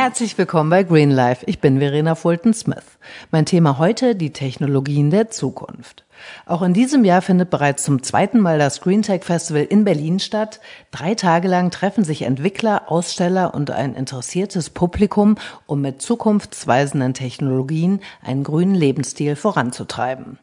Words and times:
Herzlich 0.00 0.38
willkommen 0.38 0.70
bei 0.70 0.82
Green 0.82 1.10
Life. 1.10 1.44
Ich 1.46 1.60
bin 1.60 1.78
Verena 1.78 2.14
Fulton-Smith. 2.14 2.96
Mein 3.32 3.44
Thema 3.44 3.76
heute 3.76 4.16
die 4.16 4.32
Technologien 4.32 5.10
der 5.10 5.28
Zukunft. 5.28 6.06
Auch 6.46 6.62
in 6.62 6.72
diesem 6.72 7.04
Jahr 7.04 7.20
findet 7.20 7.50
bereits 7.50 7.82
zum 7.84 8.02
zweiten 8.02 8.40
Mal 8.40 8.58
das 8.58 8.80
Green 8.80 9.02
Tech 9.02 9.24
Festival 9.24 9.64
in 9.64 9.84
Berlin 9.84 10.18
statt. 10.18 10.60
Drei 10.90 11.14
Tage 11.14 11.48
lang 11.48 11.70
treffen 11.70 12.02
sich 12.02 12.22
Entwickler, 12.22 12.90
Aussteller 12.90 13.52
und 13.52 13.72
ein 13.72 13.94
interessiertes 13.94 14.70
Publikum, 14.70 15.36
um 15.66 15.82
mit 15.82 16.00
zukunftsweisenden 16.00 17.12
Technologien 17.12 18.00
einen 18.22 18.42
grünen 18.42 18.74
Lebensstil 18.74 19.36
voranzutreiben. 19.36 20.38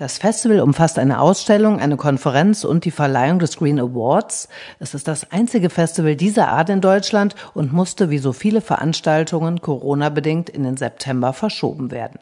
Das 0.00 0.16
Festival 0.16 0.60
umfasst 0.60 0.98
eine 0.98 1.20
Ausstellung, 1.20 1.78
eine 1.78 1.98
Konferenz 1.98 2.64
und 2.64 2.86
die 2.86 2.90
Verleihung 2.90 3.38
des 3.38 3.58
Green 3.58 3.78
Awards. 3.78 4.48
Es 4.78 4.94
ist 4.94 5.06
das 5.06 5.30
einzige 5.30 5.68
Festival 5.68 6.16
dieser 6.16 6.48
Art 6.48 6.70
in 6.70 6.80
Deutschland 6.80 7.34
und 7.52 7.74
musste 7.74 8.08
wie 8.08 8.16
so 8.16 8.32
viele 8.32 8.62
Veranstaltungen 8.62 9.60
Corona-bedingt 9.60 10.48
in 10.48 10.62
den 10.62 10.78
September 10.78 11.34
verschoben 11.34 11.90
werden. 11.90 12.18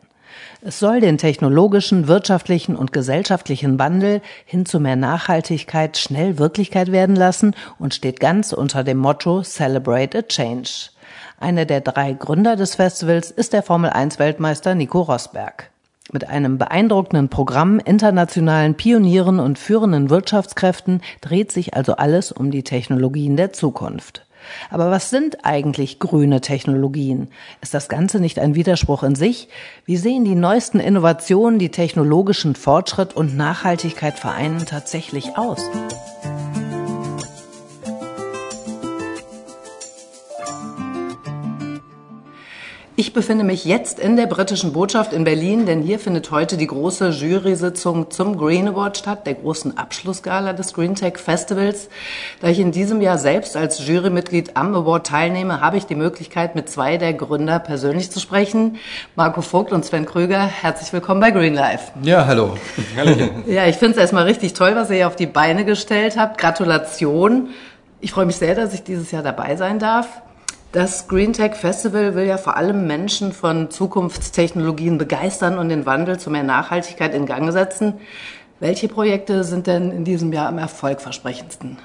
Es 0.61 0.81
soll 0.81 0.99
den 0.99 1.19
technologischen, 1.19 2.09
wirtschaftlichen 2.09 2.75
und 2.75 2.93
gesellschaftlichen 2.93 3.79
Wandel 3.79 4.23
hin 4.45 4.67
zu 4.67 4.81
mehr 4.81 4.97
Nachhaltigkeit 4.97 5.99
schnell 5.99 6.37
Wirklichkeit 6.37 6.91
werden 6.91 7.15
lassen 7.15 7.55
und 7.79 7.95
steht 7.95 8.19
ganz 8.19 8.53
unter 8.53 8.83
dem 8.83 8.99
Motto 8.99 9.45
Celebrate 9.45 10.19
a 10.19 10.23
Change. 10.23 10.91
Einer 11.39 11.65
der 11.65 11.81
drei 11.81 12.15
Gründer 12.15 12.57
des 12.57 12.75
Festivals 12.75 13.31
ist 13.31 13.53
der 13.53 13.63
Formel 13.63 13.91
1 13.91 14.19
Weltmeister 14.19 14.75
Nico 14.75 15.03
Rosberg. 15.03 15.71
Mit 16.11 16.27
einem 16.27 16.57
beeindruckenden 16.57 17.29
Programm, 17.29 17.81
internationalen 17.81 18.75
Pionieren 18.75 19.41
und 19.41 19.59
führenden 19.59 20.09
Wirtschaftskräften 20.09 21.03
dreht 21.21 21.53
sich 21.53 21.75
also 21.75 21.97
alles 21.97 22.33
um 22.33 22.51
die 22.51 22.63
Technologien 22.63 23.37
der 23.37 23.53
Zukunft. 23.53 24.25
Aber 24.71 24.91
was 24.91 25.11
sind 25.11 25.45
eigentlich 25.45 25.99
grüne 25.99 26.41
Technologien? 26.41 27.29
Ist 27.61 27.75
das 27.75 27.91
Ganze 27.91 28.21
nicht 28.21 28.39
ein 28.39 28.55
Widerspruch 28.55 29.03
in 29.03 29.17
sich? 29.17 29.49
Wie 29.85 29.99
sehen 29.99 30.25
die 30.25 30.35
neuesten 30.35 30.81
Innovationen, 30.81 31.59
die 31.59 31.71
technologischen 31.71 32.55
Fortschritt 32.55 33.15
und 33.15 33.37
Nachhaltigkeit 33.37 34.19
vereinen, 34.19 34.65
tatsächlich 34.65 35.37
aus? 35.37 35.61
Ich 43.01 43.13
befinde 43.13 43.45
mich 43.45 43.65
jetzt 43.65 44.01
in 44.01 44.17
der 44.17 44.27
britischen 44.27 44.73
Botschaft 44.73 45.13
in 45.13 45.23
Berlin, 45.23 45.67
denn 45.67 45.83
hier 45.83 46.01
findet 46.01 46.33
heute 46.33 46.57
die 46.57 46.67
große 46.67 47.11
Jury-Sitzung 47.11 48.11
zum 48.11 48.37
Green 48.37 48.67
Award 48.67 48.99
statt, 48.99 49.25
der 49.25 49.35
großen 49.35 49.79
Abschlussgala 49.79 50.53
des 50.53 50.75
Green 50.75 50.97
Tech 50.97 51.17
Festivals. 51.19 51.91
Da 52.41 52.49
ich 52.49 52.59
in 52.59 52.73
diesem 52.73 53.01
Jahr 53.01 53.17
selbst 53.17 53.57
als 53.57 53.87
Jurymitglied 53.87 54.57
am 54.57 54.75
Award 54.75 55.07
teilnehme, 55.07 55.61
habe 55.61 55.77
ich 55.77 55.87
die 55.87 55.95
Möglichkeit, 55.95 56.57
mit 56.57 56.69
zwei 56.69 56.97
der 56.97 57.15
Gründer 57.15 57.61
persönlich 57.61 58.11
zu 58.11 58.19
sprechen. 58.19 58.79
Marco 59.15 59.43
Vogt 59.43 59.73
und 59.73 59.85
Sven 59.85 60.05
Krüger, 60.05 60.45
herzlich 60.45 60.93
willkommen 60.93 61.21
bei 61.21 61.31
Green 61.31 61.55
Life. 61.55 61.93
Ja, 62.03 62.27
hallo. 62.27 62.57
ja, 63.47 63.69
ich 63.69 63.77
finde 63.77 63.93
es 63.93 64.01
erstmal 64.01 64.25
richtig 64.25 64.55
toll, 64.55 64.75
was 64.75 64.91
ihr 64.91 64.97
hier 64.97 65.07
auf 65.07 65.15
die 65.15 65.27
Beine 65.27 65.65
gestellt 65.65 66.17
habt. 66.19 66.37
Gratulation. 66.37 67.51
Ich 68.01 68.11
freue 68.11 68.27
mich 68.27 68.39
sehr, 68.39 68.57
dass 68.57 68.75
ich 68.75 68.83
dieses 68.83 69.13
Jahr 69.13 69.23
dabei 69.23 69.55
sein 69.55 69.79
darf. 69.79 70.09
Das 70.73 71.09
Green 71.09 71.33
Tech 71.33 71.55
Festival 71.55 72.15
will 72.15 72.27
ja 72.27 72.37
vor 72.37 72.59
allem 72.59 72.87
Menschen 72.87 73.33
von 73.33 73.71
Zukunftstechnologien 73.71 74.99
begeistern 74.99 75.59
und 75.59 75.71
den 75.71 75.87
Wandel 75.87 76.19
zu 76.19 76.29
mehr 76.31 76.43
Nachhaltigkeit 76.43 77.15
in 77.15 77.25
Gang 77.25 77.51
setzen. 77.53 77.95
Welche 78.61 78.89
Projekte 78.89 79.45
sind 79.45 79.67
denn 79.67 79.91
in 79.91 80.05
diesem 80.05 80.31
Jahr 80.31 80.47
am 80.47 80.59
erfolgversprechendsten? 80.59 81.79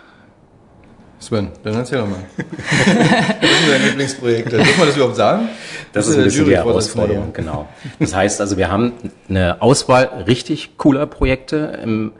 Sven, 1.17 1.52
dann 1.64 1.76
erzähl 1.76 2.00
doch 2.00 2.08
mal. 2.08 2.17
Was 2.36 3.59
sind 3.59 3.72
deine 3.72 3.86
Lieblingsprojekte? 3.86 4.58
Darf 4.58 4.78
man 4.78 4.88
das 4.88 4.98
überhaupt 4.98 5.16
sagen? 5.16 5.48
Das, 5.94 6.08
das 6.08 6.08
ist 6.08 6.17
ein 6.17 6.23
bisschen 6.26 6.45
die 6.45 6.58
Herausforderung, 6.58 7.32
genau. 7.32 7.70
Das 8.00 8.14
heißt 8.14 8.42
also, 8.42 8.58
wir 8.58 8.70
haben 8.70 8.92
eine 9.30 9.61
Auswahl 9.61 10.26
richtig 10.27 10.77
cooler 10.77 11.05
Projekte 11.05 11.80
im 11.82 12.11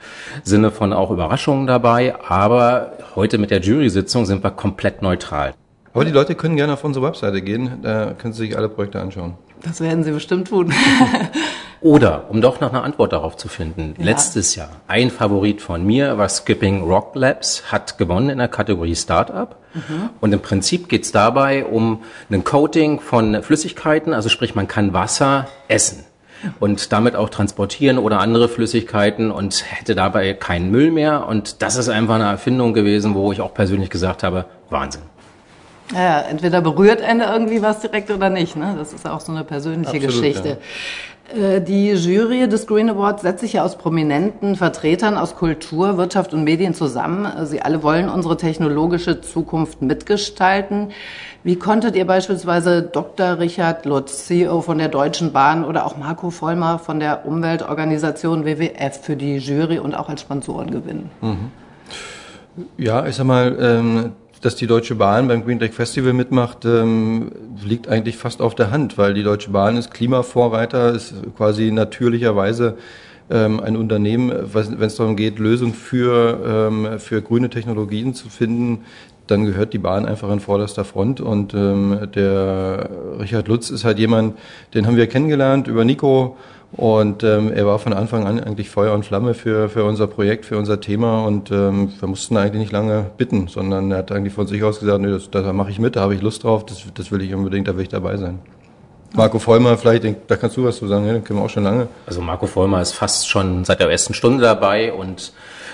Sinne 0.44 0.72
von 0.72 0.94
auch 0.94 1.12
Überraschungen 1.12 1.68
dabei, 1.68 2.16
aber 2.25 2.94
heute 3.16 3.38
mit 3.38 3.51
der 3.51 3.59
Jury-Sitzung 3.59 4.25
sind 4.25 4.41
wir 4.41 4.51
komplett 4.51 5.01
neutral. 5.01 5.53
Aber 5.94 6.06
die 6.06 6.12
Leute 6.12 6.36
können 6.36 6.56
gerne 6.56 6.74
auf 6.74 6.84
unsere 6.84 7.06
Webseite 7.06 7.42
gehen, 7.42 7.80
da 7.84 8.14
können 8.18 8.34
sie 8.34 8.48
sich 8.48 8.58
alle 8.58 8.70
Projekte 8.70 9.00
anschauen. 9.00 9.36
Das 9.62 9.80
werden 9.80 10.04
sie 10.04 10.12
bestimmt 10.12 10.50
tun. 10.50 10.74
Oder, 11.81 12.30
um 12.30 12.42
doch 12.42 12.62
noch 12.62 12.70
eine 12.70 12.81
Antwort 12.81 13.12
darauf 13.14 13.38
zu 13.38 13.48
finden, 13.48 13.94
ja. 13.98 14.06
letztes 14.06 14.56
Jahr 14.56 14.70
ein 14.88 15.12
Favorit 15.12 15.62
von 15.62 15.86
mir 15.86 16.18
war 16.18 16.30
Skipping 16.30 16.81
Rock 16.84 17.16
Labs, 17.16 17.72
hat 17.72 17.98
gewonnen 17.98 18.30
in 18.30 18.38
der 18.38 18.48
Kategorie 18.48 18.96
Startup. 18.96 19.58
Mhm. 19.74 20.09
Und 20.22 20.34
im 20.34 20.40
Prinzip 20.40 20.88
geht 20.88 21.04
es 21.04 21.12
dabei 21.12 21.66
um 21.66 22.04
ein 22.31 22.44
Coating 22.44 23.00
von 23.00 23.44
Flüssigkeiten, 23.44 24.14
also 24.14 24.30
sprich, 24.30 24.56
man 24.56 24.68
kann 24.68 24.94
Wasser 24.94 25.48
essen 25.68 26.06
und 26.60 26.92
damit 26.92 27.16
auch 27.16 27.30
transportieren 27.30 27.98
oder 27.98 28.20
andere 28.20 28.50
Flüssigkeiten 28.50 29.31
und 29.31 29.64
hätte 29.70 29.96
dabei 29.96 30.34
keinen 30.34 30.72
Müll 30.72 30.92
mehr. 30.92 31.28
Und 31.28 31.62
das 31.62 31.75
ist 31.75 31.90
einfach 31.90 32.16
eine 32.16 32.25
Erfindung 32.25 32.74
gewesen, 32.74 33.16
wo 33.16 33.31
ich 33.31 33.42
auch 33.42 33.54
persönlich 33.54 33.90
gesagt 33.90 34.24
habe, 34.24 34.46
Wahnsinn. 34.70 35.02
Ja, 35.94 36.22
entweder 36.22 36.62
berührt 36.62 37.02
Ende 37.02 37.26
irgendwie 37.26 37.62
was 37.62 37.80
direkt 37.80 38.09
oder 38.12 38.30
nicht. 38.30 38.56
Ne? 38.56 38.76
Das 38.78 38.94
ist 38.94 39.08
auch 39.08 39.20
so 39.20 39.31
eine 39.31 39.44
persönliche 39.44 39.92
Absolut, 39.92 40.08
Geschichte. 40.08 40.50
Ja. 40.50 40.56
Äh, 41.34 41.62
die 41.62 41.92
Jury 41.92 42.48
des 42.48 42.68
Green 42.68 42.90
Awards 42.90 43.22
setzt 43.22 43.42
sich 43.42 43.54
ja 43.54 43.64
aus 43.64 43.78
prominenten 43.78 44.56
Vertretern 44.56 45.18
aus 45.18 45.36
Kultur, 45.36 45.98
Wirtschaft 45.98 46.34
und 46.34 46.44
Medien 46.44 46.74
zusammen. 46.74 47.46
Sie 47.46 47.62
alle 47.62 47.84
wollen 47.84 48.09
unsere 48.09 48.38
technologische 48.38 49.22
Zukunft 49.22 49.81
mitgestalten. 49.81 50.90
Wie 51.44 51.58
konntet 51.58 51.96
ihr 51.96 52.08
beispielsweise 52.08 52.81
Dr. 52.81 53.40
Richard 53.40 53.86
Lutz, 53.86 54.28
CEO 54.28 54.62
von 54.62 54.78
der 54.78 54.88
Deutschen 54.88 55.34
Bahn 55.34 55.66
oder 55.66 55.86
auch 55.86 55.98
Marco 55.98 56.30
Vollmer 56.30 56.80
von 56.80 57.00
der 57.00 57.25
Umweltorganisation 57.25 58.46
WWF 58.46 59.02
für 59.02 59.16
die 59.16 59.38
Jury 59.38 59.80
und 59.80 59.94
auch 59.96 60.10
als 60.10 60.22
Sponsoren 60.22 60.72
gewinnen? 60.72 61.10
Mhm. 61.22 61.52
Ja, 62.78 63.06
ich 63.06 63.16
sag 63.16 63.25
mal, 63.25 63.58
ähm, 63.60 64.12
dass 64.44 64.58
die 64.58 64.68
Deutsche 64.68 64.96
Bahn 64.96 65.30
beim 65.30 65.46
Green 65.46 65.59
Tech 65.59 65.72
Festival 65.72 66.12
mitmacht, 66.12 66.66
ähm, 66.66 67.31
liegt 67.64 67.88
eigentlich 67.88 68.18
fast 68.18 68.42
auf 68.42 68.56
der 68.56 68.72
Hand, 68.72 68.98
weil 68.98 69.14
die 69.14 69.24
Deutsche 69.24 69.52
Bahn 69.52 69.78
ist 69.78 69.92
Klimavorreiter, 69.92 70.94
ist 70.94 71.14
quasi 71.38 71.72
natürlicherweise 71.72 72.78
ähm, 73.30 73.62
ein 73.62 73.78
Unternehmen, 73.78 74.34
wenn 74.54 74.81
es 74.81 74.96
darum 74.96 75.16
geht, 75.16 75.40
Lösungen 75.40 75.74
für, 75.74 76.70
ähm, 76.70 77.00
für 77.00 77.22
grüne 77.22 77.50
Technologien 77.50 78.14
zu 78.14 78.28
finden, 78.28 78.80
dann 79.28 79.46
gehört 79.46 79.72
die 79.72 79.78
Bahn 79.78 80.06
einfach 80.06 80.30
an 80.30 80.42
vorderster 80.42 80.84
Front. 80.84 81.22
Und 81.22 81.54
ähm, 81.54 82.10
der 82.14 82.90
Richard 83.20 83.48
Lutz 83.48 83.70
ist 83.70 83.86
halt 83.86 83.98
jemand, 83.98 84.38
den 84.74 84.86
haben 84.86 84.98
wir 84.98 85.08
kennengelernt 85.08 85.68
über 85.68 85.86
Nico 85.86 86.36
und 86.75 87.23
ähm, 87.23 87.51
er 87.53 87.67
war 87.67 87.78
von 87.78 87.94
Anfang 87.94 88.25
an 88.25 88.39
eigentlich 88.39 88.69
Feuer 88.69 88.94
und 88.94 89.06
Flamme 89.06 89.35
für, 89.35 89.69
für 89.69 89.84
unser 89.84 90.07
Projekt, 90.07 90.45
für 90.45 90.57
unser 90.57 90.81
Thema. 90.81 91.23
Und 91.23 91.51
ähm, 91.51 91.94
wir 92.00 92.07
mussten 92.07 92.35
eigentlich 92.35 92.61
nicht 92.61 92.72
lange 92.72 93.11
bitten, 93.16 93.47
sondern 93.47 93.91
er 93.91 94.00
hat 94.00 94.11
eigentlich 94.11 94.34
von 94.34 94.47
sich 94.47 94.63
aus 94.63 94.79
gesagt, 94.79 95.00
nee, 95.00 95.12
das, 95.12 95.29
da 95.29 95.53
mache 95.53 95.69
ich 95.69 95.78
mit, 95.78 95.95
da 95.95 96.01
habe 96.01 96.16
ich 96.16 96.22
Lust 96.22 96.44
drauf, 96.44 96.66
das, 96.66 96.83
das 96.95 97.12
will 97.12 97.22
ich 97.22 97.33
unbedingt, 97.33 97.67
da 97.67 97.75
will 97.75 97.83
ich 97.83 97.89
dabei 97.89 98.17
sein. 98.17 98.39
Marco 99.16 99.38
Vollmer, 99.38 99.78
vielleicht, 99.78 100.03
da 100.28 100.35
kannst 100.35 100.57
du 100.57 100.63
was 100.63 100.78
zu 100.78 100.88
sagen, 100.88 101.06
ja, 101.06 101.13
den 101.13 101.23
kennen 101.23 101.38
wir 101.38 101.45
auch 101.45 101.50
schon 101.50 101.63
lange. 101.63 101.88
Also 102.07 102.22
Marco 102.22 102.47
Vollmer 102.47 102.81
ist 102.81 102.94
fast 102.94 103.29
schon 103.29 103.63
seit 103.66 103.79
der 103.79 103.91
ersten 103.91 104.16
Stunde 104.16 104.41
dabei 104.41 104.91
und 104.91 105.31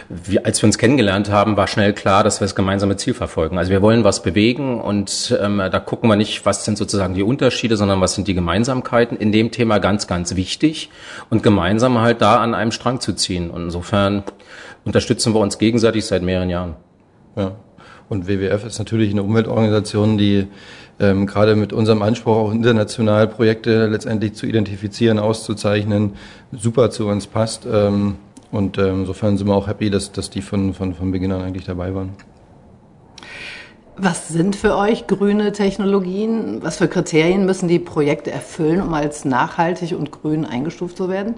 wir, 0.09 0.45
als 0.45 0.61
wir 0.61 0.67
uns 0.67 0.79
kennengelernt 0.79 1.29
haben, 1.29 1.55
war 1.55 1.67
schnell 1.67 1.93
klar, 1.93 2.23
dass 2.23 2.41
wir 2.41 2.45
das 2.45 2.55
gemeinsame 2.55 2.97
Ziel 2.97 3.13
verfolgen. 3.13 3.59
Also 3.59 3.71
wir 3.71 3.83
wollen 3.83 4.03
was 4.03 4.23
bewegen 4.23 4.81
und 4.81 5.37
ähm, 5.39 5.57
da 5.57 5.79
gucken 5.79 6.09
wir 6.09 6.15
nicht, 6.15 6.45
was 6.47 6.65
sind 6.65 6.79
sozusagen 6.79 7.13
die 7.13 7.21
Unterschiede, 7.21 7.77
sondern 7.77 8.01
was 8.01 8.15
sind 8.15 8.27
die 8.27 8.33
Gemeinsamkeiten. 8.33 9.15
In 9.17 9.31
dem 9.31 9.51
Thema 9.51 9.77
ganz, 9.77 10.07
ganz 10.07 10.35
wichtig 10.35 10.89
und 11.29 11.43
gemeinsam 11.43 11.99
halt 11.99 12.21
da 12.21 12.37
an 12.37 12.55
einem 12.55 12.71
Strang 12.71 12.99
zu 12.99 13.13
ziehen. 13.13 13.51
Und 13.51 13.65
insofern 13.65 14.23
unterstützen 14.83 15.35
wir 15.35 15.39
uns 15.41 15.59
gegenseitig 15.59 16.05
seit 16.05 16.23
mehreren 16.23 16.49
Jahren. 16.49 16.75
Ja. 17.35 17.51
Und 18.09 18.27
WWF 18.27 18.65
ist 18.65 18.79
natürlich 18.79 19.11
eine 19.11 19.21
Umweltorganisation, 19.21 20.17
die 20.17 20.47
ähm, 20.99 21.27
gerade 21.27 21.55
mit 21.55 21.71
unserem 21.71 22.01
Anspruch 22.01 22.35
auch 22.35 22.51
international 22.51 23.27
Projekte 23.27 23.85
letztendlich 23.85 24.33
zu 24.33 24.47
identifizieren, 24.47 25.19
auszuzeichnen, 25.19 26.13
super 26.51 26.89
zu 26.89 27.07
uns 27.07 27.27
passt. 27.27 27.67
Ähm, 27.71 28.15
und 28.51 28.77
ähm, 28.77 29.01
insofern 29.01 29.37
sind 29.37 29.47
wir 29.47 29.55
auch 29.55 29.67
happy, 29.67 29.89
dass, 29.89 30.11
dass 30.11 30.29
die 30.29 30.41
von, 30.41 30.73
von, 30.73 30.93
von 30.93 31.11
Beginn 31.11 31.31
an 31.31 31.41
eigentlich 31.41 31.65
dabei 31.65 31.93
waren. 31.93 32.11
Was 34.01 34.29
sind 34.29 34.55
für 34.55 34.77
euch 34.77 35.07
grüne 35.07 35.51
Technologien? 35.51 36.59
Was 36.63 36.77
für 36.77 36.87
Kriterien 36.87 37.45
müssen 37.45 37.67
die 37.67 37.79
Projekte 37.79 38.31
erfüllen, 38.31 38.81
um 38.81 38.93
als 38.93 39.25
nachhaltig 39.25 39.91
und 39.91 40.11
grün 40.11 40.45
eingestuft 40.45 40.95
zu 40.95 41.09
werden? 41.09 41.35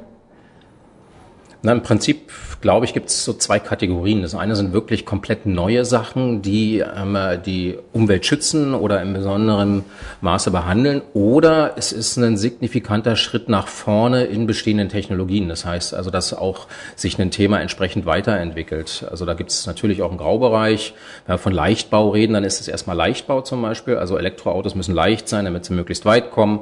Na, 1.63 1.73
im 1.73 1.83
Prinzip, 1.83 2.31
glaube 2.61 2.87
ich, 2.87 2.93
gibt 2.93 3.09
es 3.09 3.23
so 3.23 3.33
zwei 3.33 3.59
Kategorien. 3.59 4.23
Das 4.23 4.33
eine 4.33 4.55
sind 4.55 4.73
wirklich 4.73 5.05
komplett 5.05 5.45
neue 5.45 5.85
Sachen, 5.85 6.41
die 6.41 6.79
ähm, 6.79 7.15
die 7.45 7.77
Umwelt 7.93 8.25
schützen 8.25 8.73
oder 8.73 8.99
im 9.03 9.13
besonderen 9.13 9.83
Maße 10.21 10.49
behandeln. 10.49 11.03
Oder 11.13 11.73
es 11.77 11.91
ist 11.91 12.17
ein 12.17 12.35
signifikanter 12.35 13.15
Schritt 13.15 13.47
nach 13.47 13.67
vorne 13.67 14.23
in 14.23 14.47
bestehenden 14.47 14.89
Technologien. 14.89 15.49
Das 15.49 15.63
heißt 15.63 15.93
also, 15.93 16.09
dass 16.09 16.33
auch 16.33 16.65
sich 16.95 17.19
ein 17.19 17.29
Thema 17.29 17.61
entsprechend 17.61 18.07
weiterentwickelt. 18.07 19.05
Also 19.11 19.25
da 19.25 19.35
gibt 19.35 19.51
es 19.51 19.67
natürlich 19.67 20.01
auch 20.01 20.09
einen 20.09 20.17
Graubereich. 20.17 20.95
Wenn 21.27 21.35
wir 21.35 21.37
von 21.37 21.53
Leichtbau 21.53 22.09
reden, 22.09 22.33
dann 22.33 22.43
ist 22.43 22.59
es 22.59 22.69
erstmal 22.69 22.97
Leichtbau 22.97 23.41
zum 23.41 23.61
Beispiel. 23.61 23.97
Also 23.97 24.17
Elektroautos 24.17 24.73
müssen 24.73 24.95
leicht 24.95 25.29
sein, 25.29 25.45
damit 25.45 25.65
sie 25.65 25.73
möglichst 25.73 26.05
weit 26.05 26.31
kommen. 26.31 26.61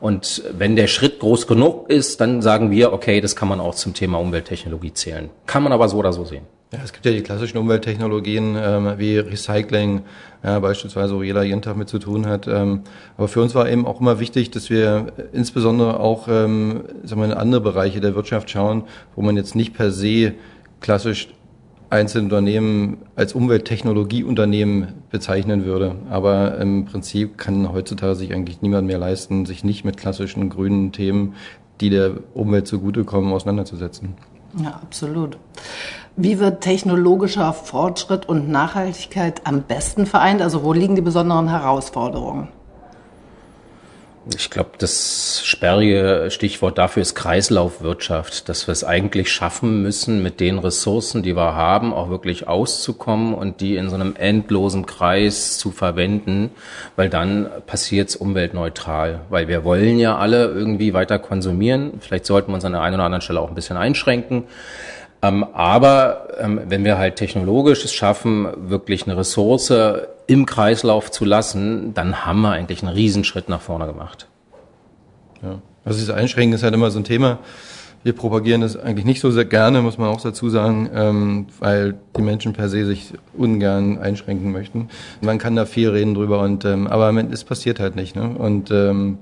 Und 0.00 0.42
wenn 0.56 0.76
der 0.76 0.86
Schritt 0.86 1.20
groß 1.20 1.46
genug 1.46 1.90
ist, 1.90 2.20
dann 2.20 2.42
sagen 2.42 2.70
wir, 2.70 2.92
okay, 2.92 3.20
das 3.20 3.36
kann 3.36 3.48
man 3.48 3.60
auch 3.60 3.74
zum 3.74 3.94
Thema 3.94 4.18
Umwelt 4.18 4.40
Umwelttechnologie 4.40 4.94
zählen. 4.94 5.30
Kann 5.46 5.62
man 5.62 5.72
aber 5.72 5.88
so 5.88 5.98
oder 5.98 6.12
so 6.12 6.24
sehen. 6.24 6.42
Ja, 6.72 6.78
es 6.84 6.92
gibt 6.92 7.04
ja 7.04 7.10
die 7.10 7.22
klassischen 7.22 7.58
Umwelttechnologien 7.58 8.56
ähm, 8.56 8.94
wie 8.96 9.18
Recycling, 9.18 10.02
ja, 10.44 10.60
beispielsweise, 10.60 11.16
wo 11.16 11.22
jeder 11.22 11.42
jeden 11.42 11.62
Tag 11.62 11.76
mit 11.76 11.88
zu 11.88 11.98
tun 11.98 12.26
hat. 12.26 12.46
Ähm, 12.46 12.82
aber 13.16 13.26
für 13.26 13.42
uns 13.42 13.54
war 13.54 13.68
eben 13.68 13.86
auch 13.86 14.00
immer 14.00 14.20
wichtig, 14.20 14.50
dass 14.52 14.70
wir 14.70 15.12
insbesondere 15.32 15.98
auch 15.98 16.28
ähm, 16.28 16.84
sagen 17.02 17.20
wir, 17.20 17.26
in 17.26 17.34
andere 17.34 17.60
Bereiche 17.60 18.00
der 18.00 18.14
Wirtschaft 18.14 18.50
schauen, 18.50 18.84
wo 19.16 19.22
man 19.22 19.36
jetzt 19.36 19.56
nicht 19.56 19.74
per 19.74 19.90
se 19.90 20.34
klassisch 20.80 21.28
einzelne 21.90 22.24
Unternehmen 22.24 22.98
als 23.16 23.34
Umwelttechnologieunternehmen 23.34 24.94
bezeichnen 25.10 25.64
würde. 25.64 25.96
Aber 26.08 26.58
im 26.58 26.84
Prinzip 26.84 27.36
kann 27.36 27.72
heutzutage 27.72 28.14
sich 28.14 28.32
eigentlich 28.32 28.62
niemand 28.62 28.86
mehr 28.86 28.98
leisten, 28.98 29.44
sich 29.44 29.64
nicht 29.64 29.84
mit 29.84 29.96
klassischen 29.96 30.48
grünen 30.48 30.92
Themen, 30.92 31.34
die 31.80 31.90
der 31.90 32.12
Umwelt 32.34 32.66
zugutekommen, 32.66 33.32
auseinanderzusetzen. 33.32 34.14
Ja, 34.62 34.80
absolut. 34.82 35.36
Wie 36.16 36.38
wird 36.38 36.60
technologischer 36.60 37.52
Fortschritt 37.52 38.28
und 38.28 38.48
Nachhaltigkeit 38.48 39.46
am 39.46 39.62
besten 39.62 40.06
vereint? 40.06 40.42
Also 40.42 40.64
wo 40.64 40.72
liegen 40.72 40.96
die 40.96 41.02
besonderen 41.02 41.48
Herausforderungen? 41.48 42.48
Ich 44.36 44.48
glaube, 44.48 44.70
das 44.78 45.42
sperrige 45.44 46.26
Stichwort 46.30 46.78
dafür 46.78 47.02
ist 47.02 47.14
Kreislaufwirtschaft, 47.14 48.48
dass 48.48 48.68
wir 48.68 48.72
es 48.72 48.84
eigentlich 48.84 49.32
schaffen 49.32 49.82
müssen, 49.82 50.22
mit 50.22 50.38
den 50.38 50.58
Ressourcen, 50.58 51.22
die 51.22 51.34
wir 51.34 51.54
haben, 51.54 51.92
auch 51.92 52.10
wirklich 52.10 52.46
auszukommen 52.46 53.34
und 53.34 53.60
die 53.60 53.76
in 53.76 53.88
so 53.88 53.96
einem 53.96 54.14
endlosen 54.16 54.86
Kreis 54.86 55.58
zu 55.58 55.72
verwenden, 55.72 56.50
weil 56.94 57.08
dann 57.08 57.48
passiert 57.66 58.10
es 58.10 58.16
umweltneutral. 58.16 59.22
Weil 59.30 59.48
wir 59.48 59.64
wollen 59.64 59.98
ja 59.98 60.16
alle 60.16 60.44
irgendwie 60.46 60.94
weiter 60.94 61.18
konsumieren. 61.18 61.94
Vielleicht 62.00 62.26
sollten 62.26 62.52
wir 62.52 62.54
uns 62.54 62.64
an 62.64 62.72
der 62.72 62.82
einen 62.82 62.94
oder 62.94 63.04
anderen 63.04 63.22
Stelle 63.22 63.40
auch 63.40 63.48
ein 63.48 63.54
bisschen 63.56 63.76
einschränken. 63.76 64.44
Ähm, 65.22 65.44
aber 65.52 66.28
ähm, 66.40 66.60
wenn 66.66 66.84
wir 66.84 66.98
halt 66.98 67.16
technologisch 67.16 67.84
es 67.84 67.92
schaffen, 67.92 68.48
wirklich 68.56 69.06
eine 69.06 69.16
Ressource 69.16 69.72
im 70.30 70.46
Kreislauf 70.46 71.10
zu 71.10 71.24
lassen, 71.24 71.92
dann 71.92 72.24
haben 72.24 72.42
wir 72.42 72.52
eigentlich 72.52 72.84
einen 72.84 72.94
Riesenschritt 72.94 73.48
nach 73.48 73.60
vorne 73.60 73.86
gemacht. 73.86 74.28
Ja. 75.42 75.60
Also 75.84 75.98
dieses 75.98 76.14
Einschränken 76.14 76.54
ist 76.54 76.62
halt 76.62 76.72
immer 76.72 76.92
so 76.92 77.00
ein 77.00 77.04
Thema. 77.04 77.40
Wir 78.04 78.12
propagieren 78.12 78.60
das 78.60 78.76
eigentlich 78.76 79.04
nicht 79.04 79.20
so 79.20 79.32
sehr 79.32 79.44
gerne, 79.44 79.82
muss 79.82 79.98
man 79.98 80.08
auch 80.08 80.20
dazu 80.20 80.48
sagen, 80.48 80.88
ähm, 80.94 81.46
weil 81.58 81.98
die 82.16 82.22
Menschen 82.22 82.52
per 82.52 82.68
se 82.68 82.86
sich 82.86 83.12
ungern 83.36 83.98
einschränken 83.98 84.52
möchten. 84.52 84.88
Man 85.20 85.38
kann 85.38 85.56
da 85.56 85.66
viel 85.66 85.88
reden 85.88 86.14
drüber 86.14 86.42
und 86.42 86.64
ähm, 86.64 86.86
aber 86.86 87.12
es 87.32 87.42
passiert 87.42 87.80
halt 87.80 87.96
nicht. 87.96 88.14
Ne? 88.14 88.28
Und 88.28 88.70
ähm, 88.70 89.18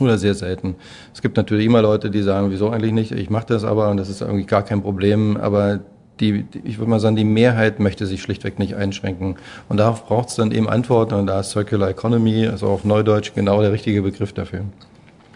oder 0.00 0.16
sehr 0.16 0.34
selten. 0.34 0.76
Es 1.12 1.20
gibt 1.20 1.36
natürlich 1.36 1.66
immer 1.66 1.82
Leute, 1.82 2.10
die 2.10 2.22
sagen, 2.22 2.50
wieso 2.50 2.70
eigentlich 2.70 2.92
nicht? 2.92 3.12
Ich 3.12 3.28
mache 3.28 3.48
das 3.48 3.64
aber 3.64 3.90
und 3.90 3.98
das 3.98 4.08
ist 4.08 4.22
irgendwie 4.22 4.46
gar 4.46 4.62
kein 4.62 4.80
Problem. 4.80 5.36
Aber 5.36 5.80
die, 6.20 6.46
ich 6.64 6.78
würde 6.78 6.90
mal 6.90 7.00
sagen, 7.00 7.16
die 7.16 7.24
Mehrheit 7.24 7.80
möchte 7.80 8.06
sich 8.06 8.22
schlichtweg 8.22 8.58
nicht 8.58 8.74
einschränken. 8.74 9.36
Und 9.68 9.78
darauf 9.78 10.06
braucht 10.06 10.28
es 10.28 10.36
dann 10.36 10.50
eben 10.50 10.68
Antworten 10.68 11.14
und 11.14 11.26
da 11.26 11.40
ist 11.40 11.50
Circular 11.50 11.90
Economy, 11.90 12.46
also 12.46 12.68
auf 12.68 12.84
Neudeutsch, 12.84 13.32
genau 13.34 13.60
der 13.60 13.72
richtige 13.72 14.02
Begriff 14.02 14.32
dafür. 14.32 14.64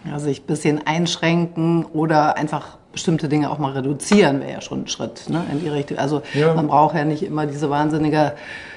Ja, 0.05 0.19
sich 0.19 0.41
ein 0.41 0.47
bisschen 0.47 0.85
einschränken 0.85 1.85
oder 1.85 2.37
einfach 2.37 2.77
bestimmte 2.93 3.27
Dinge 3.27 3.49
auch 3.49 3.57
mal 3.57 3.73
reduzieren, 3.73 4.39
wäre 4.39 4.51
ja 4.53 4.61
schon 4.61 4.83
ein 4.83 4.87
Schritt 4.87 5.29
ne, 5.29 5.43
in 5.51 5.59
die 5.59 5.67
Richtung. 5.67 5.97
Also 5.97 6.21
ja. 6.33 6.53
man 6.53 6.67
braucht 6.67 6.95
ja 6.95 7.03
nicht 7.03 7.23
immer 7.23 7.45
diese 7.45 7.69
wahnsinnige 7.69 8.33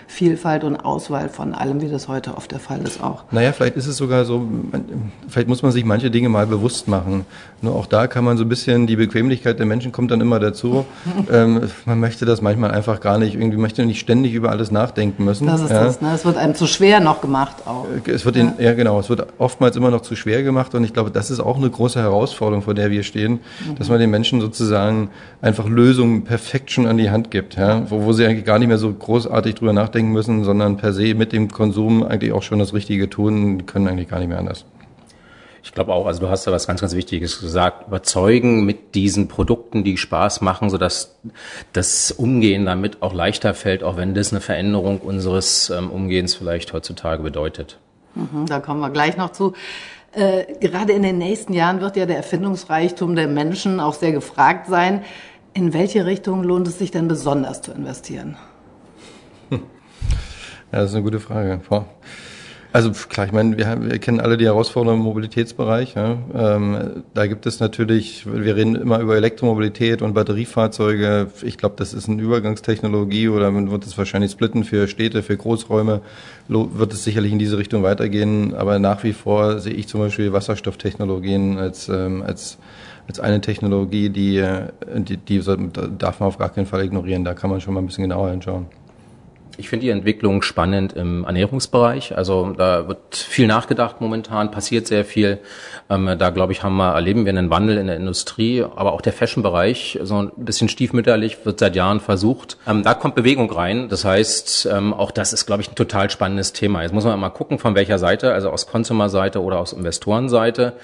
Vielfalt 0.09 0.63
und 0.63 0.77
Auswahl 0.77 1.29
von 1.29 1.53
allem, 1.53 1.81
wie 1.81 1.89
das 1.89 2.07
heute 2.07 2.37
oft 2.37 2.53
der 2.53 2.61
Fall 2.61 2.81
ist 2.83 3.03
auch. 3.03 3.25
Naja, 3.33 3.53
vielleicht 3.53 3.77
ist 3.77 3.89
es 3.89 3.97
sogar 3.97 4.25
so, 4.25 4.47
vielleicht 5.29 5.49
muss 5.49 5.63
man 5.63 5.73
sich 5.73 5.85
manche 5.85 6.13
Dinge 6.13 6.29
mal 6.29 6.47
bewusst 6.47 6.87
machen. 6.87 7.27
Nur 7.61 7.75
auch 7.75 7.87
da 7.87 8.07
kann 8.07 8.25
man 8.25 8.37
so 8.37 8.45
ein 8.45 8.49
bisschen, 8.49 8.87
die 8.87 8.95
Bequemlichkeit 8.95 9.59
der 9.59 9.67
Menschen 9.67 9.91
kommt 9.91 10.13
dann 10.13 10.21
immer 10.21 10.39
dazu. 10.39 10.87
ähm, 11.33 11.61
man 11.87 11.99
möchte 11.99 12.25
das 12.25 12.41
manchmal 12.41 12.71
einfach 12.71 13.01
gar 13.01 13.19
nicht, 13.19 13.35
irgendwie 13.35 13.57
möchte 13.57 13.85
nicht 13.85 13.99
ständig 13.99 14.33
über 14.33 14.51
alles 14.51 14.71
nachdenken 14.71 15.25
müssen. 15.25 15.49
Das 15.49 15.61
ist 15.61 15.71
ja. 15.71 15.85
das, 15.85 16.01
ne? 16.01 16.15
Es 16.15 16.25
wird 16.25 16.37
einem 16.37 16.55
zu 16.55 16.69
schwer 16.69 17.01
noch 17.01 17.21
gemacht 17.21 17.67
auch. 17.67 17.87
Es 18.07 18.25
wird 18.25 18.37
ja. 18.37 18.55
ja 18.59 18.75
genau, 18.75 19.01
es 19.01 19.09
wird 19.09 19.27
oftmals 19.39 19.75
immer 19.77 19.91
noch 19.91 20.03
zu 20.03 20.15
schwer 20.15 20.45
gemacht 20.45 20.75
und 20.77 20.85
ich 20.85 20.93
glaube, 20.93 21.11
das 21.11 21.31
ist 21.33 21.41
auch 21.41 21.57
eine 21.57 21.69
große 21.69 22.01
Herausforderung, 22.01 22.63
vor 22.63 22.75
der 22.75 22.93
wir 22.93 23.03
stehen, 23.03 23.41
mhm. 23.67 23.75
dass 23.77 23.89
man 23.89 23.99
den 23.99 24.06
Menschen 24.07 24.41
sozusagen 24.41 25.11
einfach 25.41 25.67
Lösungen 25.67 26.25
perfekt 26.25 26.71
schon 26.71 26.87
an 26.87 26.99
die 26.99 27.11
Hand 27.11 27.31
gibt, 27.31 27.57
ja? 27.57 27.91
wo, 27.91 28.05
wo 28.05 28.13
sie 28.13 28.27
eigentlich 28.27 28.45
gar 28.45 28.59
nicht 28.59 28.69
mehr 28.69 28.79
so 28.79 28.93
großartig 28.93 29.55
drüber 29.57 29.73
nachdenken 29.73 30.13
müssen, 30.13 30.45
sondern 30.45 30.77
per 30.77 30.93
se 30.93 31.15
mit 31.15 31.33
dem 31.33 31.51
Konsum 31.51 32.03
eigentlich 32.03 32.33
auch 32.33 32.43
schon 32.43 32.59
das 32.59 32.75
Richtige 32.75 33.09
tun, 33.11 33.67
können 33.67 33.89
eigentlich 33.89 34.09
gar 34.09 34.19
nicht 34.19 34.29
mehr 34.29 34.39
anders. 34.39 34.65
Ich 35.67 35.73
glaube 35.73 35.93
auch, 35.93 36.07
also 36.07 36.21
du 36.21 36.29
hast 36.29 36.47
da 36.47 36.53
was 36.53 36.69
ganz, 36.69 36.81
ganz 36.81 36.95
Wichtiges 36.95 37.41
gesagt, 37.41 37.89
überzeugen 37.89 38.65
mit 38.65 38.95
diesen 38.95 39.27
Produkten, 39.27 39.83
die 39.83 39.97
Spaß 39.97 40.41
machen, 40.41 40.71
sodass 40.71 41.19
das 41.73 42.13
Umgehen 42.13 42.67
damit 42.67 43.03
auch 43.03 43.13
leichter 43.13 43.53
fällt, 43.53 43.83
auch 43.83 43.97
wenn 43.97 44.15
das 44.15 44.31
eine 44.31 44.41
Veränderung 44.41 45.01
unseres 45.01 45.71
ähm, 45.71 45.91
Umgehens 45.91 46.37
vielleicht 46.37 46.73
heutzutage 46.73 47.25
bedeutet. 47.25 47.79
Mhm, 48.15 48.47
da 48.47 48.61
kommen 48.61 48.79
wir 48.81 48.91
gleich 48.91 49.17
noch 49.17 49.33
zu. 49.33 49.55
Äh, 50.17 50.55
gerade 50.61 50.95
in 50.95 51.03
den 51.03 51.19
nächsten 51.19 51.53
Jahren 51.53 51.83
wird 51.83 51.95
ja 51.99 52.07
der 52.07 52.17
Erfindungsreichtum 52.17 53.17
der 53.17 53.29
Menschen 53.29 53.81
auch 53.81 53.93
sehr 53.93 54.13
gefragt 54.13 54.67
sein. 54.67 55.05
In 55.53 55.75
welche 55.75 56.07
Richtung 56.07 56.43
lohnt 56.43 56.67
es 56.67 56.79
sich 56.79 56.91
denn 56.91 57.07
besonders 57.07 57.61
zu 57.63 57.73
investieren? 57.73 58.37
Ja, 60.73 60.81
das 60.81 60.91
ist 60.91 60.97
eine 60.97 61.05
gute 61.05 61.21
Frage. 61.21 61.61
Also 62.77 62.91
klar, 62.91 63.25
ich 63.25 63.33
meine, 63.33 63.57
wir, 63.57 63.89
wir 63.89 63.99
kennen 63.99 64.21
alle 64.21 64.37
die 64.37 64.45
Herausforderungen 64.45 65.01
im 65.01 65.07
Mobilitätsbereich. 65.07 65.95
Ja. 65.95 66.19
Ähm, 66.35 67.05
da 67.15 67.27
gibt 67.27 67.47
es 67.47 67.59
natürlich, 67.59 68.27
wir 68.31 68.55
reden 68.55 68.77
immer 68.77 69.01
über 69.01 69.17
Elektromobilität 69.17 70.03
und 70.03 70.13
Batteriefahrzeuge. 70.13 71.29
Ich 71.41 71.57
glaube, 71.57 71.77
das 71.79 71.95
ist 71.95 72.07
eine 72.07 72.21
Übergangstechnologie 72.21 73.31
oder 73.31 73.51
man 73.51 73.71
wird 73.71 73.87
es 73.87 73.97
wahrscheinlich 73.97 74.33
splitten 74.33 74.65
für 74.65 74.89
Städte, 74.89 75.23
für 75.23 75.39
Großräume, 75.39 76.03
wird 76.49 76.93
es 76.93 77.03
sicherlich 77.03 77.33
in 77.33 77.39
diese 77.39 77.57
Richtung 77.57 77.83
weitergehen. 77.83 78.55
Aber 78.55 78.79
nach 78.79 79.05
wie 79.05 79.15
vor 79.15 79.59
sehe 79.59 79.73
ich 79.73 79.89
zum 79.89 80.01
Beispiel 80.01 80.35
Wasserstofftechnologien 80.35 81.57
als, 81.57 81.89
ähm, 81.89 82.23
als 82.23 82.59
als 83.09 83.21
eine 83.21 83.41
Technologie, 83.41 84.11
die, 84.11 84.45
die, 84.97 85.17
die 85.17 85.41
darf 85.97 86.21
man 86.21 86.27
auf 86.27 86.37
gar 86.39 86.51
keinen 86.51 86.67
Fall 86.67 86.85
ignorieren. 86.85 87.25
Da 87.25 87.33
kann 87.33 87.49
man 87.49 87.63
schon 87.63 87.73
mal 87.73 87.81
ein 87.81 87.87
bisschen 87.87 88.03
genauer 88.03 88.31
hinschauen. 88.33 88.67
Ich 89.59 89.69
finde 89.69 89.87
die 89.87 89.91
Entwicklung 89.91 90.43
spannend 90.43 90.93
im 90.93 91.25
Ernährungsbereich. 91.25 92.17
Also 92.17 92.53
da 92.57 92.89
wird 92.89 93.17
viel 93.17 93.47
nachgedacht 93.47 94.01
momentan, 94.01 94.51
passiert 94.51 94.87
sehr 94.87 95.05
viel. 95.05 95.39
Ähm, 95.89 96.17
da 96.19 96.31
glaube 96.31 96.53
ich, 96.53 96.63
haben 96.63 96.77
wir, 96.77 96.93
erleben 96.93 97.25
wir 97.25 97.31
einen 97.31 97.49
Wandel 97.49 97.79
in 97.79 97.87
der 97.87 97.97
Industrie, 97.97 98.63
aber 98.63 98.93
auch 98.93 99.01
der 99.01 99.13
Fashion-Bereich, 99.13 99.99
so 100.03 100.23
ein 100.23 100.33
bisschen 100.37 100.69
stiefmütterlich, 100.69 101.45
wird 101.45 101.59
seit 101.59 101.75
Jahren 101.75 102.01
versucht. 102.01 102.59
Ähm, 102.67 102.83
da 102.83 102.95
kommt 102.95 103.15
Bewegung 103.15 103.51
rein. 103.51 103.89
Das 103.89 104.05
heißt, 104.05 104.69
ähm, 104.71 104.93
auch 104.93 105.11
das 105.11 105.33
ist, 105.33 105.47
glaube 105.47 105.63
ich, 105.63 105.71
ein 105.71 105.75
total 105.75 106.11
spannendes 106.11 106.53
Thema. 106.53 106.83
Jetzt 106.83 106.93
muss 106.93 107.05
man 107.05 107.19
mal 107.19 107.31
gucken, 107.31 107.59
von 107.59 107.75
welcher 107.75 107.99
Seite, 107.99 108.33
also 108.33 108.51
aus 108.51 108.67
Consumer-Seite 108.67 109.43
oder 109.43 109.59
aus 109.59 109.73
Investorenseite. 109.73 110.75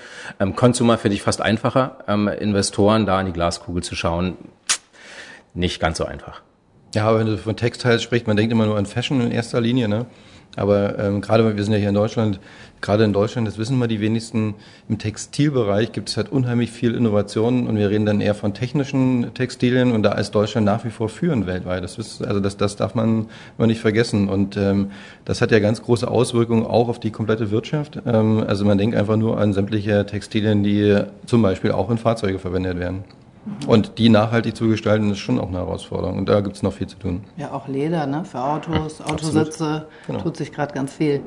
Consumer 0.56 0.98
finde 0.98 1.16
ich 1.16 1.22
fast 1.22 1.40
einfacher. 1.40 1.98
Investoren 2.38 3.06
da 3.06 3.20
in 3.20 3.26
die 3.26 3.32
Glaskugel 3.32 3.82
zu 3.82 3.94
schauen, 3.94 4.36
nicht 5.54 5.80
ganz 5.80 5.98
so 5.98 6.04
einfach. 6.04 6.42
Ja, 6.94 7.18
wenn 7.18 7.26
du 7.26 7.38
von 7.38 7.56
Textiles 7.56 8.02
sprichst, 8.02 8.26
man 8.26 8.36
denkt 8.36 8.52
immer 8.52 8.66
nur 8.66 8.76
an 8.76 8.84
Fashion 8.84 9.20
in 9.22 9.30
erster 9.30 9.60
Linie, 9.60 9.88
ne? 9.88 10.06
Aber 10.56 10.98
ähm, 10.98 11.22
gerade, 11.22 11.56
wir 11.56 11.64
sind 11.64 11.72
ja 11.72 11.78
hier 11.78 11.88
in 11.88 11.94
Deutschland, 11.94 12.38
gerade 12.82 13.04
in 13.04 13.14
Deutschland, 13.14 13.48
das 13.48 13.56
wissen 13.56 13.78
wir 13.78 13.88
die 13.88 14.02
wenigsten, 14.02 14.54
im 14.88 14.98
Textilbereich 14.98 15.92
gibt 15.92 16.10
es 16.10 16.18
halt 16.18 16.30
unheimlich 16.30 16.70
viel 16.70 16.94
Innovation 16.94 17.66
und 17.66 17.76
wir 17.76 17.88
reden 17.88 18.04
dann 18.04 18.20
eher 18.20 18.34
von 18.34 18.52
technischen 18.52 19.32
Textilien 19.32 19.92
und 19.92 20.02
da 20.02 20.12
ist 20.12 20.32
Deutschland 20.32 20.66
nach 20.66 20.84
wie 20.84 20.90
vor 20.90 21.08
führend 21.08 21.46
weltweit. 21.46 21.82
Das 21.82 21.96
ist, 21.96 22.22
also 22.22 22.40
das, 22.40 22.58
das 22.58 22.76
darf 22.76 22.94
man 22.94 23.28
immer 23.56 23.66
nicht 23.66 23.80
vergessen 23.80 24.28
und 24.28 24.58
ähm, 24.58 24.90
das 25.24 25.40
hat 25.40 25.52
ja 25.52 25.58
ganz 25.58 25.80
große 25.80 26.06
Auswirkungen 26.06 26.66
auch 26.66 26.88
auf 26.88 27.00
die 27.00 27.10
komplette 27.10 27.50
Wirtschaft. 27.50 28.02
Ähm, 28.04 28.44
also 28.46 28.66
man 28.66 28.76
denkt 28.76 28.94
einfach 28.94 29.16
nur 29.16 29.38
an 29.38 29.54
sämtliche 29.54 30.04
Textilien, 30.04 30.62
die 30.62 31.02
zum 31.24 31.40
Beispiel 31.40 31.72
auch 31.72 31.90
in 31.90 31.96
Fahrzeuge 31.96 32.38
verwendet 32.38 32.78
werden. 32.78 33.04
Und 33.66 33.98
die 33.98 34.08
nachhaltig 34.08 34.54
zu 34.54 34.68
gestalten, 34.68 35.10
ist 35.10 35.18
schon 35.18 35.40
auch 35.40 35.48
eine 35.48 35.58
Herausforderung. 35.58 36.18
Und 36.18 36.28
da 36.28 36.40
gibt 36.40 36.56
es 36.56 36.62
noch 36.62 36.72
viel 36.72 36.86
zu 36.86 36.96
tun. 36.96 37.24
Ja, 37.36 37.52
auch 37.52 37.66
Leder, 37.66 38.06
ne? 38.06 38.24
Für 38.24 38.40
Autos, 38.40 39.00
ja, 39.00 39.06
Autositze 39.06 39.88
genau. 40.06 40.20
tut 40.20 40.36
sich 40.36 40.52
gerade 40.52 40.72
ganz 40.72 40.92
viel. 40.92 41.22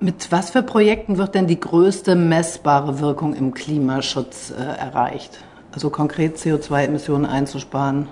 Mit 0.00 0.30
was 0.30 0.50
für 0.50 0.62
Projekten 0.62 1.16
wird 1.16 1.34
denn 1.34 1.46
die 1.46 1.60
größte 1.60 2.16
messbare 2.16 3.00
Wirkung 3.00 3.34
im 3.34 3.54
Klimaschutz 3.54 4.50
äh, 4.50 4.62
erreicht? 4.62 5.38
Also 5.72 5.90
konkret 5.90 6.36
CO2-Emissionen 6.38 7.24
einzusparen? 7.24 8.08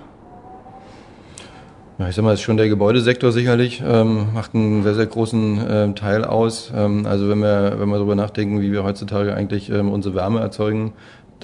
Ja, 1.97 2.09
ich 2.09 2.15
sag 2.15 2.23
mal, 2.23 2.33
ist 2.33 2.41
schon 2.41 2.57
der 2.57 2.67
Gebäudesektor 2.67 3.31
sicherlich, 3.31 3.81
ähm, 3.85 4.33
macht 4.33 4.53
einen 4.53 4.83
sehr, 4.83 4.95
sehr 4.95 5.05
großen 5.05 5.65
ähm, 5.69 5.95
Teil 5.95 6.25
aus. 6.25 6.71
Ähm, 6.75 7.05
also 7.05 7.29
wenn 7.29 7.39
wir, 7.39 7.75
wenn 7.79 7.87
wir 7.87 7.95
darüber 7.95 8.15
nachdenken, 8.15 8.59
wie 8.59 8.71
wir 8.71 8.83
heutzutage 8.83 9.33
eigentlich 9.33 9.69
ähm, 9.69 9.89
unsere 9.89 10.13
Wärme 10.13 10.41
erzeugen, 10.41 10.93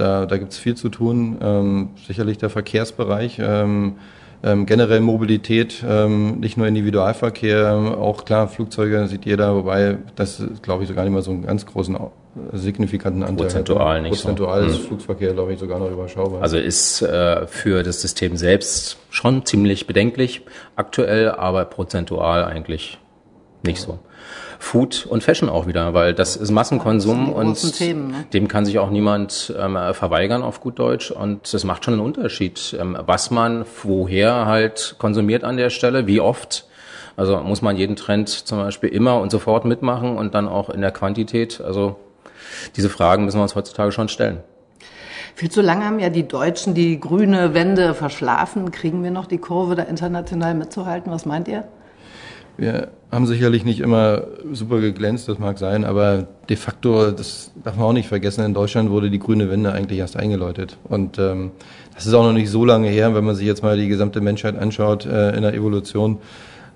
da, 0.02 0.26
da 0.26 0.38
gibt 0.38 0.52
es 0.52 0.58
viel 0.58 0.76
zu 0.76 0.90
tun. 0.90 1.38
Ähm, 1.42 1.90
sicherlich 2.08 2.38
der 2.38 2.50
Verkehrsbereich. 2.50 3.40
Ähm, 3.40 3.96
ähm, 4.44 4.66
generell 4.66 5.02
Mobilität, 5.02 5.84
ähm, 5.88 6.40
nicht 6.40 6.58
nur 6.58 6.66
Individualverkehr, 6.66 7.96
auch 8.00 8.26
klar, 8.26 8.48
Flugzeuge 8.48 9.08
sieht 9.08 9.26
jeder, 9.26 9.56
wobei 9.56 10.00
das, 10.16 10.44
glaube 10.64 10.82
ich, 10.82 10.90
sogar 10.90 11.04
nicht 11.04 11.14
mal 11.14 11.22
so 11.22 11.30
einen 11.30 11.46
ganz 11.46 11.68
großen 11.68 11.96
signifikanten 12.54 13.22
Anteil 13.22 13.46
Prozentual 13.46 13.98
hat. 13.98 14.02
nicht 14.02 14.12
Prozentual 14.14 14.64
so. 14.64 14.70
ist 14.70 14.78
hm. 14.80 14.86
Flugverkehr, 14.88 15.34
glaube 15.34 15.54
ich, 15.54 15.60
sogar 15.60 15.78
noch 15.78 15.92
überschaubar. 15.92 16.42
Also 16.42 16.58
ist 16.58 17.04
äh, 17.04 17.46
für 17.46 17.84
das 17.84 18.02
System 18.02 18.36
selbst 18.36 18.98
schon 19.12 19.46
ziemlich 19.46 19.86
bedenklich 19.86 20.42
aktuell, 20.76 21.30
aber 21.30 21.66
prozentual 21.66 22.44
eigentlich 22.44 22.98
nicht 23.64 23.82
so. 23.82 24.00
Food 24.62 25.08
und 25.10 25.24
Fashion 25.24 25.50
auch 25.50 25.66
wieder, 25.66 25.96
weil 25.96 26.14
das 26.14 26.36
ist 26.36 26.52
Massenkonsum 26.52 27.34
das 27.36 27.64
und 27.64 27.74
Themen, 27.74 28.12
ne? 28.12 28.26
dem 28.32 28.48
kann 28.48 28.64
sich 28.64 28.78
auch 28.78 28.92
niemand 28.92 29.52
ähm, 29.60 29.76
verweigern 29.94 30.44
auf 30.44 30.62
gut 30.62 30.78
Deutsch 30.78 31.10
und 31.10 31.52
das 31.52 31.64
macht 31.64 31.84
schon 31.84 31.96
einen 31.96 32.04
Unterschied, 32.04 32.78
ähm, 32.80 32.96
was 33.04 33.32
man 33.32 33.66
woher 33.82 34.46
halt 34.46 34.96
konsumiert 35.00 35.44
an 35.44 35.58
der 35.58 35.72
Stelle, 35.72 36.06
wie 36.06 36.22
oft. 36.22 36.68
Also 37.18 37.38
muss 37.40 37.64
man 37.64 37.76
jeden 37.76 37.96
Trend 37.96 38.30
zum 38.30 38.60
Beispiel 38.60 38.90
immer 38.90 39.20
und 39.20 39.32
sofort 39.32 39.66
mitmachen 39.66 40.16
und 40.16 40.36
dann 40.36 40.48
auch 40.48 40.70
in 40.70 40.82
der 40.82 40.92
Quantität. 40.92 41.60
Also 41.60 41.96
diese 42.76 42.90
Fragen 42.90 43.26
müssen 43.26 43.40
wir 43.40 43.44
uns 43.44 43.56
heutzutage 43.56 43.92
schon 43.92 44.10
stellen. 44.10 44.42
Viel 45.34 45.50
zu 45.50 45.62
lange 45.62 45.86
haben 45.86 46.00
ja 46.00 46.10
die 46.10 46.28
Deutschen 46.28 46.76
die 46.76 47.00
grüne 47.00 47.56
Wende 47.56 47.96
verschlafen. 47.96 48.70
Kriegen 48.70 49.04
wir 49.04 49.12
noch 49.12 49.26
die 49.26 49.40
Kurve 49.40 49.74
da 49.74 49.84
international 49.84 50.54
mitzuhalten? 50.54 51.12
Was 51.12 51.26
meint 51.26 51.48
ihr? 51.48 51.64
Wir 52.62 52.90
haben 53.12 53.26
sicherlich 53.26 53.66
nicht 53.66 53.80
immer 53.80 54.22
super 54.54 54.82
geglänzt, 54.82 55.28
das 55.28 55.40
mag 55.40 55.58
sein, 55.58 55.84
aber 55.84 56.28
de 56.48 56.56
facto, 56.56 57.10
das 57.10 57.50
darf 57.64 57.76
man 57.76 57.86
auch 57.88 57.94
nicht 57.94 58.08
vergessen, 58.08 58.46
in 58.46 58.54
Deutschland 58.54 58.92
wurde 58.92 59.10
die 59.10 59.18
grüne 59.18 59.50
Wende 59.50 59.72
eigentlich 59.72 59.98
erst 59.98 60.16
eingeläutet. 60.16 60.78
Und 60.84 61.18
ähm, 61.18 61.50
das 61.96 62.06
ist 62.06 62.14
auch 62.14 62.22
noch 62.22 62.34
nicht 62.34 62.52
so 62.52 62.64
lange 62.64 62.88
her, 62.88 63.16
wenn 63.16 63.26
man 63.26 63.34
sich 63.34 63.48
jetzt 63.48 63.64
mal 63.64 63.78
die 63.78 63.88
gesamte 63.88 64.22
Menschheit 64.22 64.60
anschaut 64.60 65.08
äh, 65.08 65.36
in 65.36 65.42
der 65.42 65.56
Evolution 65.56 66.20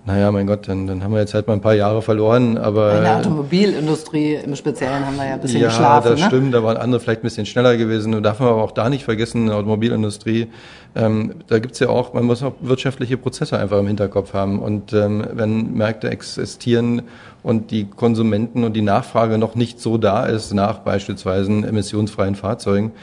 naja, 0.08 0.32
mein 0.32 0.46
Gott, 0.46 0.68
dann, 0.68 0.86
dann 0.86 1.04
haben 1.04 1.14
wir 1.14 1.20
jetzt 1.20 1.34
halt 1.34 1.48
mal 1.48 1.54
ein 1.54 1.62
paar 1.62 1.74
Jahre 1.74 2.04
verloren, 2.04 2.60
aber... 2.60 2.98
In 2.98 3.04
der 3.04 3.18
Automobilindustrie 3.18 4.36
im 4.36 4.56
Speziellen 4.56 5.04
haben 5.04 5.18
wir 5.18 5.26
ja 5.26 5.34
ein 5.34 5.42
bisschen 5.42 5.62
ja, 5.62 5.68
geschlafen. 5.68 6.06
Ja, 6.06 6.12
das 6.12 6.20
ne? 6.20 6.28
stimmt, 6.28 6.54
da 6.54 6.64
waren 6.64 6.78
andere 6.78 7.02
vielleicht 7.02 7.22
ein 7.22 7.24
bisschen 7.24 7.48
schneller 7.48 7.76
gewesen. 7.76 8.14
Und 8.14 8.22
darf 8.22 8.40
man 8.40 8.50
aber 8.50 8.64
auch 8.64 8.72
da 8.72 8.88
nicht 8.88 9.04
vergessen, 9.04 9.42
in 9.42 9.48
der 9.48 9.56
Automobilindustrie, 9.56 10.48
ähm, 10.96 11.36
da 11.48 11.60
gibt's 11.60 11.80
ja 11.80 11.90
auch, 11.90 12.14
man 12.14 12.24
muss 12.24 12.42
auch 12.42 12.54
wirtschaftliche 12.62 13.18
Prozesse 13.18 13.60
einfach 13.60 13.80
im 13.80 13.88
Hinterkopf 13.88 14.34
haben. 14.34 14.60
Und 14.60 14.94
ähm, 14.94 15.26
wenn 15.34 15.74
Märkte 15.74 16.10
existieren 16.10 17.02
und 17.44 17.72
die 17.72 17.86
Konsumenten 17.86 18.64
und 18.64 18.74
die 18.74 18.82
Nachfrage 18.82 19.38
noch 19.38 19.56
nicht 19.56 19.82
so 19.82 19.98
da 19.98 20.26
ist 20.26 20.54
nach 20.54 20.80
beispielsweise 20.80 21.52
emissionsfreien 21.52 22.36
Fahrzeugen, 22.36 22.94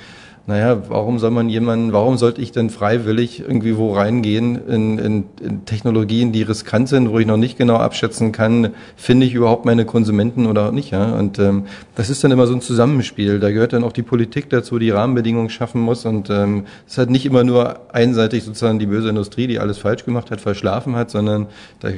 naja, 0.46 0.82
warum 0.88 1.20
soll 1.20 1.30
man 1.30 1.49
jemanden, 1.49 1.92
warum 1.92 2.16
sollte 2.16 2.40
ich 2.40 2.50
denn 2.50 2.68
freiwillig 2.68 3.40
irgendwie 3.40 3.76
wo 3.76 3.92
reingehen 3.92 4.56
in, 4.66 4.99
in, 4.99 5.25
in 5.40 5.64
Technologien, 5.66 6.32
die 6.32 6.42
riskant 6.42 6.88
sind, 6.88 7.11
wo 7.11 7.20
ich 7.20 7.26
noch 7.26 7.37
nicht 7.37 7.56
genau 7.56 7.76
abschätzen 7.76 8.32
kann, 8.32 8.70
finde 8.96 9.25
ich 9.25 9.34
überhaupt 9.34 9.64
meine 9.64 9.84
Konsumenten 9.84 10.46
oder 10.46 10.72
nicht, 10.72 10.90
ja? 10.90 11.12
Und 11.12 11.38
ähm, 11.38 11.66
das 11.94 12.11
ist 12.11 12.25
dann 12.25 12.32
immer 12.32 12.49
so 12.49 12.54
ein 12.54 12.61
Zusammenspiel. 12.61 13.38
Da 13.38 13.52
gehört 13.52 13.72
dann 13.72 13.84
auch 13.84 13.92
die 13.92 14.02
Politik 14.02 14.50
dazu, 14.50 14.80
die 14.80 14.90
Rahmenbedingungen 14.90 15.49
schaffen 15.49 15.80
muss. 15.80 16.04
Und 16.06 16.28
ähm, 16.28 16.64
es 16.88 16.99
hat 16.99 17.08
nicht 17.08 17.25
immer 17.25 17.44
nur 17.44 17.94
einseitig 17.94 18.42
sozusagen 18.42 18.80
die 18.80 18.87
böse 18.87 19.11
Industrie, 19.11 19.46
die 19.46 19.61
alles 19.61 19.78
falsch 19.78 20.04
gemacht 20.04 20.32
hat, 20.32 20.40
verschlafen 20.40 20.96
hat, 20.96 21.11
sondern 21.11 21.46
da 21.78 21.90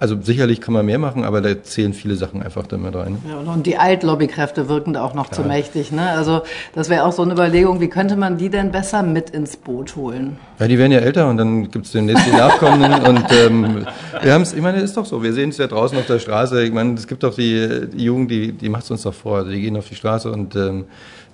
also 0.00 0.18
sicherlich 0.20 0.62
kann 0.62 0.72
man 0.72 0.86
mehr 0.86 0.98
machen, 0.98 1.24
aber 1.24 1.42
da 1.42 1.62
zählen 1.62 1.92
viele 1.92 2.16
Sachen 2.16 2.42
einfach 2.42 2.66
damit 2.66 2.96
rein. 2.96 3.18
Ja, 3.28 3.52
und 3.52 3.66
die 3.66 3.76
Altlobby-Kräfte 3.76 4.66
wirken 4.70 4.94
da 4.94 5.04
auch 5.04 5.12
noch 5.12 5.28
Klar. 5.28 5.42
zu 5.42 5.46
mächtig. 5.46 5.92
Ne? 5.92 6.08
Also 6.08 6.40
das 6.74 6.88
wäre 6.88 7.04
auch 7.04 7.12
so 7.12 7.20
eine 7.20 7.34
Überlegung, 7.34 7.80
wie 7.82 7.88
könnte 7.88 8.16
man 8.16 8.38
die 8.38 8.48
denn 8.48 8.72
besser 8.72 9.02
mit 9.02 9.28
ins 9.28 9.58
Boot 9.58 9.96
holen? 9.96 10.38
Ja, 10.58 10.68
die 10.68 10.78
werden 10.78 10.92
ja 10.92 11.00
älter 11.00 11.28
und 11.28 11.36
dann 11.36 11.70
gibt 11.70 11.84
es 11.84 11.92
demnächst 11.92 12.26
die 12.26 12.30
Nachkommenden. 12.30 12.92
und 13.08 13.24
ähm, 13.30 13.86
wir 14.22 14.32
haben 14.32 14.40
es, 14.40 14.54
ich 14.54 14.62
meine, 14.62 14.80
das 14.80 14.90
ist 14.90 14.96
doch 14.96 15.04
so. 15.04 15.22
Wir 15.22 15.34
sehen 15.34 15.50
es 15.50 15.58
ja 15.58 15.66
draußen 15.66 15.98
auf 15.98 16.06
der 16.06 16.18
Straße. 16.18 16.64
Ich 16.64 16.72
meine, 16.72 16.94
es 16.94 17.06
gibt 17.06 17.22
doch 17.22 17.34
die, 17.34 17.86
die 17.92 18.04
Jugend, 18.04 18.30
die, 18.30 18.52
die 18.52 18.70
macht 18.70 18.84
es 18.84 18.90
uns 18.90 19.02
doch 19.02 19.12
vor. 19.12 19.36
Also 19.36 19.50
die 19.50 19.60
gehen 19.60 19.76
auf 19.76 19.86
die 19.86 19.96
Straße 19.96 20.32
und 20.32 20.56
ähm, 20.56 20.86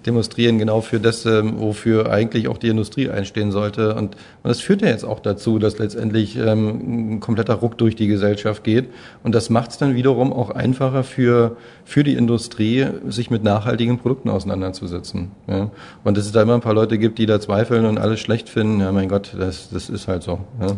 demonstrieren 0.06 0.58
genau 0.58 0.80
für 0.80 1.00
das, 1.00 1.26
ähm, 1.26 1.54
wofür 1.58 2.10
eigentlich 2.10 2.48
auch 2.48 2.58
die 2.58 2.68
Industrie 2.68 3.10
einstehen 3.10 3.50
sollte. 3.50 3.94
Und, 3.94 4.14
und 4.14 4.48
das 4.48 4.60
führt 4.60 4.82
ja 4.82 4.88
jetzt 4.88 5.04
auch 5.04 5.20
dazu, 5.20 5.58
dass 5.58 5.78
letztendlich 5.78 6.36
ähm, 6.36 7.16
ein 7.16 7.20
kompletter 7.20 7.54
Ruck 7.54 7.76
durch 7.78 7.96
die 7.96 8.06
Gesellschaft 8.06 8.64
geht. 8.64 8.88
Und 9.22 9.34
das 9.34 9.50
macht 9.50 9.72
es 9.72 9.78
dann 9.78 9.94
wiederum 9.94 10.32
auch 10.32 10.50
einfacher 10.50 11.04
für, 11.04 11.56
für 11.84 12.04
die 12.04 12.14
Industrie, 12.14 12.86
sich 13.08 13.30
mit 13.30 13.42
nachhaltigen 13.42 13.98
Produkten 13.98 14.30
auseinanderzusetzen. 14.30 15.32
Ja. 15.48 15.70
Und 16.04 16.16
dass 16.16 16.26
es 16.26 16.32
da 16.32 16.42
immer 16.42 16.54
ein 16.54 16.60
paar 16.60 16.75
Leute 16.75 16.98
gibt, 16.98 17.18
die 17.18 17.26
da 17.26 17.40
zweifeln 17.40 17.84
und 17.84 17.98
alles 17.98 18.20
schlecht 18.20 18.48
finden, 18.48 18.80
ja 18.80 18.92
mein 18.92 19.08
Gott, 19.08 19.34
das, 19.38 19.70
das 19.70 19.90
ist 19.90 20.08
halt 20.08 20.22
so. 20.22 20.40
Ja. 20.60 20.76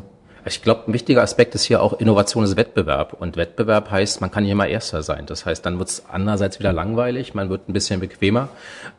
Ich 0.49 0.62
glaube, 0.62 0.85
ein 0.87 0.93
wichtiger 0.95 1.23
Aspekt 1.23 1.55
ist 1.55 1.64
hier 1.64 1.83
auch 1.83 2.00
Innovation 2.00 2.43
ist 2.43 2.57
Wettbewerb. 2.57 3.12
Und 3.12 3.37
Wettbewerb 3.37 3.90
heißt, 3.90 4.21
man 4.21 4.31
kann 4.31 4.45
nicht 4.45 4.52
immer 4.52 4.67
Erster 4.67 5.02
sein. 5.02 5.26
Das 5.26 5.45
heißt, 5.45 5.64
dann 5.64 5.78
wird 5.78 5.90
es 5.90 6.05
andererseits 6.09 6.59
wieder 6.59 6.73
langweilig, 6.73 7.35
man 7.35 7.50
wird 7.50 7.69
ein 7.69 7.73
bisschen 7.75 8.00
bequemer. 8.00 8.49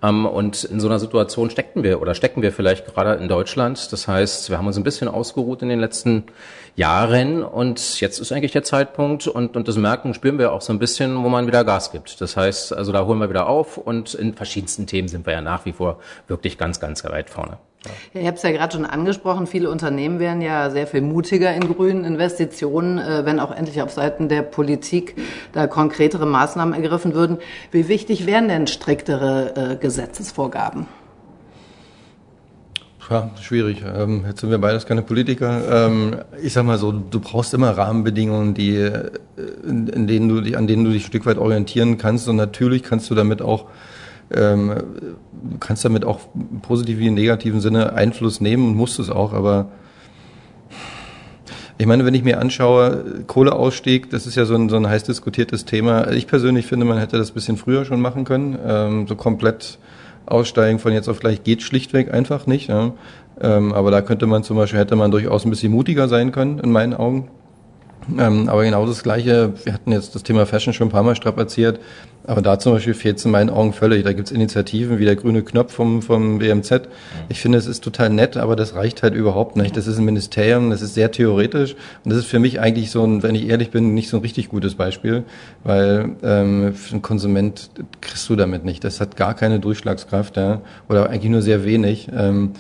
Ähm, 0.04 0.26
und 0.26 0.64
in 0.64 0.80
so 0.80 0.88
einer 0.88 1.00
Situation 1.00 1.50
stecken 1.50 1.84
wir 1.84 2.02
oder 2.02 2.14
stecken 2.14 2.42
wir 2.42 2.52
vielleicht 2.52 2.86
gerade 2.86 3.16
in 3.16 3.28
Deutschland. 3.28 3.92
Das 3.92 4.08
heißt, 4.08 4.50
wir 4.50 4.58
haben 4.60 4.68
uns 4.68 4.78
ein 4.78 4.84
bisschen 4.84 5.08
ausgeruht 5.08 5.62
in 5.64 5.70
den 5.70 5.80
letzten 5.80 6.26
Jahren 6.76 7.44
und 7.44 8.00
jetzt 8.00 8.20
ist 8.20 8.32
eigentlich 8.32 8.52
der 8.52 8.64
Zeitpunkt 8.64 9.28
und, 9.28 9.56
und 9.58 9.68
das 9.68 9.76
merken, 9.76 10.14
spüren 10.14 10.38
wir 10.38 10.54
auch 10.54 10.62
so 10.62 10.72
ein 10.72 10.80
bisschen, 10.80 11.24
wo 11.24 11.30
man 11.30 11.48
wieder 11.48 11.64
Gas 11.64 11.92
gibt. 11.92 12.22
Das 12.22 12.38
heißt, 12.38 12.74
also 12.74 12.92
da 12.92 13.06
holen 13.06 13.20
wir 13.20 13.30
wieder 13.30 13.48
auf 13.48 13.78
und 13.78 14.14
in 14.14 14.34
verschiedensten 14.34 14.88
Themen 14.88 15.08
sind 15.08 15.26
wir 15.26 15.34
ja 15.34 15.42
nach 15.42 15.66
wie 15.66 15.74
vor 15.74 16.00
wirklich 16.28 16.58
ganz, 16.58 16.80
ganz 16.80 17.04
weit 17.04 17.30
vorne. 17.30 17.58
Ja, 18.14 18.22
ich 18.22 18.28
habe 18.28 18.36
es 18.36 18.44
ja 18.44 18.52
gerade 18.52 18.74
schon 18.74 18.86
angesprochen, 18.86 19.48
viele 19.48 19.70
Unternehmen 19.70 20.20
wären 20.20 20.42
ja 20.42 20.70
sehr 20.70 20.86
viel 20.86 21.00
mutiger 21.00 21.54
in 21.54 21.62
grünen 21.62 22.04
Investitionen, 22.04 22.98
äh, 22.98 23.26
wenn 23.26 23.40
auch 23.40 23.56
endlich 23.56 23.82
auf 23.82 23.92
Seiten 23.92 24.28
der 24.28 24.42
Politik 24.42 25.16
da 25.54 25.66
konkretere 25.66 26.26
Maßnahmen 26.26 26.74
ergriffen 26.74 27.14
würden. 27.14 27.38
Wie 27.72 27.88
wichtig 27.88 28.26
wären 28.26 28.50
denn 28.50 28.68
striktere 28.68 29.56
äh, 29.56 29.76
Gesetzesvorgaben? 29.78 30.88
Ja, 33.10 33.32
schwierig. 33.42 33.84
Ähm, 33.84 34.24
jetzt 34.28 34.42
sind 34.42 34.52
wir 34.52 34.60
beides 34.60 34.86
keine 34.86 35.02
Politiker. 35.02 35.88
Ähm, 35.88 36.18
ich 36.44 36.54
sag 36.54 36.66
mal 36.66 36.78
so, 36.78 36.92
du 36.92 37.20
brauchst 37.20 37.56
immer 37.56 37.76
Rahmenbedingungen, 37.76 38.54
die, 38.54 38.76
äh, 38.76 39.10
in, 39.66 40.06
denen 40.06 40.30
du, 40.30 40.56
an 40.56 40.68
denen 40.68 40.84
du 40.84 40.92
dich 40.92 41.06
ein 41.06 41.08
Stück 41.08 41.26
weit 41.26 41.40
orientieren 41.40 41.98
kannst. 41.98 42.28
Und 42.28 42.36
natürlich 42.36 42.84
kannst 42.84 43.10
du 43.10 43.16
damit 43.16 43.42
auch 43.42 43.66
ähm, 44.34 44.76
du 45.52 45.58
kannst 45.60 45.86
damit 45.86 46.06
auch 46.06 46.20
positiv 46.62 47.00
wie 47.00 47.08
im 47.08 47.14
negativen 47.14 47.62
Sinne 47.62 47.94
Einfluss 47.94 48.42
nehmen 48.42 48.68
und 48.68 48.76
musst 48.76 49.00
es 49.00 49.10
auch, 49.10 49.34
aber 49.34 49.70
ich 51.82 51.86
meine, 51.86 52.06
wenn 52.06 52.14
ich 52.14 52.26
mir 52.26 52.42
anschaue, 52.42 53.24
Kohleausstieg, 53.26 54.10
das 54.10 54.28
ist 54.28 54.36
ja 54.36 54.44
so 54.44 54.54
ein, 54.54 54.68
so 54.68 54.76
ein 54.76 54.90
heiß 54.90 55.04
diskutiertes 55.04 55.64
Thema. 55.64 56.12
Ich 56.12 56.28
persönlich 56.28 56.66
finde, 56.66 56.86
man 56.86 56.98
hätte 56.98 57.18
das 57.18 57.32
bisschen 57.32 57.56
früher 57.56 57.86
schon 57.86 58.02
machen 58.02 58.26
können. 58.26 58.60
Ähm, 58.68 59.08
so 59.08 59.16
komplett 59.16 59.80
aussteigen 60.26 60.80
von 60.80 60.92
jetzt 60.92 61.08
auf 61.08 61.22
gleich 61.22 61.44
geht 61.44 61.62
schlichtweg 61.62 62.14
einfach 62.14 62.48
nicht. 62.48 62.68
Ja. 62.68 62.92
Ähm, 63.40 63.72
aber 63.72 63.92
da 63.92 64.02
könnte 64.02 64.28
man 64.28 64.44
zum 64.44 64.58
Beispiel, 64.58 64.78
hätte 64.78 64.98
man 64.98 65.10
durchaus 65.10 65.46
ein 65.46 65.52
bisschen 65.52 65.72
mutiger 65.72 66.10
sein 66.10 66.34
können, 66.34 66.60
in 66.60 66.70
meinen 66.70 66.94
Augen. 66.94 67.30
Ähm, 68.18 68.50
aber 68.50 68.66
genau 68.66 68.86
das 68.86 69.02
Gleiche, 69.02 69.54
wir 69.64 69.74
hatten 69.74 69.94
jetzt 69.94 70.16
das 70.16 70.24
Thema 70.24 70.46
Fashion 70.46 70.74
schon 70.74 70.88
ein 70.88 70.92
paar 70.92 71.04
Mal 71.04 71.16
strapaziert, 71.16 71.80
aber 72.30 72.44
da 72.44 72.60
zum 72.60 72.74
Beispiel 72.74 72.94
fehlt 72.94 73.18
es 73.18 73.26
in 73.26 73.32
meinen 73.32 73.50
Augen 73.50 73.74
völlig. 73.74 74.04
Da 74.04 74.14
gibt's 74.14 74.30
Initiativen 74.30 75.00
wie 75.00 75.06
der 75.06 75.16
grüne 75.16 75.42
Knopf 75.42 75.74
vom, 75.74 76.04
vom 76.04 76.38
BMZ. 76.38 76.82
Ich 77.28 77.42
finde, 77.42 77.58
es 77.58 77.66
ist 77.66 77.84
total 77.84 78.12
nett, 78.12 78.38
aber 78.38 78.56
das 78.56 78.76
reicht 78.76 79.02
halt 79.02 79.16
überhaupt 79.16 79.56
nicht. 79.56 79.76
Das 79.76 79.88
ist 79.88 79.98
ein 79.98 80.06
Ministerium, 80.06 80.70
das 80.70 80.84
ist 80.84 80.94
sehr 80.94 81.12
theoretisch 81.12 81.76
und 82.04 82.12
das 82.12 82.20
ist 82.20 82.28
für 82.28 82.38
mich 82.38 82.60
eigentlich 82.60 82.92
so 82.92 83.04
ein, 83.04 83.24
wenn 83.24 83.34
ich 83.34 83.50
ehrlich 83.50 83.72
bin, 83.72 83.96
nicht 83.96 84.10
so 84.10 84.18
ein 84.18 84.22
richtig 84.22 84.50
gutes 84.50 84.76
Beispiel, 84.76 85.24
weil 85.64 86.12
ähm, 86.22 86.76
für 86.76 86.92
einen 86.92 87.02
Konsument 87.02 87.72
kriegst 88.00 88.30
du 88.30 88.36
damit 88.36 88.64
nicht. 88.64 88.84
Das 88.84 89.02
hat 89.02 89.18
gar 89.18 89.34
keine 89.34 89.60
Durchschlagskraft 89.60 90.38
ja, 90.38 90.62
oder 90.88 91.10
eigentlich 91.10 91.32
nur 91.32 91.42
sehr 91.42 91.66
wenig. 91.66 92.10
Ähm, 92.16 92.52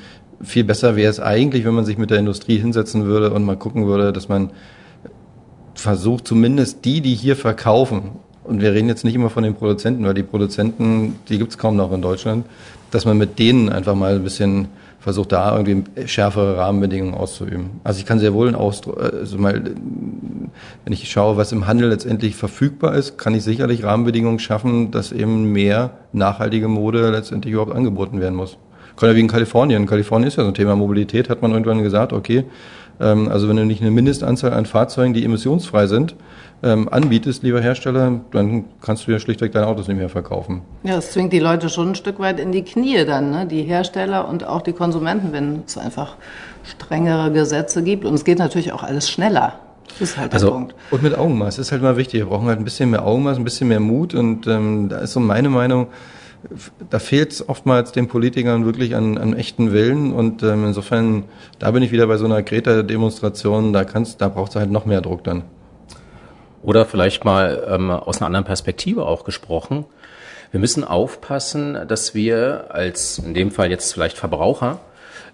viel 0.41 0.63
besser 0.63 0.95
wäre 0.95 1.11
es 1.11 1.19
eigentlich, 1.19 1.63
wenn 1.63 1.75
man 1.75 1.85
sich 1.85 1.99
mit 1.99 2.09
der 2.09 2.17
Industrie 2.17 2.57
hinsetzen 2.57 3.05
würde 3.05 3.31
und 3.31 3.43
mal 3.43 3.55
gucken 3.55 3.85
würde, 3.85 4.13
dass 4.13 4.29
man 4.29 4.49
versucht, 5.75 6.27
zumindest 6.27 6.85
die, 6.85 7.01
die 7.01 7.13
hier 7.13 7.35
verkaufen, 7.35 8.13
und 8.49 8.61
wir 8.61 8.73
reden 8.73 8.87
jetzt 8.87 9.05
nicht 9.05 9.15
immer 9.15 9.29
von 9.29 9.43
den 9.43 9.55
Produzenten, 9.55 10.03
weil 10.05 10.13
die 10.13 10.23
Produzenten, 10.23 11.15
die 11.29 11.37
gibt 11.37 11.51
es 11.51 11.57
kaum 11.57 11.75
noch 11.75 11.91
in 11.93 12.01
Deutschland, 12.01 12.45
dass 12.91 13.05
man 13.05 13.17
mit 13.17 13.39
denen 13.39 13.69
einfach 13.69 13.95
mal 13.95 14.15
ein 14.15 14.23
bisschen 14.23 14.67
versucht, 14.99 15.31
da 15.31 15.57
irgendwie 15.57 15.83
schärfere 16.07 16.57
Rahmenbedingungen 16.57 17.13
auszuüben. 17.13 17.79
Also 17.83 17.99
ich 17.99 18.05
kann 18.05 18.19
sehr 18.19 18.33
wohl 18.33 18.49
ein 18.49 18.55
Ausdruck, 18.55 18.99
also 18.99 19.37
mal, 19.37 19.61
wenn 20.83 20.93
ich 20.93 21.09
schaue, 21.09 21.37
was 21.37 21.51
im 21.51 21.67
Handel 21.67 21.89
letztendlich 21.89 22.35
verfügbar 22.35 22.95
ist, 22.95 23.17
kann 23.17 23.33
ich 23.33 23.43
sicherlich 23.43 23.83
Rahmenbedingungen 23.83 24.39
schaffen, 24.39 24.91
dass 24.91 25.11
eben 25.11 25.51
mehr 25.51 25.91
nachhaltige 26.11 26.67
Mode 26.67 27.11
letztendlich 27.11 27.53
überhaupt 27.53 27.73
angeboten 27.73 28.19
werden 28.19 28.35
muss. 28.35 28.57
Gerade 28.97 29.15
wie 29.15 29.21
in 29.21 29.27
Kalifornien. 29.29 29.85
Kalifornien 29.85 30.27
ist 30.27 30.35
ja 30.35 30.43
so 30.43 30.49
ein 30.49 30.55
Thema 30.55 30.75
Mobilität, 30.75 31.29
hat 31.29 31.41
man 31.41 31.51
irgendwann 31.51 31.81
gesagt, 31.81 32.11
okay, 32.11 32.43
ähm, 32.99 33.29
also 33.29 33.47
wenn 33.47 33.55
du 33.55 33.65
nicht 33.65 33.81
eine 33.81 33.91
Mindestanzahl 33.91 34.51
an 34.51 34.65
Fahrzeugen, 34.65 35.13
die 35.13 35.23
emissionsfrei 35.23 35.87
sind, 35.87 36.15
ähm, 36.61 36.89
anbietest, 36.89 37.43
lieber 37.43 37.61
Hersteller, 37.61 38.19
dann 38.31 38.65
kannst 38.81 39.07
du 39.07 39.11
ja 39.11 39.19
schlichtweg 39.19 39.51
deine 39.51 39.67
Autos 39.67 39.87
nicht 39.87 39.97
mehr 39.97 40.09
verkaufen. 40.09 40.61
Ja, 40.83 40.95
das 40.95 41.11
zwingt 41.11 41.31
die 41.31 41.39
Leute 41.39 41.69
schon 41.69 41.89
ein 41.89 41.95
Stück 41.95 42.19
weit 42.19 42.39
in 42.39 42.51
die 42.51 42.63
Knie 42.63 43.05
dann, 43.05 43.31
ne? 43.31 43.45
die 43.45 43.63
Hersteller 43.63 44.27
und 44.27 44.45
auch 44.45 44.61
die 44.61 44.73
Konsumenten, 44.73 45.31
wenn 45.31 45.63
es 45.65 45.77
einfach 45.77 46.15
strengere 46.63 47.31
Gesetze 47.31 47.83
gibt. 47.83 48.05
Und 48.05 48.13
es 48.13 48.25
geht 48.25 48.39
natürlich 48.39 48.73
auch 48.73 48.83
alles 48.83 49.09
schneller. 49.09 49.53
Das 49.87 50.01
ist 50.01 50.17
halt 50.17 50.33
also, 50.33 50.47
der 50.47 50.53
Punkt. 50.53 50.75
Und 50.91 51.03
mit 51.03 51.17
Augenmaß 51.17 51.55
das 51.55 51.67
ist 51.67 51.71
halt 51.71 51.81
mal 51.81 51.97
wichtig. 51.97 52.19
Wir 52.19 52.27
brauchen 52.27 52.47
halt 52.47 52.59
ein 52.59 52.63
bisschen 52.63 52.89
mehr 52.89 53.05
Augenmaß, 53.05 53.37
ein 53.37 53.43
bisschen 53.43 53.69
mehr 53.69 53.79
Mut. 53.79 54.13
Und 54.13 54.45
ähm, 54.47 54.89
da 54.89 54.99
ist 54.99 55.13
so 55.13 55.19
meine 55.19 55.49
Meinung, 55.49 55.87
da 56.89 56.99
fehlt 56.99 57.31
es 57.31 57.49
oftmals 57.49 57.91
den 57.91 58.07
Politikern 58.07 58.65
wirklich 58.65 58.95
an, 58.95 59.17
an 59.17 59.33
echten 59.33 59.71
Willen. 59.71 60.13
Und 60.13 60.43
ähm, 60.43 60.65
insofern, 60.65 61.23
da 61.57 61.71
bin 61.71 61.83
ich 61.83 61.91
wieder 61.91 62.07
bei 62.07 62.17
so 62.17 62.25
einer 62.25 62.43
Greta-Demonstration, 62.43 63.73
da 63.73 63.83
kannst, 63.83 64.21
da 64.21 64.27
braucht 64.27 64.51
es 64.51 64.55
halt 64.57 64.71
noch 64.71 64.85
mehr 64.85 65.01
Druck 65.01 65.23
dann. 65.23 65.43
Oder 66.61 66.85
vielleicht 66.85 67.25
mal 67.25 67.65
ähm, 67.69 67.91
aus 67.91 68.17
einer 68.17 68.27
anderen 68.27 68.45
Perspektive 68.45 69.05
auch 69.05 69.23
gesprochen. 69.23 69.85
Wir 70.51 70.59
müssen 70.59 70.83
aufpassen, 70.83 71.87
dass 71.87 72.15
wir 72.15 72.65
als 72.69 73.19
in 73.19 73.33
dem 73.33 73.51
Fall 73.51 73.69
jetzt 73.69 73.93
vielleicht 73.93 74.17
Verbraucher 74.17 74.79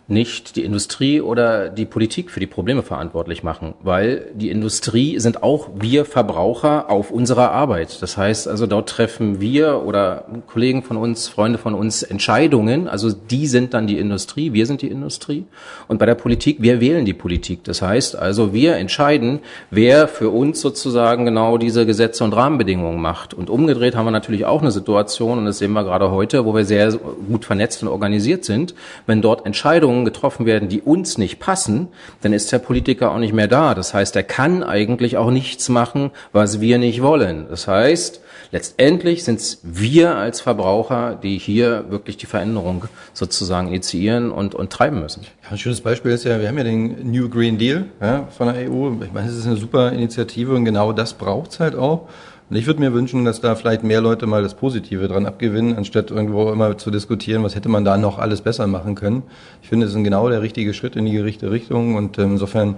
nicht 0.08 0.56
die 0.56 0.64
Industrie 0.64 1.20
oder 1.20 1.70
die 1.70 1.86
Politik 1.86 2.30
für 2.30 2.40
die 2.40 2.46
Probleme 2.46 2.84
verantwortlich 2.84 3.42
machen, 3.42 3.74
weil 3.82 4.28
die 4.36 4.52
Industrie 4.52 5.20
sind 5.20 5.42
auch 5.42 5.70
wir 5.76 6.06
Verbraucher 6.06 6.92
auf 6.92 7.10
unserer 7.10 7.52
Arbeit. 7.52 8.02
Das 8.02 8.16
heißt 8.16 8.48
also, 8.48 8.68
dort 8.68 8.90
treffen 8.90 9.42
wir 9.42 9.82
oder 9.84 10.26
Kollegen 10.46 10.84
von 10.84 10.98
uns, 10.98 11.28
Freunde 11.28 11.58
von 11.58 11.74
uns 11.74 12.04
Entscheidungen. 12.04 12.88
Also 12.88 13.12
die 13.12 13.48
sind 13.48 13.74
dann 13.74 13.88
die 13.88 13.98
Industrie, 13.98 14.54
wir 14.54 14.68
sind 14.68 14.84
die 14.84 14.90
Industrie. 14.90 15.46
Und 15.88 15.98
bei 15.98 16.06
der 16.06 16.16
Politik, 16.16 16.58
wir 16.62 16.80
wählen 16.80 17.06
die 17.06 17.14
Politik. 17.14 17.64
Das 17.64 17.82
heißt 17.82 18.16
also, 18.16 18.54
wir 18.54 18.76
entscheiden, 18.76 19.40
wer 19.72 20.08
für 20.08 20.30
uns 20.30 20.62
sozusagen 20.62 21.26
genau 21.26 21.58
diese 21.58 21.88
Gesetze 21.88 22.24
und 22.24 22.34
Rahmenbedingungen 22.34 23.02
macht. 23.02 23.34
Und 23.34 23.50
umgedreht 23.50 23.96
haben 23.96 24.06
wir 24.06 24.12
natürlich 24.12 24.46
auch 24.46 24.62
eine 24.62 24.72
Situation, 24.72 25.40
und 25.40 25.46
das 25.46 25.58
sehen 25.58 25.74
wir 25.74 25.84
gerade 25.84 26.12
heute, 26.12 26.46
wo 26.46 26.54
wir 26.54 26.66
sehr 26.66 26.92
gut 26.92 27.46
vernetzt 27.46 27.82
und 27.82 27.90
organisiert 27.90 28.46
sind, 28.46 28.76
wenn 29.08 29.24
dort 29.24 29.46
Entscheidungen 29.48 29.95
Entscheidungen 29.96 30.06
getroffen 30.06 30.46
werden, 30.46 30.70
die 30.70 30.82
uns 30.82 31.18
nicht 31.18 31.40
passen, 31.40 31.88
dann 32.22 32.34
ist 32.34 32.52
der 32.52 32.60
Politiker 32.60 33.12
auch 33.12 33.20
nicht 33.20 33.34
mehr 33.34 33.48
da. 33.48 33.74
Das 33.74 33.94
heißt, 33.94 34.16
er 34.16 34.24
kann 34.24 34.64
eigentlich 34.64 35.18
auch 35.18 35.32
nichts 35.32 35.70
machen, 35.70 36.12
was 36.32 36.60
wir 36.60 36.78
nicht 36.78 37.02
wollen. 37.02 37.48
Das 37.50 37.68
heißt, 37.68 38.22
letztendlich 38.52 39.24
sind 39.24 39.40
es 39.40 39.60
wir 39.64 40.16
als 40.16 40.42
Verbraucher, 40.42 41.18
die 41.22 41.38
hier 41.38 41.86
wirklich 41.90 42.18
die 42.18 42.25
Veränderung 42.25 42.86
sozusagen 43.14 43.70
initiieren 43.70 44.32
und, 44.32 44.56
und 44.56 44.72
treiben 44.72 45.00
müssen. 45.00 45.24
Ja, 45.44 45.52
ein 45.52 45.58
schönes 45.58 45.82
Beispiel 45.82 46.12
ist 46.12 46.25
ja, 46.25 46.40
wir 46.40 46.48
haben 46.48 46.58
ja 46.58 46.64
den 46.64 47.12
New 47.12 47.30
Green 47.30 47.58
Deal 47.58 47.86
ja, 48.02 48.28
von 48.38 48.48
der 48.48 48.70
EU. 48.70 48.92
Ich 49.04 49.14
meine, 49.14 49.30
es 49.30 49.38
ist 49.38 49.46
eine 49.46 49.58
super 49.58 49.92
Initiative 49.92 50.54
und 50.54 50.66
genau 50.66 50.92
das 50.92 51.14
braucht 51.14 51.52
es 51.52 51.60
halt 51.60 51.75
auch. 51.75 52.08
Und 52.50 52.56
ich 52.58 52.68
würde 52.68 52.80
mir 52.80 52.94
wünschen, 52.94 53.25
dass 53.25 53.42
da 53.42 53.56
vielleicht 53.56 53.84
mehr 53.84 54.02
Leute 54.02 54.28
mal 54.28 54.44
das 54.44 54.54
Positive 54.54 55.08
dran 55.08 55.25
abgewinnen, 55.25 55.75
anstatt 55.78 56.12
irgendwo 56.12 56.52
immer 56.52 56.78
zu 56.78 56.92
diskutieren, 56.92 57.44
was 57.44 57.56
hätte 57.56 57.70
man 57.70 57.84
da 57.86 57.98
noch 57.98 58.20
alles 58.20 58.42
besser 58.42 58.68
machen 58.68 58.94
können. 58.94 59.24
Ich 59.64 59.70
finde, 59.70 59.88
es 59.88 59.96
ist 59.96 60.04
genau 60.04 60.30
der 60.30 60.44
richtige 60.44 60.74
Schritt 60.75 60.96
in 60.96 61.06
die 61.06 61.18
richtige 61.18 61.52
Richtung 61.52 61.96
und 61.96 62.20
ähm, 62.20 62.34
insofern, 62.34 62.75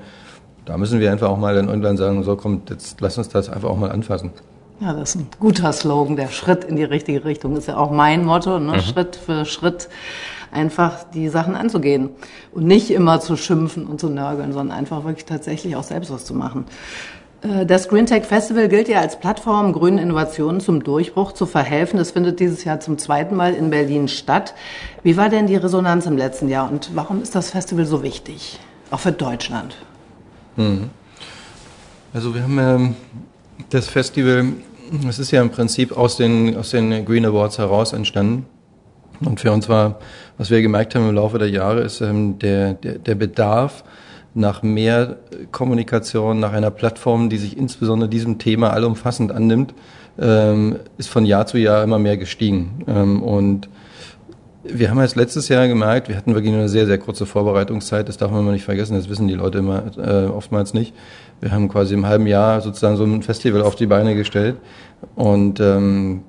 da 0.66 0.78
müssen 0.78 1.02
wir 1.02 1.12
einfach 1.12 1.30
auch 1.30 1.38
mal 1.38 1.54
dann 1.54 1.68
irgendwann 1.68 1.98
sagen, 1.98 2.24
so 2.24 2.38
kommt, 2.38 2.70
jetzt 2.70 3.02
lass 3.02 3.18
uns 3.18 3.28
das 3.28 3.50
einfach 3.50 3.70
auch 3.70 3.78
mal 3.78 3.92
anfassen. 3.92 4.32
Ja, 4.80 4.94
das 4.94 5.16
ist 5.16 5.22
ein 5.22 5.28
guter 5.40 5.74
Slogan, 5.74 6.16
der 6.16 6.28
Schritt 6.28 6.64
in 6.64 6.76
die 6.76 6.84
richtige 6.84 7.26
Richtung 7.26 7.58
ist 7.58 7.68
ja 7.68 7.78
auch 7.78 7.92
mein 7.92 8.24
Motto, 8.24 8.60
ne? 8.60 8.74
Mhm. 8.74 8.82
Schritt 8.82 9.16
für 9.16 9.44
Schritt 9.44 9.90
einfach 10.52 11.04
die 11.14 11.30
Sachen 11.30 11.56
anzugehen 11.56 12.10
und 12.54 12.66
nicht 12.66 12.92
immer 12.92 13.20
zu 13.20 13.36
schimpfen 13.36 13.86
und 13.86 14.00
zu 14.00 14.08
nörgeln, 14.08 14.54
sondern 14.54 14.78
einfach 14.78 15.04
wirklich 15.04 15.26
tatsächlich 15.26 15.76
auch 15.76 15.84
selbst 15.84 16.12
was 16.12 16.26
zu 16.26 16.34
machen. 16.34 16.66
Äh, 17.42 17.66
das 17.66 17.88
Green 17.88 18.06
Tech 18.06 18.24
Festival 18.26 18.68
gilt 18.68 18.88
ja 18.88 19.00
als 19.00 19.20
Plattform, 19.20 19.74
grünen 19.74 19.98
Innovationen 19.98 20.62
zum 20.62 20.84
Durchbruch 20.84 21.34
zu 21.34 21.46
verhelfen. 21.46 21.98
Das 21.98 22.12
findet 22.12 22.40
dieses 22.40 22.64
Jahr 22.64 22.80
zum 22.80 22.98
zweiten 22.98 23.36
Mal 23.36 23.54
in 23.54 23.70
Berlin 23.70 24.08
statt. 24.08 24.54
Wie 25.04 25.18
war 25.18 25.30
denn 25.30 25.48
die 25.48 25.56
Resonanz 25.56 26.06
im 26.06 26.18
letzten 26.18 26.50
Jahr 26.50 26.72
und 26.72 26.92
warum 26.96 27.22
ist 27.22 27.36
das 27.36 27.52
Festival 27.52 27.86
so 27.86 28.04
wichtig, 28.04 28.60
auch 28.92 29.00
für 29.00 29.12
Deutschland? 29.12 29.76
Mhm. 30.56 30.90
Also 32.14 32.34
wir 32.34 32.44
haben 32.44 32.58
ähm, 32.58 32.96
das 33.70 33.88
Festival, 33.88 34.54
es 35.08 35.20
ist 35.20 35.32
ja 35.32 35.42
im 35.42 35.50
Prinzip 35.50 35.96
aus 35.96 36.18
den, 36.18 36.56
aus 36.56 36.72
den 36.72 37.06
Green 37.06 37.26
Awards 37.26 37.58
heraus 37.58 37.94
entstanden. 37.94 38.46
Und 39.20 39.40
für 39.40 39.52
uns 39.52 39.68
war, 39.68 40.00
was 40.38 40.52
wir 40.52 40.62
gemerkt 40.62 40.94
haben 40.96 41.10
im 41.10 41.16
Laufe 41.16 41.40
der 41.40 41.50
Jahre, 41.50 41.82
ist 41.82 42.02
ähm, 42.02 42.38
der, 42.40 42.74
der, 42.76 43.00
der 43.00 43.16
Bedarf, 43.16 43.84
nach 44.34 44.64
mehr 44.64 45.18
Kommunikation, 45.52 46.40
nach 46.40 46.54
einer 46.54 46.72
Plattform, 46.72 47.30
die 47.30 47.38
sich 47.38 47.58
insbesondere 47.58 48.10
diesem 48.10 48.38
Thema 48.38 48.72
allumfassend 48.72 49.32
annimmt, 49.32 49.74
ähm, 50.20 50.78
ist 50.98 51.10
von 51.10 51.26
Jahr 51.26 51.48
zu 51.48 51.58
Jahr 51.58 51.84
immer 51.84 52.00
mehr 52.00 52.18
gestiegen. 52.18 52.84
Ähm, 52.88 53.24
und 53.24 53.70
wir 54.64 54.90
haben 54.90 55.00
jetzt 55.00 55.16
letztes 55.16 55.48
Jahr 55.48 55.68
gemerkt, 55.68 56.10
wir 56.10 56.18
hatten 56.18 56.34
wirklich 56.34 56.54
eine 56.54 56.70
sehr, 56.70 56.86
sehr 56.86 56.98
kurze 56.98 57.26
Vorbereitungszeit, 57.26 58.10
das 58.10 58.18
darf 58.18 58.32
man 58.32 58.44
mal 58.44 58.52
nicht 58.52 58.66
vergessen, 58.66 58.96
das 58.96 59.10
wissen 59.10 59.28
die 59.28 59.34
Leute 59.34 59.60
immer 59.60 59.84
äh, 59.98 60.26
oftmals 60.26 60.74
nicht. 60.74 60.94
Wir 61.40 61.52
haben 61.52 61.70
quasi 61.70 61.94
im 61.94 62.06
halben 62.06 62.28
Jahr 62.28 62.62
sozusagen 62.62 62.98
so 62.98 63.04
ein 63.04 63.22
Festival 63.22 63.62
auf 63.62 63.76
die 63.76 63.86
Beine 63.86 64.16
gestellt 64.16 64.58
und 65.16 65.60
ähm, 65.60 66.24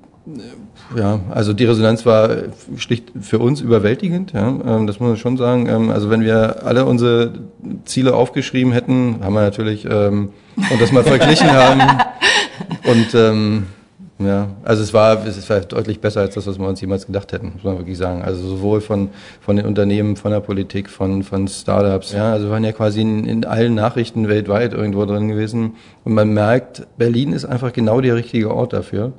ja, 0.96 1.20
also 1.30 1.52
die 1.52 1.64
Resonanz 1.64 2.06
war 2.06 2.30
schlicht 2.76 3.12
für 3.20 3.38
uns 3.38 3.60
überwältigend, 3.60 4.32
ja, 4.32 4.48
ähm, 4.48 4.86
das 4.86 5.00
muss 5.00 5.08
man 5.08 5.16
schon 5.16 5.36
sagen. 5.36 5.68
Ähm, 5.68 5.90
also 5.90 6.10
wenn 6.10 6.22
wir 6.22 6.64
alle 6.64 6.84
unsere 6.84 7.32
Ziele 7.84 8.14
aufgeschrieben 8.14 8.72
hätten, 8.72 9.16
haben 9.22 9.34
wir 9.34 9.42
natürlich 9.42 9.84
ähm, 9.84 10.30
und 10.56 10.80
das 10.80 10.92
mal 10.92 11.04
verglichen 11.04 11.50
haben 11.52 11.82
und 12.84 13.14
ähm, 13.14 13.66
ja, 14.20 14.48
also 14.64 14.82
es 14.82 14.92
war, 14.92 15.24
es 15.24 15.48
war 15.48 15.60
deutlich 15.60 16.00
besser 16.00 16.22
als 16.22 16.34
das, 16.34 16.46
was 16.48 16.58
wir 16.58 16.66
uns 16.66 16.80
jemals 16.80 17.06
gedacht 17.06 17.32
hätten, 17.32 17.52
muss 17.54 17.62
man 17.62 17.78
wirklich 17.78 17.96
sagen. 17.96 18.22
Also 18.22 18.48
sowohl 18.48 18.80
von, 18.80 19.10
von 19.40 19.54
den 19.54 19.64
Unternehmen, 19.64 20.16
von 20.16 20.32
der 20.32 20.40
Politik, 20.40 20.90
von, 20.90 21.22
von 21.22 21.46
Startups. 21.46 22.12
Ja, 22.12 22.32
also 22.32 22.46
wir 22.46 22.52
waren 22.52 22.64
ja 22.64 22.72
quasi 22.72 23.00
in, 23.00 23.24
in 23.26 23.44
allen 23.44 23.76
Nachrichten 23.76 24.26
weltweit 24.26 24.72
irgendwo 24.72 25.04
drin 25.04 25.28
gewesen. 25.28 25.76
Und 26.04 26.14
man 26.14 26.30
merkt, 26.30 26.84
Berlin 26.96 27.32
ist 27.32 27.44
einfach 27.44 27.72
genau 27.72 28.00
der 28.00 28.16
richtige 28.16 28.52
Ort 28.52 28.72
dafür. 28.72 29.12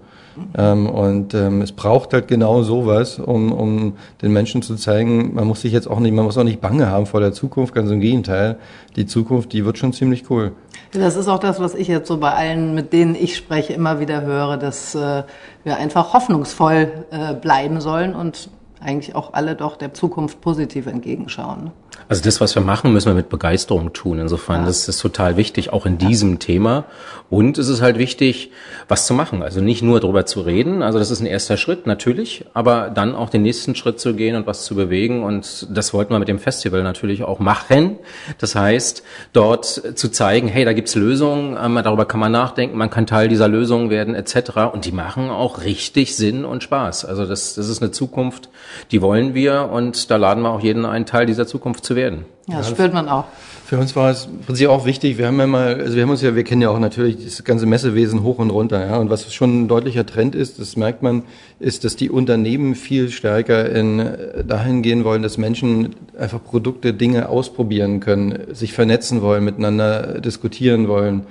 Ähm, 0.58 0.89
und 0.89 1.34
ähm, 1.34 1.62
es 1.62 1.71
braucht 1.71 2.13
halt 2.13 2.28
genau 2.28 2.63
sowas, 2.63 3.19
um, 3.19 3.52
um 3.52 3.93
den 4.21 4.34
Menschen 4.34 4.62
zu 4.62 4.75
zeigen, 4.75 5.34
man 5.36 5.47
muss 5.47 5.62
sich 5.62 5.71
jetzt 5.71 5.89
auch 5.89 5.99
nicht, 5.99 6.13
man 6.13 6.25
muss 6.25 6.38
auch 6.38 6.43
nicht 6.43 6.62
Bange 6.62 6.89
haben 6.89 7.06
vor 7.06 7.19
der 7.19 7.34
Zukunft, 7.34 7.73
ganz 7.73 7.91
im 7.91 7.99
Gegenteil. 7.99 8.58
Die 8.95 9.06
Zukunft, 9.06 9.54
die 9.54 9.65
wird 9.65 9.78
schon 9.78 9.93
ziemlich 9.93 10.30
cool. 10.30 10.54
Das 10.91 11.15
ist 11.15 11.28
auch 11.28 11.39
das, 11.39 11.60
was 11.60 11.75
ich 11.75 11.88
jetzt 11.88 12.08
so 12.08 12.17
bei 12.17 12.32
allen, 12.32 12.73
mit 12.73 12.93
denen 12.93 13.15
ich 13.15 13.36
spreche, 13.36 13.73
immer 13.73 13.99
wieder 13.99 14.21
höre, 14.21 14.58
dass 14.58 14.95
äh, 14.95 15.23
wir 15.63 15.78
einfach 15.78 16.13
hoffnungsvoll 16.13 16.91
äh, 17.12 17.34
bleiben 17.36 17.80
sollen 17.80 18.15
und 18.15 18.49
eigentlich 18.82 19.15
auch 19.15 19.34
alle 19.34 19.56
doch 19.56 19.76
der 19.78 19.94
Zukunft 19.94 20.42
positiv 20.42 20.88
entgegenschauen. 20.88 21.72
Also 22.08 22.24
das, 22.24 22.42
was 22.42 22.56
wir 22.56 22.62
machen, 22.62 22.94
müssen 22.94 23.08
wir 23.08 23.13
mit 23.13 23.30
Begeisterung 23.30 23.94
tun. 23.94 24.20
Insofern, 24.20 24.62
ja. 24.62 24.65
das 24.65 24.88
ist 24.88 25.00
total 25.00 25.38
wichtig, 25.38 25.72
auch 25.72 25.86
in 25.86 25.98
diesem 25.98 26.39
Thema. 26.39 26.86
Und 27.30 27.58
es 27.58 27.68
ist 27.68 27.82
halt 27.82 28.00
wichtig, 28.00 28.52
was 28.88 29.06
zu 29.06 29.13
machen. 29.13 29.44
Also 29.44 29.62
nicht 29.62 29.84
nur 29.84 30.00
darüber 30.00 30.26
zu 30.26 30.42
reden. 30.42 30.82
Also 30.82 30.98
das 30.98 31.12
ist 31.12 31.20
ein 31.20 31.28
erster 31.28 31.58
Schritt, 31.58 31.86
natürlich. 31.86 32.46
Aber 32.54 32.89
dann 32.89 33.13
auch 33.13 33.30
den 33.30 33.44
nächsten 33.44 33.76
Schritt 33.76 34.00
zu 34.00 34.15
gehen 34.15 34.36
und 34.36 34.48
was 34.48 34.63
zu 34.63 34.74
bewegen. 34.74 35.24
Und 35.24 35.68
das 35.70 35.94
wollten 35.94 36.13
wir 36.13 36.20
mit 36.20 36.28
dem 36.28 36.39
Festival 36.39 36.82
natürlich 36.82 37.24
auch 37.24 37.39
machen. 37.39 37.98
Das 38.39 38.56
heißt, 38.56 39.04
dort 39.34 39.65
zu 39.65 40.10
zeigen, 40.10 40.48
hey, 40.48 40.65
da 40.65 40.74
gibt's 40.74 40.96
Lösungen. 40.96 41.56
Darüber 41.84 42.06
kann 42.06 42.20
man 42.20 42.32
nachdenken. 42.32 42.78
Man 42.78 42.89
kann 42.89 43.06
Teil 43.06 43.28
dieser 43.28 43.48
Lösungen 43.48 43.92
werden, 43.92 44.15
etc. 44.15 44.72
Und 44.74 44.86
die 44.86 44.92
machen 44.92 45.30
auch 45.30 45.63
richtig 45.63 46.15
Sinn 46.15 46.46
und 46.46 46.63
Spaß. 46.63 47.06
Also 47.06 47.26
das, 47.28 47.54
das 47.54 47.70
ist 47.70 47.84
eine 47.84 47.92
Zukunft, 47.92 48.50
die 48.91 49.01
wollen 49.01 49.34
wir. 49.34 49.69
Und 49.71 50.10
da 50.12 50.17
laden 50.17 50.43
wir 50.43 50.51
auch 50.51 50.62
jeden 50.62 50.86
ein, 50.86 51.05
Teil 51.05 51.25
dieser 51.25 51.47
Zukunft 51.47 51.86
zu 51.86 51.95
werden. 51.95 52.25
Ja, 52.47 52.58
das 52.58 52.69
spürt 52.69 52.93
man 52.93 53.08
auch. 53.08 53.25
Für 53.65 53.77
uns 53.77 53.95
war 53.95 54.10
es 54.10 54.25
im 54.25 54.39
Prinzip 54.39 54.67
auch 54.69 54.88
wichtig. 54.88 55.19
Wir 55.19 55.27
haben 55.27 55.39
ja 55.39 55.45
mal, 55.45 55.75
also 55.75 55.95
wir 55.95 56.01
haben 56.01 56.10
uns 56.10 56.23
ja, 56.23 56.36
wir 56.36 56.43
kennen 56.43 56.63
ja 56.63 56.71
auch 56.71 56.79
natürlich 56.79 57.23
das 57.23 57.43
ganze 57.43 57.67
Messewesen 57.67 58.23
hoch 58.23 58.39
und 58.39 58.49
runter, 58.49 58.84
ja. 58.84 58.97
Und 58.97 59.12
was 59.12 59.32
schon 59.32 59.62
ein 59.62 59.67
deutlicher 59.67 60.08
Trend 60.08 60.34
ist, 60.34 60.60
das 60.60 60.75
merkt 60.75 61.03
man, 61.03 61.21
ist, 61.60 61.84
dass 61.84 61.95
die 61.95 62.10
Unternehmen 62.10 62.73
viel 62.73 63.12
stärker 63.12 63.69
in, 63.69 64.03
dahin 64.47 64.82
gehen 64.82 65.03
wollen, 65.03 65.21
dass 65.21 65.38
Menschen 65.38 65.95
einfach 66.17 66.43
Produkte, 66.43 66.95
Dinge 66.95 67.29
ausprobieren 67.29 67.99
können, 67.99 68.55
sich 68.55 68.73
vernetzen 68.73 69.21
wollen, 69.21 69.45
miteinander 69.45 70.19
diskutieren 70.19 70.88
wollen, 70.88 71.27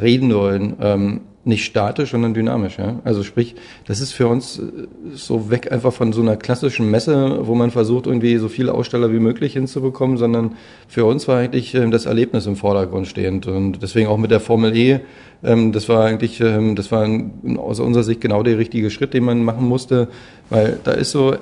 reden 0.00 0.32
wollen. 0.32 0.76
Ähm, 0.80 1.20
nicht 1.44 1.64
statisch, 1.64 2.12
sondern 2.12 2.34
dynamisch. 2.34 2.78
Ja? 2.78 3.00
Also 3.04 3.22
sprich, 3.22 3.56
das 3.86 4.00
ist 4.00 4.12
für 4.12 4.28
uns 4.28 4.58
äh, 4.58 4.62
so 5.14 5.50
weg 5.50 5.72
einfach 5.72 5.92
von 5.92 6.12
so 6.12 6.20
einer 6.22 6.36
klassischen 6.36 6.90
Messe, 6.90 7.46
wo 7.46 7.54
man 7.54 7.70
versucht, 7.70 8.06
irgendwie 8.06 8.36
so 8.36 8.48
viele 8.48 8.72
Aussteller 8.72 9.12
wie 9.12 9.18
möglich 9.18 9.54
hinzubekommen, 9.54 10.18
sondern 10.18 10.56
für 10.86 11.04
uns 11.04 11.26
war 11.26 11.38
eigentlich 11.38 11.74
ähm, 11.74 11.90
das 11.90 12.06
Erlebnis 12.06 12.46
im 12.46 12.56
Vordergrund 12.56 13.08
stehend. 13.08 13.46
Und 13.46 13.82
deswegen 13.82 14.08
auch 14.08 14.18
mit 14.18 14.30
der 14.30 14.40
Formel 14.40 14.76
E, 14.76 15.00
ähm, 15.42 15.72
das 15.72 15.88
war 15.88 16.04
eigentlich, 16.04 16.40
ähm, 16.40 16.76
das 16.76 16.92
war 16.92 17.08
aus 17.56 17.80
unserer 17.80 18.04
Sicht 18.04 18.20
genau 18.20 18.42
der 18.44 18.58
richtige 18.58 18.90
Schritt, 18.90 19.12
den 19.12 19.24
man 19.24 19.42
machen 19.42 19.66
musste, 19.66 20.08
weil 20.48 20.78
da 20.84 20.92
ist 20.92 21.10
so 21.10 21.34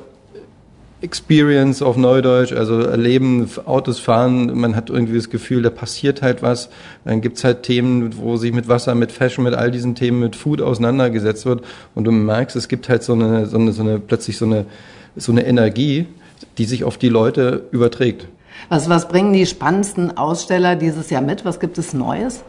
Experience 1.02 1.82
auf 1.82 1.96
Neudeutsch, 1.96 2.52
also 2.52 2.80
erleben, 2.80 3.48
Autos 3.64 3.98
fahren, 3.98 4.58
man 4.58 4.76
hat 4.76 4.90
irgendwie 4.90 5.16
das 5.16 5.30
Gefühl, 5.30 5.62
da 5.62 5.70
passiert 5.70 6.20
halt 6.20 6.42
was. 6.42 6.68
Dann 7.04 7.20
gibt's 7.20 7.42
halt 7.42 7.62
Themen, 7.62 8.16
wo 8.18 8.36
sich 8.36 8.52
mit 8.52 8.68
Wasser, 8.68 8.94
mit 8.94 9.10
Fashion, 9.10 9.44
mit 9.44 9.54
all 9.54 9.70
diesen 9.70 9.94
Themen, 9.94 10.20
mit 10.20 10.36
Food 10.36 10.60
auseinandergesetzt 10.60 11.46
wird 11.46 11.64
und 11.94 12.04
du 12.04 12.12
merkst, 12.12 12.54
es 12.56 12.68
gibt 12.68 12.88
halt 12.88 13.02
so 13.02 13.14
eine, 13.14 13.46
so 13.46 13.56
eine, 13.56 13.72
so 13.72 13.82
eine 13.82 13.98
plötzlich 13.98 14.36
so 14.36 14.44
eine, 14.44 14.66
so 15.16 15.32
eine 15.32 15.46
Energie, 15.46 16.06
die 16.58 16.64
sich 16.64 16.84
auf 16.84 16.98
die 16.98 17.08
Leute 17.08 17.66
überträgt. 17.70 18.26
Was, 18.68 18.88
was 18.88 19.08
bringen 19.08 19.32
die 19.32 19.46
spannendsten 19.46 20.16
Aussteller 20.16 20.76
dieses 20.76 21.08
Jahr 21.10 21.22
mit? 21.22 21.44
Was 21.44 21.60
gibt 21.60 21.78
es 21.78 21.94
Neues? 21.94 22.44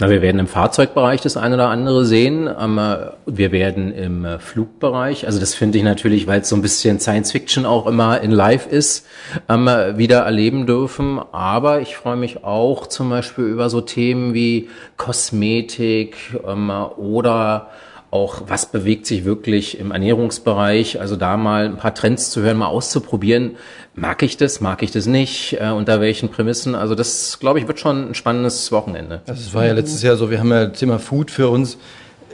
Na, 0.00 0.08
wir 0.08 0.22
werden 0.22 0.38
im 0.38 0.46
Fahrzeugbereich 0.46 1.20
das 1.20 1.36
eine 1.36 1.56
oder 1.56 1.68
andere 1.68 2.06
sehen. 2.06 2.48
Ähm, 2.58 2.80
wir 3.26 3.52
werden 3.52 3.92
im 3.92 4.24
äh, 4.24 4.38
Flugbereich, 4.38 5.26
also 5.26 5.38
das 5.38 5.52
finde 5.52 5.76
ich 5.76 5.84
natürlich, 5.84 6.26
weil 6.26 6.40
es 6.40 6.48
so 6.48 6.56
ein 6.56 6.62
bisschen 6.62 6.98
Science 7.00 7.32
Fiction 7.32 7.66
auch 7.66 7.86
immer 7.86 8.22
in 8.22 8.30
Live 8.30 8.66
ist, 8.66 9.06
ähm, 9.50 9.66
wieder 9.66 10.20
erleben 10.20 10.64
dürfen. 10.64 11.20
Aber 11.32 11.82
ich 11.82 11.96
freue 11.96 12.16
mich 12.16 12.44
auch 12.44 12.86
zum 12.86 13.10
Beispiel 13.10 13.44
über 13.44 13.68
so 13.68 13.82
Themen 13.82 14.32
wie 14.32 14.70
Kosmetik 14.96 16.16
ähm, 16.48 16.70
oder 16.96 17.68
auch 18.10 18.42
was 18.48 18.66
bewegt 18.66 19.06
sich 19.06 19.24
wirklich 19.24 19.78
im 19.78 19.92
Ernährungsbereich, 19.92 21.00
also 21.00 21.14
da 21.14 21.36
mal 21.36 21.66
ein 21.66 21.76
paar 21.76 21.94
Trends 21.94 22.30
zu 22.30 22.42
hören, 22.42 22.56
mal 22.56 22.66
auszuprobieren. 22.66 23.52
Mag 23.94 24.22
ich 24.22 24.36
das, 24.36 24.60
mag 24.60 24.82
ich 24.82 24.90
das 24.90 25.06
nicht, 25.06 25.56
äh, 25.60 25.70
unter 25.70 26.00
welchen 26.00 26.28
Prämissen? 26.28 26.74
Also 26.74 26.94
das, 26.94 27.38
glaube 27.38 27.60
ich, 27.60 27.68
wird 27.68 27.78
schon 27.78 28.10
ein 28.10 28.14
spannendes 28.14 28.72
Wochenende. 28.72 29.22
Also 29.26 29.40
es 29.40 29.54
war 29.54 29.64
ja 29.64 29.72
letztes 29.72 30.02
Jahr 30.02 30.16
so, 30.16 30.30
wir 30.30 30.40
haben 30.40 30.50
ja 30.50 30.66
das 30.66 30.78
Thema 30.78 30.98
Food 30.98 31.30
für 31.30 31.48
uns 31.48 31.78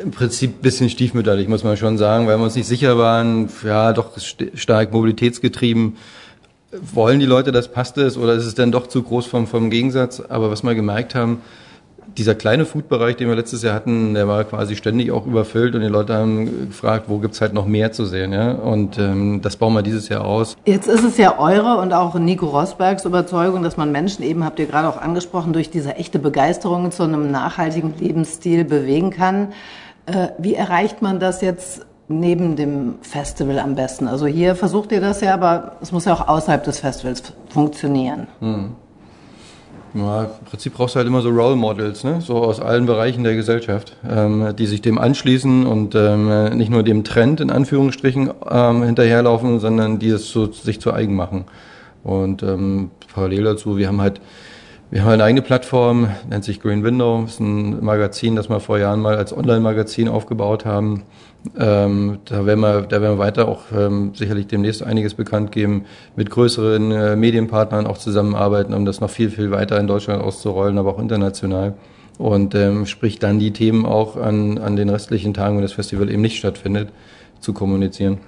im 0.02 0.10
Prinzip 0.10 0.62
bisschen 0.62 0.88
stiefmütterlich, 0.88 1.48
muss 1.48 1.64
man 1.64 1.76
schon 1.76 1.98
sagen, 1.98 2.26
weil 2.26 2.38
wir 2.38 2.44
uns 2.44 2.54
nicht 2.54 2.66
sicher 2.66 2.98
waren, 2.98 3.48
ja, 3.64 3.92
doch 3.92 4.12
stark 4.54 4.92
mobilitätsgetrieben. 4.92 5.96
Wollen 6.72 7.20
die 7.20 7.26
Leute, 7.26 7.52
das 7.52 7.68
passt 7.68 7.96
es 7.98 8.16
oder 8.16 8.34
ist 8.34 8.44
es 8.44 8.54
denn 8.54 8.72
doch 8.72 8.86
zu 8.86 9.02
groß 9.02 9.26
vom, 9.26 9.46
vom 9.46 9.70
Gegensatz? 9.70 10.20
Aber 10.20 10.50
was 10.50 10.62
wir 10.62 10.74
gemerkt 10.74 11.14
haben, 11.14 11.40
dieser 12.18 12.34
kleine 12.34 12.64
Food-Bereich, 12.64 13.16
den 13.16 13.28
wir 13.28 13.36
letztes 13.36 13.62
Jahr 13.62 13.74
hatten, 13.74 14.14
der 14.14 14.26
war 14.26 14.44
quasi 14.44 14.76
ständig 14.76 15.10
auch 15.10 15.26
überfüllt 15.26 15.74
und 15.74 15.82
die 15.82 15.88
Leute 15.88 16.14
haben 16.14 16.68
gefragt, 16.68 17.04
wo 17.08 17.18
gibt's 17.18 17.40
halt 17.40 17.52
noch 17.52 17.66
mehr 17.66 17.92
zu 17.92 18.06
sehen. 18.06 18.32
Ja? 18.32 18.52
Und 18.52 18.98
ähm, 18.98 19.40
das 19.42 19.56
bauen 19.56 19.74
wir 19.74 19.82
dieses 19.82 20.08
Jahr 20.08 20.24
aus. 20.24 20.56
Jetzt 20.64 20.88
ist 20.88 21.04
es 21.04 21.16
ja 21.18 21.38
eure 21.38 21.78
und 21.78 21.92
auch 21.92 22.14
Nico 22.14 22.46
Rosbergs 22.46 23.04
Überzeugung, 23.04 23.62
dass 23.62 23.76
man 23.76 23.92
Menschen 23.92 24.22
eben, 24.24 24.44
habt 24.44 24.58
ihr 24.58 24.66
gerade 24.66 24.88
auch 24.88 25.00
angesprochen, 25.00 25.52
durch 25.52 25.70
diese 25.70 25.96
echte 25.96 26.18
Begeisterung 26.18 26.90
zu 26.90 27.02
einem 27.02 27.30
nachhaltigen 27.30 27.94
Lebensstil 27.98 28.64
bewegen 28.64 29.10
kann. 29.10 29.52
Äh, 30.06 30.28
wie 30.38 30.54
erreicht 30.54 31.02
man 31.02 31.20
das 31.20 31.40
jetzt 31.40 31.84
neben 32.08 32.56
dem 32.56 32.94
Festival 33.02 33.58
am 33.58 33.74
besten? 33.74 34.08
Also 34.08 34.26
hier 34.26 34.54
versucht 34.54 34.92
ihr 34.92 35.00
das 35.00 35.20
ja, 35.20 35.34
aber 35.34 35.72
es 35.80 35.92
muss 35.92 36.04
ja 36.04 36.14
auch 36.14 36.28
außerhalb 36.28 36.64
des 36.64 36.80
Festivals 36.80 37.22
funktionieren. 37.48 38.28
Hm. 38.40 38.76
Ja, 39.96 40.24
Im 40.24 40.44
Prinzip 40.44 40.74
brauchst 40.74 40.94
du 40.94 40.98
halt 40.98 41.08
immer 41.08 41.22
so 41.22 41.30
Role 41.30 41.56
Models, 41.56 42.04
ne? 42.04 42.20
so 42.20 42.36
aus 42.36 42.60
allen 42.60 42.84
Bereichen 42.84 43.24
der 43.24 43.34
Gesellschaft, 43.34 43.96
ähm, 44.08 44.54
die 44.58 44.66
sich 44.66 44.82
dem 44.82 44.98
anschließen 44.98 45.66
und 45.66 45.94
ähm, 45.94 46.56
nicht 46.56 46.70
nur 46.70 46.82
dem 46.82 47.02
Trend 47.02 47.40
in 47.40 47.50
Anführungsstrichen 47.50 48.30
ähm, 48.50 48.82
hinterherlaufen, 48.82 49.58
sondern 49.58 49.98
die 49.98 50.10
es 50.10 50.30
so, 50.30 50.52
sich 50.52 50.80
zu 50.80 50.92
eigen 50.92 51.14
machen. 51.14 51.44
Und 52.04 52.42
ähm, 52.42 52.90
parallel 53.14 53.44
dazu, 53.44 53.78
wir 53.78 53.88
haben 53.88 54.00
halt 54.00 54.20
wir 54.88 55.02
haben 55.02 55.10
eine 55.10 55.24
eigene 55.24 55.42
Plattform, 55.42 56.10
nennt 56.30 56.44
sich 56.44 56.60
Green 56.60 56.84
Window, 56.84 57.24
ist 57.26 57.40
ein 57.40 57.84
Magazin, 57.84 58.36
das 58.36 58.48
wir 58.48 58.60
vor 58.60 58.78
Jahren 58.78 59.00
mal 59.00 59.16
als 59.16 59.36
Online-Magazin 59.36 60.06
aufgebaut 60.06 60.64
haben. 60.64 61.02
Ähm, 61.58 62.18
da, 62.24 62.46
werden 62.46 62.60
wir, 62.60 62.82
da 62.82 63.00
werden 63.00 63.14
wir 63.14 63.18
weiter 63.18 63.48
auch 63.48 63.64
ähm, 63.74 64.12
sicherlich 64.14 64.46
demnächst 64.46 64.82
einiges 64.82 65.14
bekannt 65.14 65.52
geben, 65.52 65.84
mit 66.16 66.30
größeren 66.30 66.90
äh, 66.90 67.16
Medienpartnern 67.16 67.86
auch 67.86 67.98
zusammenarbeiten, 67.98 68.74
um 68.74 68.84
das 68.84 69.00
noch 69.00 69.10
viel, 69.10 69.30
viel 69.30 69.50
weiter 69.50 69.78
in 69.78 69.86
Deutschland 69.86 70.22
auszurollen, 70.22 70.78
aber 70.78 70.94
auch 70.94 70.98
international. 70.98 71.74
Und 72.18 72.54
ähm, 72.54 72.86
sprich 72.86 73.18
dann 73.18 73.38
die 73.38 73.52
Themen 73.52 73.84
auch 73.84 74.16
an, 74.16 74.58
an 74.58 74.76
den 74.76 74.88
restlichen 74.88 75.34
Tagen, 75.34 75.56
wenn 75.56 75.62
das 75.62 75.72
Festival 75.72 76.10
eben 76.10 76.22
nicht 76.22 76.38
stattfindet, 76.38 76.88
zu 77.40 77.52
kommunizieren. 77.52 78.18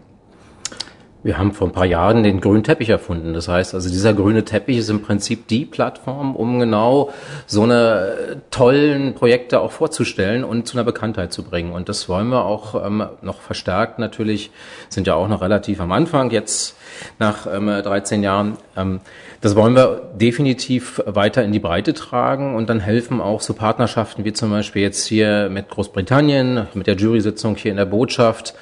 Wir 1.24 1.36
haben 1.36 1.52
vor 1.52 1.66
ein 1.66 1.72
paar 1.72 1.84
Jahren 1.84 2.22
den 2.22 2.40
grünen 2.40 2.62
Teppich 2.62 2.90
erfunden. 2.90 3.34
Das 3.34 3.48
heißt, 3.48 3.74
also 3.74 3.88
dieser 3.88 4.14
grüne 4.14 4.44
Teppich 4.44 4.78
ist 4.78 4.88
im 4.88 5.02
Prinzip 5.02 5.48
die 5.48 5.64
Plattform, 5.64 6.36
um 6.36 6.60
genau 6.60 7.10
so 7.46 7.64
eine 7.64 8.40
tollen 8.52 9.14
Projekte 9.14 9.58
auch 9.58 9.72
vorzustellen 9.72 10.44
und 10.44 10.68
zu 10.68 10.76
einer 10.76 10.84
Bekanntheit 10.84 11.32
zu 11.32 11.42
bringen. 11.42 11.72
Und 11.72 11.88
das 11.88 12.08
wollen 12.08 12.28
wir 12.28 12.44
auch 12.44 12.86
ähm, 12.86 13.04
noch 13.20 13.40
verstärkt 13.40 13.98
natürlich, 13.98 14.52
sind 14.90 15.08
ja 15.08 15.14
auch 15.14 15.26
noch 15.26 15.42
relativ 15.42 15.80
am 15.80 15.90
Anfang 15.90 16.30
jetzt 16.30 16.76
nach 17.18 17.52
ähm, 17.52 17.66
13 17.66 18.22
Jahren. 18.22 18.56
Ähm, 18.76 19.00
das 19.40 19.56
wollen 19.56 19.74
wir 19.74 20.10
definitiv 20.14 21.02
weiter 21.04 21.44
in 21.44 21.52
die 21.52 21.60
Breite 21.60 21.94
tragen 21.94 22.54
und 22.54 22.68
dann 22.68 22.80
helfen 22.80 23.20
auch 23.20 23.40
so 23.40 23.54
Partnerschaften 23.54 24.24
wie 24.24 24.32
zum 24.32 24.50
Beispiel 24.50 24.82
jetzt 24.82 25.06
hier 25.06 25.48
mit 25.48 25.68
Großbritannien, 25.68 26.66
mit 26.74 26.86
der 26.86 26.96
Jury-Sitzung 26.96 27.56
hier 27.56 27.70
in 27.70 27.76
der 27.76 27.86
Botschaft, 27.86 28.54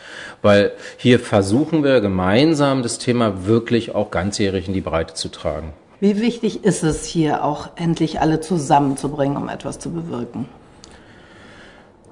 weil 0.42 0.72
hier 0.98 1.18
versuchen 1.18 1.82
wir 1.82 2.00
gemeinsam 2.00 2.45
das 2.82 2.98
Thema 2.98 3.46
wirklich 3.46 3.94
auch 3.94 4.10
ganzjährig 4.10 4.68
in 4.68 4.74
die 4.74 4.80
Breite 4.80 5.14
zu 5.14 5.28
tragen. 5.28 5.72
Wie 5.98 6.20
wichtig 6.20 6.62
ist 6.64 6.82
es 6.82 7.06
hier 7.06 7.42
auch 7.42 7.70
endlich 7.76 8.20
alle 8.20 8.40
zusammenzubringen, 8.40 9.36
um 9.36 9.48
etwas 9.48 9.78
zu 9.78 9.90
bewirken? 9.90 10.46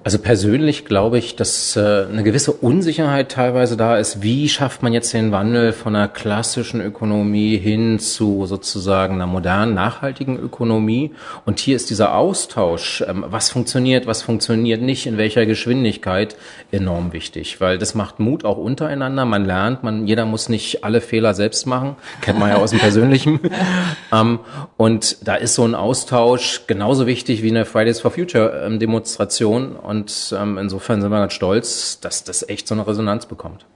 Also 0.04 0.18
persönlich 0.18 0.84
glaube 0.84 1.16
ich, 1.16 1.34
dass 1.34 1.76
äh, 1.76 2.04
eine 2.10 2.22
gewisse 2.24 2.52
Unsicherheit 2.52 3.32
teilweise 3.32 3.78
da 3.78 3.96
ist. 3.96 4.22
Wie 4.22 4.50
schafft 4.50 4.82
man 4.82 4.92
jetzt 4.92 5.14
den 5.14 5.32
Wandel 5.32 5.72
von 5.72 5.96
einer 5.96 6.08
klassischen 6.08 6.82
Ökonomie 6.82 7.56
hin 7.56 7.98
zu 7.98 8.44
sozusagen 8.44 9.14
einer 9.14 9.26
modernen, 9.26 9.72
nachhaltigen 9.72 10.38
Ökonomie? 10.38 11.12
Und 11.46 11.58
hier 11.58 11.74
ist 11.74 11.88
dieser 11.88 12.14
Austausch, 12.14 13.02
ähm, 13.08 13.24
was 13.28 13.48
funktioniert, 13.48 14.06
was 14.06 14.20
funktioniert 14.20 14.82
nicht, 14.82 15.06
in 15.06 15.16
welcher 15.16 15.46
Geschwindigkeit, 15.46 16.36
enorm 16.70 17.14
wichtig, 17.14 17.62
weil 17.62 17.78
das 17.78 17.94
macht 17.94 18.20
Mut 18.20 18.44
auch 18.44 18.58
untereinander. 18.58 19.24
Man 19.24 19.46
lernt, 19.46 19.84
man 19.84 20.06
jeder 20.06 20.26
muss 20.26 20.50
nicht 20.50 20.84
alle 20.84 21.00
Fehler 21.00 21.32
selbst 21.32 21.66
machen, 21.66 21.96
kennt 22.20 22.38
man 22.38 22.50
ja 22.50 22.56
aus 22.56 22.72
dem 22.72 22.78
Persönlichen. 22.78 23.40
ähm, 24.12 24.40
und 24.76 25.26
da 25.26 25.36
ist 25.36 25.54
so 25.54 25.64
ein 25.64 25.74
Austausch 25.74 26.66
genauso 26.66 27.06
wichtig 27.06 27.42
wie 27.42 27.48
eine 27.48 27.64
Fridays 27.64 28.00
for 28.00 28.10
Future 28.10 28.64
ähm, 28.66 28.78
Demonstration. 28.78 29.76
Und 29.76 29.93
ähm, 30.36 30.58
insofern 30.58 31.00
sind 31.00 31.10
wir 31.10 31.18
ganz 31.18 31.32
stolz, 31.32 32.00
dass 32.00 32.24
das 32.24 32.48
echt 32.48 32.66
so 32.68 32.74
eine 32.74 32.86
Resonanz 32.86 33.26
bekommt. 33.26 33.66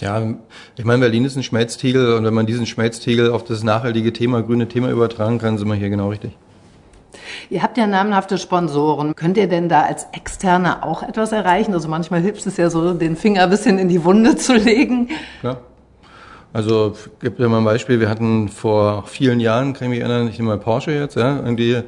Ja, 0.00 0.22
ich 0.76 0.84
meine, 0.84 1.00
Berlin 1.00 1.24
ist 1.24 1.36
ein 1.36 1.42
Schmelztiegel 1.42 2.14
und 2.14 2.24
wenn 2.24 2.34
man 2.34 2.46
diesen 2.46 2.66
Schmelztiegel 2.66 3.30
auf 3.30 3.44
das 3.44 3.62
nachhaltige 3.62 4.12
Thema, 4.12 4.42
grüne 4.42 4.68
Thema 4.68 4.90
übertragen 4.90 5.38
kann, 5.38 5.56
sind 5.56 5.68
wir 5.68 5.76
hier 5.76 5.90
genau 5.90 6.08
richtig. 6.08 6.36
Ihr 7.48 7.62
habt 7.62 7.78
ja 7.78 7.86
namenhafte 7.86 8.38
Sponsoren. 8.38 9.14
Könnt 9.14 9.36
ihr 9.36 9.48
denn 9.48 9.68
da 9.68 9.82
als 9.82 10.06
Externe 10.12 10.82
auch 10.82 11.02
etwas 11.02 11.32
erreichen? 11.32 11.72
Also 11.72 11.88
manchmal 11.88 12.20
hilft 12.20 12.44
es 12.46 12.56
ja 12.56 12.70
so, 12.70 12.92
den 12.94 13.16
Finger 13.16 13.44
ein 13.44 13.50
bisschen 13.50 13.78
in 13.78 13.88
die 13.88 14.04
Wunde 14.04 14.36
zu 14.36 14.54
legen. 14.54 15.10
Ja. 15.42 15.58
Also 16.52 16.94
gibt 17.20 17.38
ja 17.40 17.48
mal 17.48 17.58
ein 17.58 17.64
Beispiel. 17.64 18.00
Wir 18.00 18.08
hatten 18.08 18.48
vor 18.48 19.04
vielen 19.06 19.40
Jahren, 19.40 19.72
kann 19.72 19.84
ich 19.84 19.90
mich 19.90 20.00
erinnern, 20.00 20.28
ich 20.28 20.38
nehme 20.38 20.50
mal 20.50 20.58
Porsche 20.58 20.92
jetzt, 20.92 21.16
ja, 21.16 21.36
irgendwie 21.36 21.82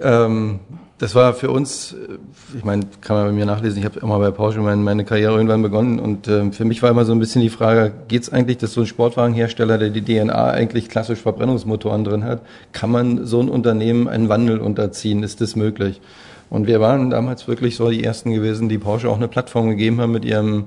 ähm, 0.00 0.60
das 1.00 1.14
war 1.14 1.32
für 1.32 1.50
uns, 1.50 1.94
äh, 1.94 2.18
ich 2.56 2.62
meine, 2.62 2.84
kann 3.00 3.16
man 3.16 3.26
bei 3.26 3.32
mir 3.32 3.46
nachlesen, 3.46 3.78
ich 3.78 3.84
habe 3.86 4.06
mal 4.06 4.18
bei 4.18 4.30
Porsche 4.30 4.60
meine, 4.60 4.82
meine 4.82 5.04
Karriere 5.04 5.34
irgendwann 5.34 5.62
begonnen 5.62 5.98
und 5.98 6.28
äh, 6.28 6.52
für 6.52 6.66
mich 6.66 6.82
war 6.82 6.90
immer 6.90 7.06
so 7.06 7.12
ein 7.12 7.18
bisschen 7.18 7.40
die 7.40 7.48
Frage, 7.48 7.92
geht 8.08 8.22
es 8.22 8.30
eigentlich, 8.30 8.58
dass 8.58 8.74
so 8.74 8.82
ein 8.82 8.86
Sportwagenhersteller, 8.86 9.78
der 9.78 9.88
die 9.88 10.02
DNA 10.02 10.50
eigentlich 10.50 10.90
klassisch 10.90 11.20
Verbrennungsmotoren 11.20 12.04
drin 12.04 12.24
hat, 12.24 12.42
kann 12.72 12.90
man 12.90 13.24
so 13.24 13.40
ein 13.40 13.48
Unternehmen 13.48 14.08
einen 14.08 14.28
Wandel 14.28 14.58
unterziehen? 14.60 15.22
Ist 15.22 15.40
das 15.40 15.56
möglich? 15.56 16.02
Und 16.50 16.66
wir 16.66 16.80
waren 16.80 17.08
damals 17.08 17.48
wirklich 17.48 17.76
so 17.76 17.88
die 17.88 18.04
Ersten 18.04 18.32
gewesen, 18.32 18.68
die 18.68 18.78
Porsche 18.78 19.08
auch 19.08 19.16
eine 19.16 19.28
Plattform 19.28 19.70
gegeben 19.70 20.00
haben 20.02 20.12
mit 20.12 20.26
ihrem 20.26 20.64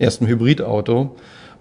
ersten 0.00 0.26
Hybridauto. 0.26 1.14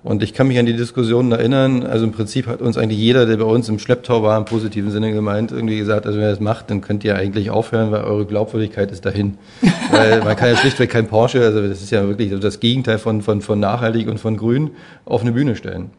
Und 0.04 0.24
ich 0.24 0.34
kann 0.34 0.48
mich 0.48 0.58
an 0.58 0.66
die 0.66 0.76
Diskussionen 0.76 1.32
erinnern. 1.32 1.84
Also 1.84 2.06
im 2.06 2.12
Prinzip 2.12 2.48
hat 2.48 2.62
uns 2.62 2.78
eigentlich 2.78 3.00
jeder, 3.00 3.26
der 3.26 3.38
bei 3.38 3.44
uns 3.44 3.68
im 3.68 3.80
Schlepptau 3.80 4.24
war, 4.24 4.38
im 4.38 4.46
positiven 4.46 4.92
Sinne 4.92 5.12
gemeint, 5.12 5.52
irgendwie 5.52 5.78
gesagt, 5.78 6.06
also 6.06 6.18
wenn 6.18 6.26
ihr 6.26 6.30
das 6.30 6.40
macht, 6.40 6.70
dann 6.70 6.82
könnt 6.82 7.04
ihr 7.04 7.16
eigentlich 7.16 7.50
aufhören, 7.50 7.92
weil 7.92 8.04
eure 8.04 8.26
Glaubwürdigkeit 8.26 8.92
ist 8.92 9.06
dahin. 9.06 9.38
weil 9.92 10.24
man 10.24 10.36
kann 10.36 10.50
ja 10.50 10.56
schlichtweg 10.56 10.92
kein 10.92 11.08
Porsche, 11.08 11.42
also 11.42 11.62
das 11.62 11.82
ist 11.82 11.92
ja 11.92 12.08
wirklich 12.08 12.38
das 12.40 12.60
Gegenteil 12.60 13.00
von, 13.00 13.22
von, 13.22 13.42
von 13.42 13.60
nachhaltig 13.60 14.08
und 14.08 14.20
von 14.20 14.38
grün, 14.38 14.72
auf 15.06 15.22
eine 15.22 15.32
Bühne 15.32 15.56
stellen. 15.56 15.90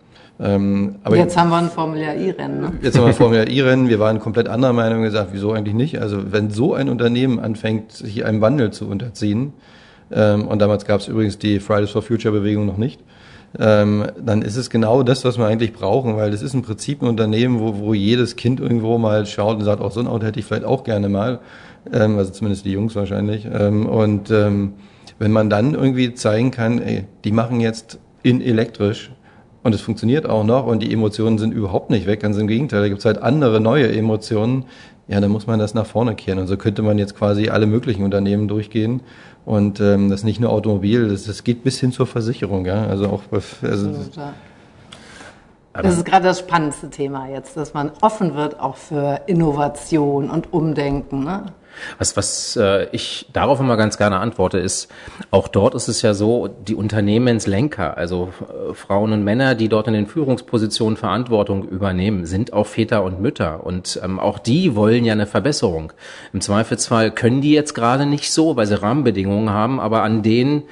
Ähm, 0.40 0.96
aber 1.02 1.16
jetzt 1.16 1.37
haben 1.37 1.50
wir 1.50 1.56
ein 1.56 1.68
Formel 1.68 2.00
I-Rennen. 2.00 2.61
Ne? 2.61 2.72
Jetzt 2.80 2.96
haben 2.96 3.04
wir 3.04 3.08
ein 3.08 3.14
Formel 3.14 3.50
I-Rennen. 3.50 3.88
Wir 3.88 3.98
waren 3.98 4.20
komplett 4.20 4.48
anderer 4.48 4.72
Meinung 4.72 4.98
und 4.98 5.04
gesagt, 5.04 5.30
wieso 5.32 5.52
eigentlich 5.52 5.74
nicht? 5.74 6.00
Also 6.00 6.32
wenn 6.32 6.50
so 6.50 6.74
ein 6.74 6.88
Unternehmen 6.88 7.40
anfängt, 7.40 7.92
sich 7.92 8.24
einem 8.24 8.40
Wandel 8.40 8.70
zu 8.70 8.87
unterziehen, 8.87 9.52
ähm, 10.11 10.46
und 10.46 10.61
damals 10.61 10.87
gab 10.87 11.00
es 11.00 11.08
übrigens 11.08 11.38
die 11.38 11.58
Fridays 11.61 11.90
for 11.90 12.02
Future 12.02 12.32
Bewegung 12.32 12.66
noch 12.66 12.76
nicht, 12.76 13.00
ähm, 13.58 14.04
dann 14.22 14.42
ist 14.42 14.56
es 14.56 14.68
genau 14.68 15.02
das, 15.02 15.24
was 15.24 15.38
wir 15.38 15.46
eigentlich 15.46 15.72
brauchen, 15.72 16.16
weil 16.16 16.30
das 16.30 16.42
ist 16.42 16.54
im 16.54 16.62
Prinzip 16.62 17.02
ein 17.02 17.08
Unternehmen, 17.08 17.61
wo, 17.61 17.78
wo 17.78 17.94
jedes 17.94 18.37
Kind 18.37 18.61
irgendwo 18.61 18.98
mal 18.98 19.24
schaut 19.26 19.58
und 19.58 19.64
sagt, 19.64 19.80
auch 19.80 19.92
so 19.92 20.00
ein 20.00 20.06
Auto 20.06 20.26
hätte 20.26 20.38
ich 20.38 20.46
vielleicht 20.46 20.64
auch 20.64 20.84
gerne 20.84 21.08
mal, 21.08 21.40
ähm, 21.92 22.18
also 22.18 22.30
zumindest 22.30 22.64
die 22.64 22.72
Jungs 22.72 22.94
wahrscheinlich. 22.94 23.46
Ähm, 23.50 23.87
und 23.87 24.30
ähm, 24.30 24.74
wenn 25.18 25.32
man 25.32 25.48
dann 25.48 25.74
irgendwie 25.74 26.14
zeigen 26.14 26.50
kann, 26.50 26.80
ey, 26.80 27.04
die 27.24 27.32
machen 27.32 27.61
jetzt 27.61 27.98
in 28.22 28.40
elektrisch 28.40 29.11
und 29.62 29.74
es 29.74 29.80
funktioniert 29.80 30.28
auch 30.28 30.44
noch 30.44 30.66
und 30.66 30.82
die 30.82 30.92
Emotionen 30.92 31.38
sind 31.38 31.52
überhaupt 31.52 31.90
nicht 31.90 32.06
weg, 32.06 32.20
ganz 32.20 32.37
im 32.37 32.46
Gegenteil, 32.46 32.82
da 32.82 32.88
gibt 32.88 33.00
es 33.00 33.04
halt 33.04 33.22
andere 33.22 33.61
neue 33.61 33.90
Emotionen, 33.90 34.66
ja, 35.08 35.20
dann 35.20 35.30
muss 35.30 35.46
man 35.46 35.58
das 35.58 35.72
nach 35.72 35.87
vorne 35.87 36.14
kehren. 36.14 36.38
Und 36.38 36.48
so 36.48 36.58
könnte 36.58 36.82
man 36.82 36.98
jetzt 36.98 37.16
quasi 37.16 37.48
alle 37.48 37.66
möglichen 37.66 38.04
Unternehmen 38.04 38.46
durchgehen. 38.46 39.00
Und 39.48 39.80
ähm, 39.80 40.11
das 40.11 40.20
ist 40.20 40.24
nicht 40.24 40.40
nur 40.40 40.50
Automobil, 40.50 41.08
das, 41.08 41.24
das 41.24 41.42
geht 41.42 41.64
bis 41.64 41.80
hin 41.80 41.90
zur 41.90 42.06
Versicherung, 42.06 42.66
ja. 42.66 42.87
Also 42.87 43.06
auch 43.06 43.22
also, 43.32 43.94
das 45.72 45.96
ist 45.96 46.04
gerade 46.04 46.24
das 46.24 46.40
spannendste 46.40 46.90
Thema 46.90 47.28
jetzt, 47.28 47.56
dass 47.56 47.72
man 47.72 47.90
offen 48.02 48.34
wird 48.34 48.61
auch 48.61 48.76
für 48.76 49.22
Innovation 49.26 50.28
und 50.28 50.52
Umdenken. 50.52 51.24
Ne? 51.24 51.46
Was, 51.98 52.16
was 52.16 52.56
äh, 52.56 52.88
ich 52.92 53.26
darauf 53.32 53.60
immer 53.60 53.76
ganz 53.76 53.98
gerne 53.98 54.18
antworte, 54.18 54.58
ist, 54.58 54.90
auch 55.30 55.48
dort 55.48 55.74
ist 55.74 55.88
es 55.88 56.02
ja 56.02 56.14
so, 56.14 56.48
die 56.48 56.74
Unternehmenslenker, 56.74 57.96
also 57.96 58.32
äh, 58.40 58.74
Frauen 58.74 59.12
und 59.12 59.24
Männer, 59.24 59.54
die 59.54 59.68
dort 59.68 59.88
in 59.88 59.94
den 59.94 60.06
Führungspositionen 60.06 60.96
Verantwortung 60.96 61.68
übernehmen, 61.68 62.26
sind 62.26 62.52
auch 62.52 62.66
Väter 62.66 63.02
und 63.02 63.20
Mütter. 63.20 63.64
Und 63.64 64.00
ähm, 64.02 64.18
auch 64.18 64.38
die 64.38 64.74
wollen 64.74 65.04
ja 65.04 65.12
eine 65.12 65.26
Verbesserung. 65.26 65.92
Im 66.32 66.40
Zweifelsfall 66.40 67.10
können 67.10 67.40
die 67.40 67.52
jetzt 67.52 67.74
gerade 67.74 68.06
nicht 68.06 68.32
so, 68.32 68.56
weil 68.56 68.66
sie 68.66 68.80
Rahmenbedingungen 68.80 69.50
haben, 69.50 69.80
aber 69.80 70.02
an 70.02 70.22
denen, 70.22 70.64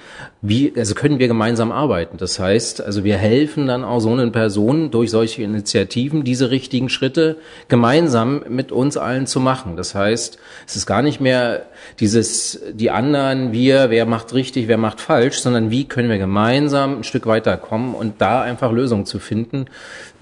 wie, 0.42 0.72
also 0.76 0.94
können 0.94 1.18
wir 1.18 1.28
gemeinsam 1.28 1.72
arbeiten. 1.72 2.16
Das 2.18 2.38
heißt, 2.38 2.80
also 2.80 3.04
wir 3.04 3.16
helfen 3.16 3.66
dann 3.66 3.84
auch 3.84 4.00
so 4.00 4.12
einen 4.12 4.32
Personen 4.32 4.90
durch 4.90 5.10
solche 5.10 5.42
Initiativen, 5.42 6.24
diese 6.24 6.50
richtigen 6.50 6.88
Schritte 6.88 7.36
gemeinsam 7.68 8.42
mit 8.48 8.72
uns 8.72 8.96
allen 8.96 9.26
zu 9.26 9.40
machen. 9.40 9.76
Das 9.76 9.94
heißt, 9.94 10.38
es 10.66 10.76
ist 10.76 10.86
gar 10.86 10.95
gar 10.96 11.02
nicht 11.02 11.20
mehr 11.20 11.66
dieses, 12.00 12.58
die 12.72 12.90
anderen, 12.90 13.52
wir, 13.52 13.90
wer 13.90 14.06
macht 14.06 14.32
richtig, 14.32 14.66
wer 14.66 14.78
macht 14.78 14.98
falsch, 14.98 15.40
sondern 15.40 15.70
wie 15.70 15.84
können 15.84 16.08
wir 16.08 16.16
gemeinsam 16.16 17.00
ein 17.00 17.04
Stück 17.04 17.26
weiterkommen 17.26 17.94
und 17.94 18.22
da 18.22 18.40
einfach 18.40 18.72
Lösungen 18.72 19.04
zu 19.04 19.18
finden, 19.18 19.66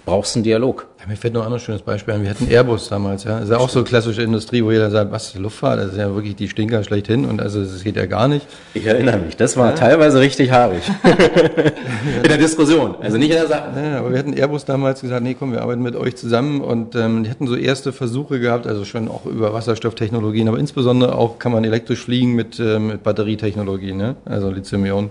brauchst 0.05 0.35
du 0.35 0.39
einen 0.39 0.45
Dialog. 0.45 0.87
Ja, 1.01 1.07
mir 1.07 1.17
fällt 1.17 1.35
noch 1.35 1.43
ein 1.43 1.47
anderes 1.47 1.63
schönes 1.63 1.83
Beispiel 1.83 2.15
an. 2.15 2.23
Wir 2.23 2.31
hatten 2.31 2.49
Airbus 2.49 2.89
damals, 2.89 3.25
ja. 3.25 3.37
Das 3.37 3.45
ist 3.45 3.51
ja 3.51 3.59
auch 3.59 3.69
so 3.69 3.85
klassische 3.85 4.23
Industrie, 4.23 4.63
wo 4.63 4.71
jeder 4.71 4.91
sagt, 4.91 5.11
was, 5.13 5.35
Luftfahrt, 5.35 5.79
das 5.79 5.93
ist 5.93 5.99
ja 5.99 6.15
wirklich 6.15 6.37
die 6.37 6.49
Stinker 6.49 6.85
schlechthin 6.85 7.25
und 7.25 7.41
also 7.41 7.63
das 7.63 7.83
geht 7.83 7.97
ja 7.97 8.07
gar 8.07 8.29
nicht. 8.29 8.47
Ich 8.75 8.87
erinnere 8.87 9.19
mich, 9.19 9.37
das 9.37 9.57
war 9.57 9.71
ja. 9.71 9.75
teilweise 9.75 10.21
richtig 10.21 10.51
haarig. 10.51 10.83
in 12.23 12.29
der 12.29 12.39
Diskussion, 12.39 12.97
also 13.01 13.17
nicht 13.17 13.31
in 13.31 13.37
der 13.37 13.47
Sache. 13.47 13.69
Ja, 13.77 13.99
aber 13.99 14.13
wir 14.13 14.19
hatten 14.19 14.35
Airbus 14.35 14.65
damals 14.65 15.01
gesagt, 15.01 15.23
nee, 15.23 15.35
komm, 15.35 15.53
wir 15.53 15.63
arbeiten 15.63 15.83
mit 15.83 15.97
euch 15.97 16.17
zusammen 16.17 16.61
und 16.61 16.95
ähm, 16.95 17.25
die 17.25 17.31
hatten 17.31 17.47
so 17.47 17.57
erste 17.57 17.93
Versuche 17.93 18.41
gehabt, 18.41 18.67
also 18.67 18.85
schon 18.85 19.09
auch 19.09 19.25
über 19.25 19.55
Wasserstofftechnologien, 19.55 20.49
aber 20.49 20.59
insbesondere 20.59 21.17
auch 21.17 21.39
kann 21.39 21.53
man 21.53 21.65
elektrisch 21.65 22.01
fliegen 22.05 22.35
mit, 22.35 22.61
äh, 22.61 22.79
mit 22.79 23.03
Batterietechnologien, 23.03 23.97
ne? 23.97 24.17
also 24.27 24.51
Lithium-Ionen. 24.51 25.11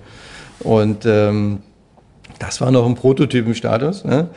Und 0.60 1.06
ähm, 1.06 1.60
das 2.40 2.62
war 2.62 2.72
noch 2.72 2.86
ein 2.86 2.96
Prototypenstatus. 2.96 4.04
Ne? 4.06 4.28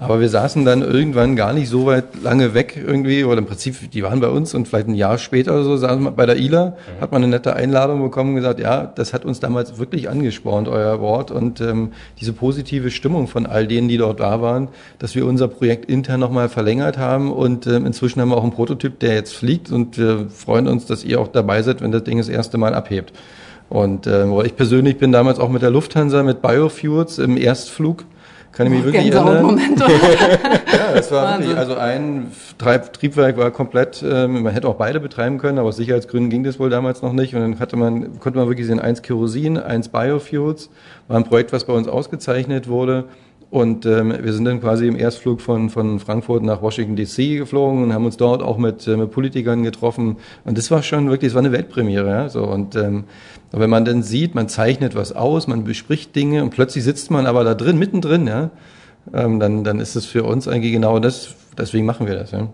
Aber 0.00 0.20
wir 0.20 0.28
saßen 0.28 0.64
dann 0.64 0.82
irgendwann 0.82 1.34
gar 1.34 1.52
nicht 1.52 1.68
so 1.68 1.86
weit 1.86 2.22
lange 2.22 2.54
weg 2.54 2.80
irgendwie, 2.80 3.24
oder 3.24 3.38
im 3.38 3.46
Prinzip, 3.46 3.90
die 3.90 4.04
waren 4.04 4.20
bei 4.20 4.28
uns 4.28 4.54
und 4.54 4.68
vielleicht 4.68 4.86
ein 4.86 4.94
Jahr 4.94 5.18
später 5.18 5.54
oder 5.54 5.64
so, 5.64 5.76
saßen 5.76 6.04
wir 6.04 6.12
bei 6.12 6.24
der 6.24 6.36
ILA, 6.36 6.66
mhm. 6.66 7.00
hat 7.00 7.10
man 7.10 7.24
eine 7.24 7.32
nette 7.32 7.56
Einladung 7.56 8.00
bekommen 8.00 8.30
und 8.30 8.36
gesagt, 8.36 8.60
ja, 8.60 8.86
das 8.86 9.12
hat 9.12 9.24
uns 9.24 9.40
damals 9.40 9.76
wirklich 9.80 10.08
angespornt, 10.08 10.68
euer 10.68 11.00
Wort. 11.00 11.32
Und 11.32 11.60
ähm, 11.60 11.90
diese 12.20 12.32
positive 12.32 12.92
Stimmung 12.92 13.26
von 13.26 13.44
all 13.44 13.66
denen, 13.66 13.88
die 13.88 13.98
dort 13.98 14.20
da 14.20 14.40
waren, 14.40 14.68
dass 15.00 15.16
wir 15.16 15.26
unser 15.26 15.48
Projekt 15.48 15.86
intern 15.86 16.20
nochmal 16.20 16.48
verlängert 16.48 16.96
haben. 16.96 17.32
Und 17.32 17.66
ähm, 17.66 17.84
inzwischen 17.84 18.20
haben 18.20 18.28
wir 18.28 18.36
auch 18.36 18.44
einen 18.44 18.52
Prototyp, 18.52 19.00
der 19.00 19.14
jetzt 19.14 19.34
fliegt 19.34 19.72
und 19.72 19.98
wir 19.98 20.28
freuen 20.30 20.68
uns, 20.68 20.86
dass 20.86 21.02
ihr 21.02 21.20
auch 21.20 21.26
dabei 21.26 21.62
seid, 21.62 21.80
wenn 21.80 21.90
das 21.90 22.04
Ding 22.04 22.18
das 22.18 22.28
erste 22.28 22.56
Mal 22.56 22.72
abhebt. 22.72 23.12
Und 23.68 24.06
äh, 24.06 24.26
ich 24.44 24.54
persönlich 24.54 24.96
bin 24.98 25.10
damals 25.10 25.40
auch 25.40 25.48
mit 25.48 25.62
der 25.62 25.70
Lufthansa 25.70 26.22
mit 26.22 26.40
Biofuels 26.40 27.18
im 27.18 27.36
Erstflug 27.36 28.04
kann 28.58 28.66
ich 28.66 28.72
mich 28.72 28.82
oh, 28.82 28.86
wirklich 28.86 29.14
erinnern. 29.14 29.56
ja, 29.78 30.94
es 30.96 31.12
war 31.12 31.22
Wahnsinn. 31.22 31.50
wirklich, 31.50 31.56
also 31.56 31.76
ein 31.76 32.32
Triebwerk 32.58 33.36
war 33.36 33.52
komplett, 33.52 34.02
ähm, 34.04 34.42
man 34.42 34.52
hätte 34.52 34.66
auch 34.66 34.74
beide 34.74 34.98
betreiben 34.98 35.38
können, 35.38 35.60
aber 35.60 35.68
aus 35.68 35.76
Sicherheitsgründen 35.76 36.28
ging 36.28 36.42
das 36.42 36.58
wohl 36.58 36.68
damals 36.68 37.00
noch 37.00 37.12
nicht. 37.12 37.36
Und 37.36 37.40
dann 37.40 37.60
hatte 37.60 37.76
man, 37.76 38.18
konnte 38.18 38.36
man 38.36 38.48
wirklich 38.48 38.66
sehen, 38.66 38.80
eins 38.80 39.02
Kerosin, 39.02 39.58
eins 39.58 39.90
Biofuels, 39.90 40.70
war 41.06 41.18
ein 41.18 41.22
Projekt, 41.22 41.52
was 41.52 41.66
bei 41.66 41.72
uns 41.72 41.86
ausgezeichnet 41.86 42.66
wurde. 42.66 43.04
Und 43.50 43.86
ähm, 43.86 44.14
wir 44.20 44.32
sind 44.34 44.44
dann 44.44 44.60
quasi 44.60 44.86
im 44.86 44.96
Erstflug 44.96 45.40
von, 45.40 45.70
von 45.70 46.00
Frankfurt 46.00 46.42
nach 46.42 46.60
Washington 46.60 46.96
DC 46.96 47.38
geflogen 47.38 47.82
und 47.82 47.94
haben 47.94 48.04
uns 48.04 48.18
dort 48.18 48.42
auch 48.42 48.58
mit, 48.58 48.86
äh, 48.86 48.96
mit 48.96 49.10
Politikern 49.10 49.62
getroffen. 49.62 50.16
Und 50.44 50.58
das 50.58 50.70
war 50.70 50.82
schon 50.82 51.08
wirklich, 51.08 51.30
es 51.30 51.34
war 51.34 51.40
eine 51.40 51.52
Weltpremiere. 51.52 52.10
Ja? 52.10 52.28
So, 52.28 52.44
und 52.44 52.76
ähm, 52.76 53.04
wenn 53.50 53.70
man 53.70 53.86
dann 53.86 54.02
sieht, 54.02 54.34
man 54.34 54.50
zeichnet 54.50 54.94
was 54.94 55.12
aus, 55.12 55.46
man 55.46 55.64
bespricht 55.64 56.14
Dinge 56.14 56.42
und 56.42 56.50
plötzlich 56.50 56.84
sitzt 56.84 57.10
man 57.10 57.24
aber 57.24 57.42
da 57.42 57.54
drin, 57.54 57.78
mittendrin, 57.78 58.26
ja, 58.26 58.50
ähm, 59.14 59.40
dann, 59.40 59.64
dann 59.64 59.80
ist 59.80 59.96
es 59.96 60.04
für 60.04 60.24
uns 60.24 60.46
eigentlich 60.46 60.72
genau 60.72 60.98
das, 60.98 61.34
deswegen 61.56 61.86
machen 61.86 62.06
wir 62.06 62.14
das. 62.14 62.32
Ja. 62.32 62.48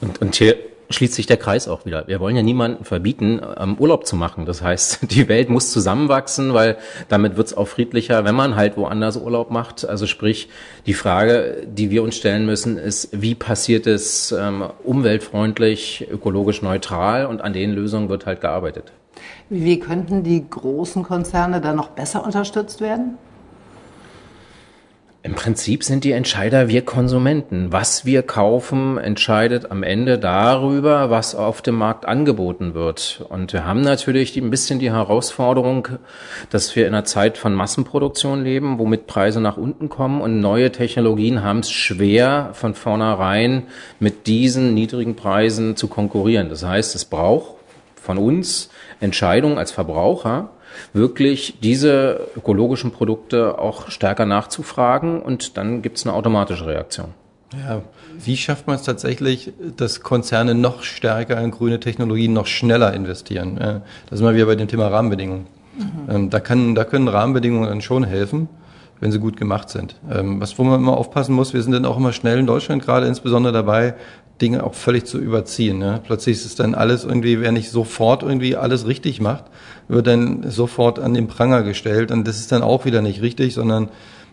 Und, 0.00 0.20
und 0.20 0.36
hier 0.36 0.54
schließt 0.90 1.14
sich 1.14 1.26
der 1.26 1.36
Kreis 1.36 1.68
auch 1.68 1.86
wieder. 1.86 2.06
Wir 2.06 2.20
wollen 2.20 2.36
ja 2.36 2.42
niemanden 2.42 2.84
verbieten, 2.84 3.40
ähm, 3.58 3.76
Urlaub 3.78 4.06
zu 4.06 4.16
machen. 4.16 4.46
Das 4.46 4.62
heißt, 4.62 5.00
die 5.10 5.28
Welt 5.28 5.48
muss 5.48 5.70
zusammenwachsen, 5.70 6.54
weil 6.54 6.76
damit 7.08 7.36
wird 7.36 7.48
es 7.48 7.56
auch 7.56 7.68
friedlicher, 7.68 8.24
wenn 8.24 8.34
man 8.34 8.56
halt 8.56 8.76
woanders 8.76 9.16
Urlaub 9.16 9.50
macht. 9.50 9.88
Also 9.88 10.06
sprich, 10.06 10.48
die 10.86 10.94
Frage, 10.94 11.66
die 11.66 11.90
wir 11.90 12.02
uns 12.02 12.16
stellen 12.16 12.46
müssen, 12.46 12.78
ist, 12.78 13.08
wie 13.12 13.34
passiert 13.34 13.86
es 13.86 14.32
ähm, 14.32 14.64
umweltfreundlich, 14.82 16.06
ökologisch 16.10 16.62
neutral 16.62 17.26
und 17.26 17.40
an 17.40 17.52
den 17.52 17.72
Lösungen 17.72 18.08
wird 18.08 18.26
halt 18.26 18.40
gearbeitet. 18.40 18.92
Wie 19.48 19.78
könnten 19.78 20.22
die 20.22 20.44
großen 20.48 21.02
Konzerne 21.02 21.60
da 21.60 21.72
noch 21.72 21.88
besser 21.90 22.24
unterstützt 22.24 22.80
werden? 22.80 23.18
Im 25.26 25.34
Prinzip 25.34 25.84
sind 25.84 26.04
die 26.04 26.12
Entscheider 26.12 26.68
wir 26.68 26.84
Konsumenten. 26.84 27.72
Was 27.72 28.04
wir 28.04 28.22
kaufen, 28.22 28.98
entscheidet 28.98 29.70
am 29.70 29.82
Ende 29.82 30.18
darüber, 30.18 31.08
was 31.08 31.34
auf 31.34 31.62
dem 31.62 31.76
Markt 31.76 32.04
angeboten 32.04 32.74
wird. 32.74 33.24
Und 33.30 33.54
wir 33.54 33.64
haben 33.64 33.80
natürlich 33.80 34.36
ein 34.36 34.50
bisschen 34.50 34.80
die 34.80 34.92
Herausforderung, 34.92 35.88
dass 36.50 36.76
wir 36.76 36.86
in 36.86 36.92
einer 36.92 37.06
Zeit 37.06 37.38
von 37.38 37.54
Massenproduktion 37.54 38.44
leben, 38.44 38.78
womit 38.78 39.06
Preise 39.06 39.40
nach 39.40 39.56
unten 39.56 39.88
kommen 39.88 40.20
und 40.20 40.40
neue 40.40 40.70
Technologien 40.72 41.42
haben 41.42 41.60
es 41.60 41.70
schwer, 41.70 42.50
von 42.52 42.74
vornherein 42.74 43.62
mit 44.00 44.26
diesen 44.26 44.74
niedrigen 44.74 45.16
Preisen 45.16 45.74
zu 45.74 45.88
konkurrieren. 45.88 46.50
Das 46.50 46.66
heißt, 46.66 46.94
es 46.94 47.06
braucht 47.06 47.54
von 47.96 48.18
uns 48.18 48.68
Entscheidungen 49.00 49.56
als 49.56 49.72
Verbraucher, 49.72 50.50
wirklich 50.92 51.58
diese 51.62 52.28
ökologischen 52.36 52.90
Produkte 52.90 53.58
auch 53.58 53.90
stärker 53.90 54.26
nachzufragen 54.26 55.20
und 55.22 55.56
dann 55.56 55.82
gibt 55.82 55.98
es 55.98 56.06
eine 56.06 56.14
automatische 56.14 56.66
Reaktion. 56.66 57.14
Ja, 57.66 57.82
wie 58.18 58.36
schafft 58.36 58.66
man 58.66 58.76
es 58.76 58.82
tatsächlich, 58.82 59.52
dass 59.76 60.00
Konzerne 60.00 60.54
noch 60.54 60.82
stärker 60.82 61.40
in 61.40 61.50
grüne 61.50 61.78
Technologien 61.78 62.32
noch 62.32 62.46
schneller 62.46 62.92
investieren? 62.94 63.56
Da 63.56 63.82
sind 64.16 64.26
wir 64.26 64.34
wieder 64.34 64.46
bei 64.46 64.56
dem 64.56 64.68
Thema 64.68 64.88
Rahmenbedingungen. 64.88 65.46
Mhm. 66.08 66.30
Da, 66.30 66.40
kann, 66.40 66.74
da 66.74 66.84
können 66.84 67.08
Rahmenbedingungen 67.08 67.68
dann 67.68 67.80
schon 67.80 68.04
helfen, 68.04 68.48
wenn 69.00 69.12
sie 69.12 69.18
gut 69.18 69.36
gemacht 69.36 69.70
sind. 69.70 69.96
Ähm, 70.10 70.40
was, 70.40 70.58
wo 70.58 70.64
man 70.64 70.80
immer 70.80 70.96
aufpassen 70.96 71.34
muss, 71.34 71.52
wir 71.52 71.62
sind 71.62 71.72
dann 71.72 71.84
auch 71.84 71.96
immer 71.96 72.12
schnell 72.12 72.38
in 72.38 72.46
Deutschland 72.46 72.82
gerade 72.82 73.06
insbesondere 73.06 73.52
dabei, 73.52 73.94
Dinge 74.40 74.64
auch 74.64 74.74
völlig 74.74 75.06
zu 75.06 75.18
überziehen. 75.18 75.78
Ne? 75.78 76.00
Plötzlich 76.04 76.36
ist 76.36 76.44
es 76.44 76.54
dann 76.56 76.74
alles 76.74 77.04
irgendwie, 77.04 77.40
wer 77.40 77.52
nicht 77.52 77.70
sofort 77.70 78.22
irgendwie 78.22 78.56
alles 78.56 78.86
richtig 78.86 79.20
macht, 79.20 79.44
wird 79.88 80.06
dann 80.06 80.50
sofort 80.50 80.98
an 80.98 81.14
den 81.14 81.28
Pranger 81.28 81.62
gestellt. 81.62 82.10
Und 82.10 82.26
das 82.26 82.38
ist 82.40 82.50
dann 82.50 82.62
auch 82.62 82.84
wieder 82.84 83.00
nicht 83.00 83.22
richtig, 83.22 83.54
sondern 83.54 83.88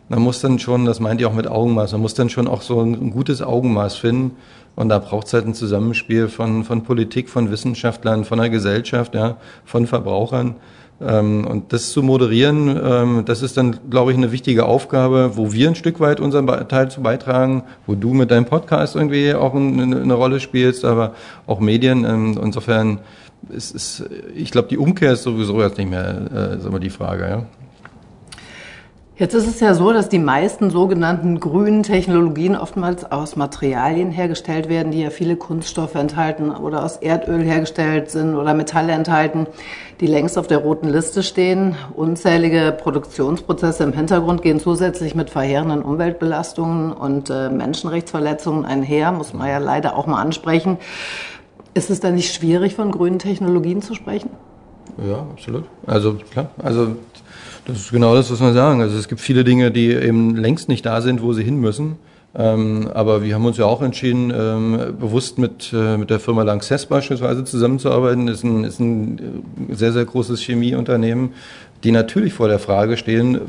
man 0.10 0.20
muss 0.22 0.42
dann 0.42 0.60
schon, 0.60 0.86
das 0.86 1.00
meint 1.00 1.22
ihr 1.22 1.28
auch 1.28 1.34
mit 1.34 1.48
Augenmaß, 1.48 1.94
man 1.94 2.02
muss 2.02 2.16
dann 2.16 2.30
schon 2.30 2.48
auch 2.48 2.62
so 2.62 2.82
ein, 2.82 2.94
ein 2.96 3.12
gutes 3.12 3.42
Augenmaß 3.42 3.96
finden. 3.96 4.36
Und 4.76 4.90
da 4.90 5.00
braucht 5.00 5.28
es 5.28 5.34
halt 5.34 5.46
ein 5.46 5.54
Zusammenspiel 5.54 6.30
von, 6.30 6.64
von 6.64 6.84
Politik, 6.84 7.30
von 7.30 7.52
Wissenschaftlern, 7.52 8.26
von 8.26 8.40
der 8.40 8.50
Gesellschaft, 8.50 9.16
ja, 9.16 9.38
von 9.66 9.86
Verbrauchern. 9.86 10.56
Ähm, 11.02 11.48
und 11.48 11.74
das 11.74 11.92
zu 11.92 12.04
moderieren, 12.04 12.80
ähm, 12.84 13.24
das 13.26 13.42
ist 13.42 13.58
dann, 13.58 13.80
glaube 13.90 14.12
ich, 14.12 14.18
eine 14.18 14.32
wichtige 14.32 14.66
Aufgabe, 14.66 15.32
wo 15.36 15.52
wir 15.52 15.68
ein 15.68 15.76
Stück 15.76 16.00
weit 16.00 16.20
unseren 16.20 16.48
Teil 16.68 16.92
zu 16.92 17.02
beitragen, 17.02 17.64
wo 17.88 17.96
du 17.96 18.14
mit 18.14 18.30
deinem 18.30 18.46
Podcast 18.46 18.96
irgendwie 18.96 19.34
auch 19.34 19.56
eine, 19.56 20.14
Rolle 20.14 20.40
spielst, 20.40 20.86
aber 20.86 21.16
auch 21.48 21.60
Medien. 21.60 22.06
Ähm, 22.06 22.40
insofern 22.42 23.00
ist, 23.50 23.74
ist 23.74 24.06
ich 24.36 24.52
glaube, 24.52 24.68
die 24.68 24.78
Umkehr 24.78 25.14
ist 25.14 25.24
sowieso 25.24 25.62
jetzt 25.62 25.78
nicht 25.78 25.90
mehr 25.90 26.60
äh, 26.64 26.80
die 26.80 26.90
Frage. 26.90 27.28
Ja. 27.28 27.46
Jetzt 29.22 29.36
ist 29.36 29.46
es 29.46 29.60
ja 29.60 29.76
so, 29.76 29.94
dass 29.94 30.10
die 30.10 30.18
meisten 30.18 30.72
sogenannten 30.72 31.40
grünen 31.40 31.84
Technologien 31.84 32.56
oftmals 32.56 33.12
aus 33.12 33.36
Materialien 33.36 34.10
hergestellt 34.10 34.68
werden, 34.68 34.92
die 34.92 35.02
ja 35.02 35.12
viele 35.12 35.36
Kunststoffe 35.36 35.94
enthalten 35.94 36.50
oder 36.50 36.84
aus 36.84 36.98
Erdöl 36.98 37.44
hergestellt 37.44 38.10
sind 38.10 38.34
oder 38.34 38.56
Metalle 38.56 38.94
enthalten, 38.94 39.46
die 40.00 40.08
längst 40.08 40.40
auf 40.40 40.48
der 40.48 40.58
roten 40.58 40.90
Liste 40.90 41.22
stehen. 41.22 41.76
Unzählige 41.94 42.76
Produktionsprozesse 42.76 43.84
im 43.84 43.94
Hintergrund 43.94 44.42
gehen 44.42 44.60
zusätzlich 44.60 45.14
mit 45.14 45.30
verheerenden 45.30 45.84
Umweltbelastungen 45.84 46.92
und 46.92 47.30
äh, 47.30 47.52
Menschenrechtsverletzungen 47.52 48.66
einher, 48.66 49.12
muss 49.12 49.36
man 49.36 49.48
ja 49.48 49.60
leider 49.60 49.98
auch 49.98 50.08
mal 50.08 50.20
ansprechen. 50.20 50.80
Ist 51.76 51.92
es 51.92 52.00
dann 52.00 52.16
nicht 52.16 52.34
schwierig, 52.34 52.74
von 52.74 52.90
grünen 52.90 53.20
Technologien 53.20 53.84
zu 53.84 53.94
sprechen? 53.94 54.32
Ja, 55.08 55.28
absolut. 55.32 55.66
Also 55.86 56.16
klar, 56.32 56.50
also 56.58 56.96
das 57.72 57.82
ist 57.82 57.92
genau 57.92 58.16
das, 58.16 58.32
was 58.32 58.42
wir 58.42 58.54
sagen. 58.54 58.82
Also 58.82 58.98
es 58.98 59.08
gibt 59.08 59.22
viele 59.22 59.44
Dinge, 59.44 59.72
die 59.72 59.92
eben 59.92 60.36
längst 60.36 60.70
nicht 60.70 60.86
da 60.86 61.02
sind, 61.02 61.22
wo 61.22 61.34
sie 61.34 61.44
hin 61.44 61.58
müssen. 61.58 61.96
Ähm, 62.34 62.90
aber 62.94 63.24
wir 63.24 63.36
haben 63.36 63.46
uns 63.46 63.58
ja 63.58 63.66
auch 63.66 63.82
entschieden, 63.82 64.32
ähm, 64.34 64.96
bewusst 65.00 65.38
mit, 65.38 65.72
äh, 65.74 65.98
mit 65.98 66.10
der 66.10 66.20
Firma 66.20 66.44
Lanxess 66.44 66.86
beispielsweise 66.86 67.44
zusammenzuarbeiten. 67.44 68.28
Das 68.28 68.38
ist 68.38 68.44
ein, 68.44 68.64
ist 68.64 68.80
ein 68.80 69.20
äh, 69.70 69.76
sehr, 69.76 69.92
sehr 69.92 70.06
großes 70.06 70.42
Chemieunternehmen, 70.42 71.34
die 71.84 71.92
natürlich 71.92 72.34
vor 72.34 72.48
der 72.48 72.60
Frage 72.60 72.96
stehen, 72.96 73.42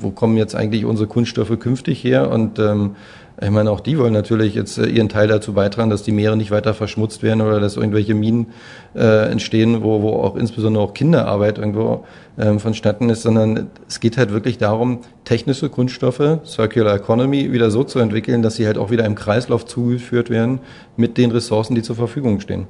wo 0.00 0.10
kommen 0.10 0.36
jetzt 0.36 0.54
eigentlich 0.54 0.86
unsere 0.86 1.08
Kunststoffe 1.08 1.58
künftig 1.58 2.02
her? 2.02 2.30
Und 2.30 2.58
ähm, 2.58 2.96
ich 3.40 3.50
meine, 3.50 3.70
auch 3.70 3.80
die 3.80 3.98
wollen 3.98 4.12
natürlich 4.12 4.54
jetzt 4.54 4.78
äh, 4.78 4.86
ihren 4.86 5.08
Teil 5.08 5.26
dazu 5.26 5.54
beitragen, 5.54 5.90
dass 5.90 6.04
die 6.04 6.12
Meere 6.12 6.36
nicht 6.36 6.52
weiter 6.52 6.72
verschmutzt 6.72 7.22
werden 7.22 7.40
oder 7.40 7.58
dass 7.58 7.76
irgendwelche 7.76 8.14
Minen 8.14 8.46
äh, 8.94 9.30
entstehen, 9.30 9.82
wo, 9.82 10.02
wo 10.02 10.10
auch 10.10 10.36
insbesondere 10.36 10.84
auch 10.84 10.94
Kinderarbeit 10.94 11.58
irgendwo 11.58 12.04
ähm, 12.38 12.60
vonstatten 12.60 13.10
ist, 13.10 13.22
sondern 13.22 13.70
es 13.88 13.98
geht 13.98 14.18
halt 14.18 14.30
wirklich 14.30 14.58
darum, 14.58 15.00
technische 15.24 15.68
Kunststoffe, 15.68 16.38
Circular 16.44 16.94
Economy, 16.94 17.52
wieder 17.52 17.72
so 17.72 17.82
zu 17.82 17.98
entwickeln, 17.98 18.42
dass 18.42 18.54
sie 18.54 18.66
halt 18.66 18.78
auch 18.78 18.90
wieder 18.90 19.04
im 19.04 19.16
Kreislauf 19.16 19.66
zugeführt 19.66 20.30
werden 20.30 20.60
mit 20.96 21.18
den 21.18 21.32
Ressourcen, 21.32 21.74
die 21.74 21.82
zur 21.82 21.96
Verfügung 21.96 22.38
stehen. 22.38 22.68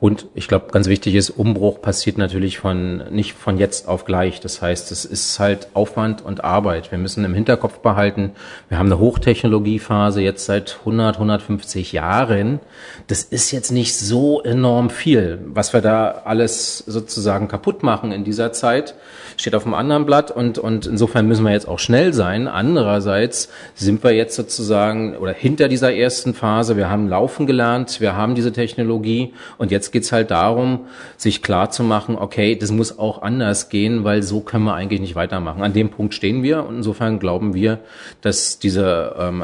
Und 0.00 0.28
ich 0.34 0.48
glaube, 0.48 0.68
ganz 0.72 0.88
wichtig 0.88 1.14
ist, 1.14 1.28
Umbruch 1.28 1.82
passiert 1.82 2.16
natürlich 2.16 2.58
von 2.58 3.04
nicht 3.10 3.34
von 3.34 3.58
jetzt 3.58 3.86
auf 3.86 4.06
gleich. 4.06 4.40
Das 4.40 4.62
heißt, 4.62 4.90
es 4.92 5.04
ist 5.04 5.38
halt 5.38 5.68
Aufwand 5.74 6.24
und 6.24 6.42
Arbeit. 6.42 6.90
Wir 6.90 6.96
müssen 6.96 7.22
im 7.24 7.34
Hinterkopf 7.34 7.80
behalten, 7.80 8.32
wir 8.70 8.78
haben 8.78 8.86
eine 8.86 8.98
Hochtechnologiephase 8.98 10.22
jetzt 10.22 10.46
seit 10.46 10.78
100, 10.80 11.16
150 11.16 11.92
Jahren. 11.92 12.60
Das 13.08 13.22
ist 13.22 13.50
jetzt 13.50 13.72
nicht 13.72 13.94
so 13.94 14.40
enorm 14.42 14.88
viel, 14.88 15.38
was 15.44 15.74
wir 15.74 15.82
da 15.82 16.22
alles 16.24 16.78
sozusagen 16.78 17.48
kaputt 17.48 17.82
machen 17.82 18.10
in 18.10 18.24
dieser 18.24 18.52
Zeit 18.52 18.94
steht 19.40 19.54
auf 19.54 19.64
dem 19.64 19.74
anderen 19.74 20.06
Blatt 20.06 20.30
und, 20.30 20.58
und 20.58 20.86
insofern 20.86 21.26
müssen 21.26 21.44
wir 21.44 21.52
jetzt 21.52 21.66
auch 21.66 21.78
schnell 21.78 22.12
sein. 22.12 22.46
Andererseits 22.46 23.48
sind 23.74 24.04
wir 24.04 24.12
jetzt 24.12 24.36
sozusagen 24.36 25.16
oder 25.16 25.32
hinter 25.32 25.68
dieser 25.68 25.94
ersten 25.94 26.34
Phase, 26.34 26.76
wir 26.76 26.90
haben 26.90 27.08
laufen 27.08 27.46
gelernt, 27.46 28.00
wir 28.00 28.16
haben 28.16 28.34
diese 28.34 28.52
Technologie 28.52 29.32
und 29.58 29.70
jetzt 29.70 29.90
geht's 29.90 30.12
halt 30.12 30.30
darum, 30.30 30.86
sich 31.16 31.42
klar 31.42 31.70
zu 31.70 31.82
machen, 31.82 32.16
okay, 32.16 32.56
das 32.56 32.70
muss 32.70 32.98
auch 32.98 33.22
anders 33.22 33.68
gehen, 33.68 34.04
weil 34.04 34.22
so 34.22 34.40
können 34.40 34.64
wir 34.64 34.74
eigentlich 34.74 35.00
nicht 35.00 35.14
weitermachen. 35.14 35.62
An 35.62 35.72
dem 35.72 35.90
Punkt 35.90 36.14
stehen 36.14 36.42
wir 36.42 36.66
und 36.66 36.76
insofern 36.76 37.18
glauben 37.18 37.54
wir, 37.54 37.78
dass 38.20 38.58
diese 38.58 39.16
ähm, 39.18 39.42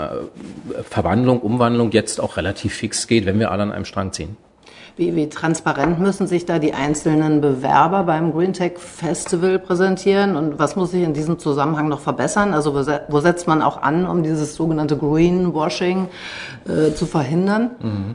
Verwandlung, 0.88 1.40
Umwandlung 1.40 1.90
jetzt 1.92 2.20
auch 2.20 2.36
relativ 2.36 2.74
fix 2.74 3.06
geht, 3.06 3.26
wenn 3.26 3.38
wir 3.38 3.50
alle 3.50 3.62
an 3.62 3.72
einem 3.72 3.84
Strang 3.84 4.12
ziehen. 4.12 4.36
Wie, 4.98 5.14
wie 5.14 5.28
transparent 5.28 6.00
müssen 6.00 6.26
sich 6.26 6.46
da 6.46 6.58
die 6.58 6.72
einzelnen 6.72 7.42
Bewerber 7.42 8.04
beim 8.04 8.32
Green 8.32 8.54
Tech 8.54 8.78
Festival 8.78 9.58
präsentieren 9.58 10.36
und 10.36 10.58
was 10.58 10.74
muss 10.74 10.92
sich 10.92 11.02
in 11.02 11.12
diesem 11.12 11.38
Zusammenhang 11.38 11.88
noch 11.88 12.00
verbessern? 12.00 12.54
Also 12.54 12.74
wo, 12.74 13.20
setzt 13.20 13.46
man 13.46 13.60
auch 13.60 13.82
an, 13.82 14.06
um 14.06 14.22
dieses 14.22 14.54
sogenannte 14.54 14.96
Greenwashing 14.96 16.08
äh, 16.66 16.94
zu 16.94 17.04
verhindern? 17.04 17.72
Mhm. 17.82 18.14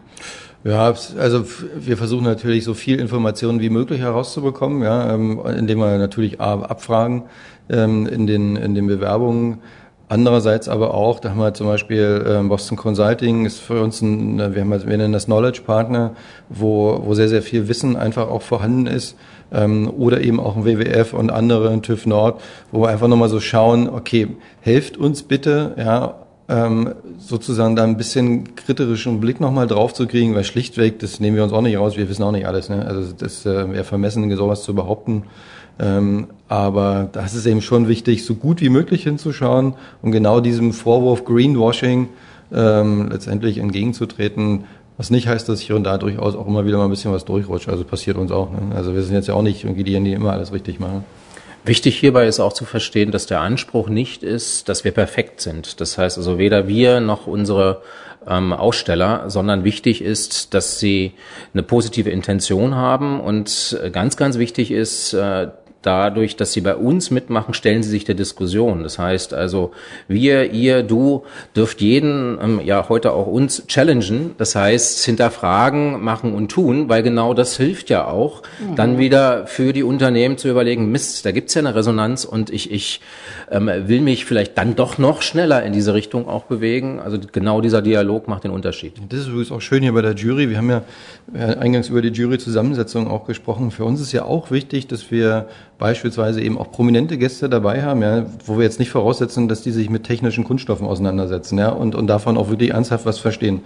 Ja, 0.64 0.94
also 1.20 1.46
wir 1.76 1.98
versuchen 1.98 2.24
natürlich 2.24 2.64
so 2.64 2.74
viel 2.74 3.00
Informationen 3.00 3.62
wie 3.62 3.70
möglich 3.70 4.00
herauszubekommen, 4.00 4.82
ja, 4.82 5.14
ähm, 5.14 5.40
indem 5.58 5.80
wir 5.80 5.98
natürlich 6.00 6.40
abfragen 6.40 7.24
ähm, 7.70 8.08
in 8.08 8.26
den 8.26 8.56
in 8.56 8.74
den 8.74 8.88
Bewerbungen 8.88 9.60
Andererseits 10.12 10.68
aber 10.68 10.94
auch, 10.94 11.22
da 11.22 11.30
haben 11.30 11.38
wir 11.38 11.54
zum 11.54 11.68
Beispiel 11.68 12.22
äh, 12.28 12.46
Boston 12.46 12.78
Consulting 12.78 13.46
ist 13.46 13.62
für 13.62 13.82
uns 13.82 14.02
ein, 14.02 14.40
wir, 14.40 14.62
haben, 14.62 14.70
wir 14.70 14.98
nennen 14.98 15.14
das 15.14 15.24
Knowledge 15.24 15.62
Partner, 15.66 16.18
wo, 16.50 17.02
wo 17.06 17.14
sehr, 17.14 17.30
sehr 17.30 17.42
viel 17.42 17.70
Wissen 17.70 17.96
einfach 17.96 18.28
auch 18.28 18.42
vorhanden 18.42 18.88
ist. 18.88 19.16
Ähm, 19.54 19.90
oder 19.90 20.20
eben 20.20 20.42
auch 20.42 20.58
ein 20.58 20.66
WWF 20.66 21.14
und 21.14 21.32
andere, 21.32 21.70
ein 21.70 21.82
TÜV 21.82 22.08
Nord, 22.08 22.42
wo 22.74 22.82
wir 22.82 22.90
einfach 22.90 23.08
nochmal 23.08 23.30
so 23.30 23.40
schauen, 23.40 23.88
okay, 23.88 24.28
helft 24.60 24.98
uns 24.98 25.24
bitte, 25.24 25.76
ja, 25.78 26.16
ähm, 26.50 26.94
sozusagen 27.18 27.78
da 27.78 27.86
ein 27.86 27.96
bisschen 27.96 28.58
kriterischen 28.58 29.22
Blick 29.22 29.40
nochmal 29.40 29.68
drauf 29.68 29.94
zu 29.94 30.08
kriegen, 30.08 30.36
weil 30.36 30.44
schlichtweg, 30.44 31.00
das 31.00 31.22
nehmen 31.22 31.38
wir 31.38 31.44
uns 31.46 31.54
auch 31.54 31.62
nicht 31.62 31.78
raus, 31.78 31.96
wir 31.96 32.10
wissen 32.10 32.24
auch 32.24 32.34
nicht 32.34 32.46
alles. 32.46 32.68
Ne? 32.68 32.86
Also 32.86 33.14
das 33.18 33.46
äh, 33.46 33.72
wäre 33.72 33.86
vermessen, 33.86 34.30
sowas 34.36 34.64
zu 34.64 34.76
behaupten. 34.76 35.24
Ähm, 35.80 36.28
aber 36.52 37.08
das 37.14 37.34
ist 37.34 37.46
eben 37.46 37.62
schon 37.62 37.88
wichtig, 37.88 38.26
so 38.26 38.36
gut 38.36 38.60
wie 38.60 38.68
möglich 38.68 39.04
hinzuschauen 39.04 39.76
und 40.02 40.12
genau 40.12 40.42
diesem 40.42 40.74
Vorwurf 40.74 41.24
Greenwashing 41.24 42.10
ähm, 42.54 43.08
letztendlich 43.10 43.60
entgegenzutreten. 43.60 44.66
Was 44.98 45.12
nicht 45.12 45.30
heißt, 45.30 45.48
dass 45.48 45.62
hier 45.62 45.78
und 45.78 45.86
da 45.86 45.98
durchaus 45.98 46.36
auch 46.36 46.46
immer 46.46 46.66
wieder 46.66 46.78
mal 46.78 46.84
ein 46.84 46.90
bisschen 46.90 47.14
was 47.14 47.24
durchrutscht. 47.24 47.70
Also 47.70 47.86
passiert 47.86 48.18
uns 48.18 48.34
auch. 48.34 48.52
Ne? 48.52 48.76
Also 48.76 48.94
wir 48.94 49.02
sind 49.02 49.16
jetzt 49.16 49.30
ja 49.30 49.34
auch 49.34 49.44
nicht 49.44 49.64
irgendwie 49.64 49.86
diejenigen, 49.86 50.12
die 50.12 50.22
immer 50.22 50.34
alles 50.34 50.52
richtig 50.52 50.82
machen. 50.82 51.06
Wichtig 51.64 51.98
hierbei 51.98 52.28
ist 52.28 52.42
auch 52.42 52.52
zu 52.52 52.66
verstehen, 52.66 53.12
dass 53.12 53.28
der 53.28 53.40
Anspruch 53.40 53.88
nicht 53.88 54.22
ist, 54.22 54.68
dass 54.68 54.84
wir 54.84 54.92
perfekt 54.92 55.40
sind. 55.40 55.80
Das 55.80 55.98
heißt 55.98 56.18
also 56.18 56.38
weder 56.38 56.68
wir 56.68 57.00
noch 57.00 57.28
unsere 57.28 57.82
ähm, 58.28 58.52
Aussteller, 58.52 59.30
sondern 59.30 59.64
wichtig 59.64 60.02
ist, 60.02 60.54
dass 60.54 60.80
sie 60.80 61.14
eine 61.54 61.64
positive 61.64 62.10
Intention 62.10 62.76
haben 62.76 63.22
und 63.22 63.80
äh, 63.82 63.90
ganz, 63.90 64.18
ganz 64.18 64.38
wichtig 64.38 64.72
ist, 64.72 65.14
äh, 65.14 65.48
dadurch, 65.82 66.36
dass 66.36 66.54
Sie 66.54 66.62
bei 66.62 66.76
uns 66.76 67.12
mitmachen, 67.12 67.54
stellen 67.54 67.84
Sie 67.84 67.90
sich 67.90 68.06
der 68.06 68.16
Diskussion. 68.16 68.84
Das 68.84 69.00
heißt 69.00 69.34
also, 69.34 69.72
wir, 70.08 70.52
ihr, 70.52 70.84
du 70.84 71.24
dürft 71.56 71.82
jeden, 71.82 72.38
ähm, 72.42 72.62
ja 72.64 72.88
heute 72.90 73.14
auch 73.14 73.28
uns 73.28 73.66
challengen. 73.68 74.36
Das 74.38 74.56
heißt, 74.56 75.04
hinterfragen, 75.06 76.04
machen 76.04 76.34
und 76.34 76.50
tun, 76.50 76.90
weil 76.90 77.04
genau 77.04 77.34
das 77.34 77.58
hilft 77.58 77.90
ja 77.90 78.08
auch, 78.08 78.44
mhm. 78.60 78.76
dann 78.76 78.98
wieder 78.98 79.48
für 79.48 79.74
die 79.74 79.84
Unternehmen 79.84 80.38
zu 80.38 80.50
überlegen, 80.50 80.92
Mist, 80.92 81.26
da 81.26 81.32
gibt's 81.32 81.54
ja 81.54 81.60
eine 81.60 81.76
Resonanz 81.76 82.26
und 82.26 82.50
ich, 82.50 82.72
ich 82.72 83.02
ähm, 83.50 83.70
will 83.86 84.02
mich 84.02 84.26
vielleicht 84.26 84.58
dann 84.58 84.76
doch 84.76 84.98
noch 84.98 85.22
schneller 85.22 85.64
in 85.64 85.74
diese 85.74 85.94
Richtung 85.94 86.28
auch 86.28 86.44
bewegen. 86.44 87.00
Also 87.00 87.18
genau 87.32 87.62
dieser 87.62 87.82
Dialog 87.82 88.28
macht 88.28 88.44
den 88.44 88.52
Unterschied. 88.52 88.94
Das 89.10 89.22
ist 89.22 89.28
übrigens 89.28 89.52
auch 89.52 89.62
schön 89.62 89.84
hier 89.84 89.94
bei 89.94 90.02
der 90.02 90.14
Jury. 90.14 90.50
Wir 90.50 90.58
haben 90.58 90.70
ja 90.70 90.84
eingangs 91.34 91.90
über 91.90 92.02
die 92.02 92.10
Jury-Zusammensetzung 92.10 93.08
auch 93.08 93.26
gesprochen. 93.26 93.72
Für 93.72 93.86
uns 93.86 94.02
ist 94.02 94.12
ja 94.12 94.26
auch 94.26 94.52
wichtig, 94.52 94.88
dass 94.88 95.12
wir 95.12 95.48
beispielsweise 95.82 96.42
eben 96.42 96.60
auch 96.60 96.72
prominente 96.72 97.18
Gäste 97.18 97.50
dabei 97.50 97.82
haben, 97.82 98.04
ja, 98.04 98.28
wo 98.46 98.58
wir 98.58 98.64
jetzt 98.64 98.78
nicht 98.78 98.92
voraussetzen, 98.92 99.48
dass 99.48 99.64
die 99.64 99.72
sich 99.72 99.90
mit 99.90 100.04
technischen 100.04 100.44
Kunststoffen 100.44 100.86
auseinandersetzen, 100.86 101.58
ja, 101.58 101.70
und, 101.70 101.96
und 101.96 102.06
davon 102.06 102.38
auch 102.38 102.50
wirklich 102.50 102.70
ernsthaft 102.70 103.08
was 103.08 103.18
verstehen. 103.18 103.62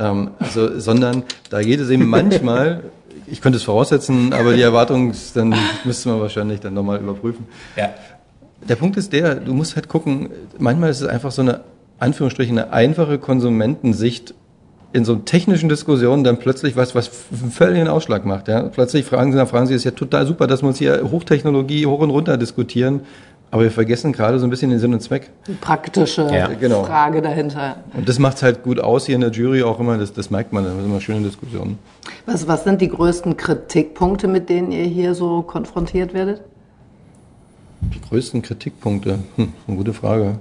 Ähm, 0.00 0.32
also, 0.40 0.78
sondern 0.80 1.22
da 1.50 1.62
geht 1.62 1.78
es 1.78 1.88
eben 1.88 2.08
manchmal, 2.08 2.82
ich 3.28 3.40
könnte 3.40 3.58
es 3.58 3.62
voraussetzen, 3.62 4.32
aber 4.32 4.54
die 4.54 4.60
Erwartung, 4.60 5.12
dann 5.34 5.54
müsste 5.84 6.08
man 6.08 6.20
wahrscheinlich 6.20 6.58
dann 6.58 6.74
nochmal 6.74 6.98
überprüfen. 6.98 7.46
Ja. 7.76 7.90
Der 8.68 8.74
Punkt 8.74 8.96
ist 8.96 9.12
der, 9.12 9.36
du 9.36 9.54
musst 9.54 9.76
halt 9.76 9.88
gucken, 9.88 10.30
manchmal 10.58 10.90
ist 10.90 11.00
es 11.00 11.06
einfach 11.06 11.30
so 11.30 11.42
eine, 11.42 11.60
Anführungsstrichen, 12.00 12.58
eine 12.58 12.72
einfache 12.72 13.18
Konsumentensicht 13.18 14.34
in 14.92 15.04
so 15.04 15.16
technischen 15.16 15.68
Diskussionen 15.68 16.22
dann 16.24 16.38
plötzlich 16.38 16.76
was, 16.76 16.94
was 16.94 17.08
völlig 17.08 17.80
einen 17.80 17.88
Ausschlag 17.88 18.24
macht. 18.24 18.48
Ja? 18.48 18.62
Plötzlich 18.64 19.06
fragen 19.06 19.32
sie, 19.32 19.38
dann 19.38 19.46
fragen 19.46 19.66
sie, 19.66 19.74
ist 19.74 19.84
ja 19.84 19.92
total 19.92 20.26
super, 20.26 20.46
dass 20.46 20.62
wir 20.62 20.68
uns 20.68 20.78
hier 20.78 21.10
Hochtechnologie 21.10 21.86
hoch 21.86 22.00
und 22.00 22.10
runter 22.10 22.36
diskutieren. 22.36 23.00
Aber 23.50 23.64
wir 23.64 23.70
vergessen 23.70 24.12
gerade 24.12 24.38
so 24.38 24.46
ein 24.46 24.50
bisschen 24.50 24.70
den 24.70 24.78
Sinn 24.78 24.94
und 24.94 25.00
Zweck. 25.00 25.30
Die 25.46 25.52
praktische 25.52 26.26
ja. 26.32 26.48
genau. 26.48 26.84
Frage 26.84 27.20
dahinter. 27.20 27.76
Und 27.92 28.08
das 28.08 28.18
macht 28.18 28.36
es 28.36 28.42
halt 28.42 28.62
gut 28.62 28.80
aus 28.80 29.04
hier 29.04 29.14
in 29.14 29.20
der 29.20 29.30
Jury 29.30 29.62
auch 29.62 29.78
immer, 29.78 29.98
das, 29.98 30.14
das 30.14 30.30
merkt 30.30 30.54
man, 30.54 30.64
das 30.64 30.72
sind 30.72 30.84
immer 30.86 31.02
schöne 31.02 31.20
Diskussionen. 31.20 31.78
Was, 32.24 32.48
was 32.48 32.64
sind 32.64 32.80
die 32.80 32.88
größten 32.88 33.36
Kritikpunkte, 33.36 34.26
mit 34.26 34.48
denen 34.48 34.72
ihr 34.72 34.84
hier 34.84 35.14
so 35.14 35.42
konfrontiert 35.42 36.14
werdet? 36.14 36.40
Die 37.82 38.00
größten 38.00 38.40
Kritikpunkte? 38.40 39.18
Hm, 39.36 39.52
eine 39.66 39.76
gute 39.76 39.92
Frage. 39.92 40.38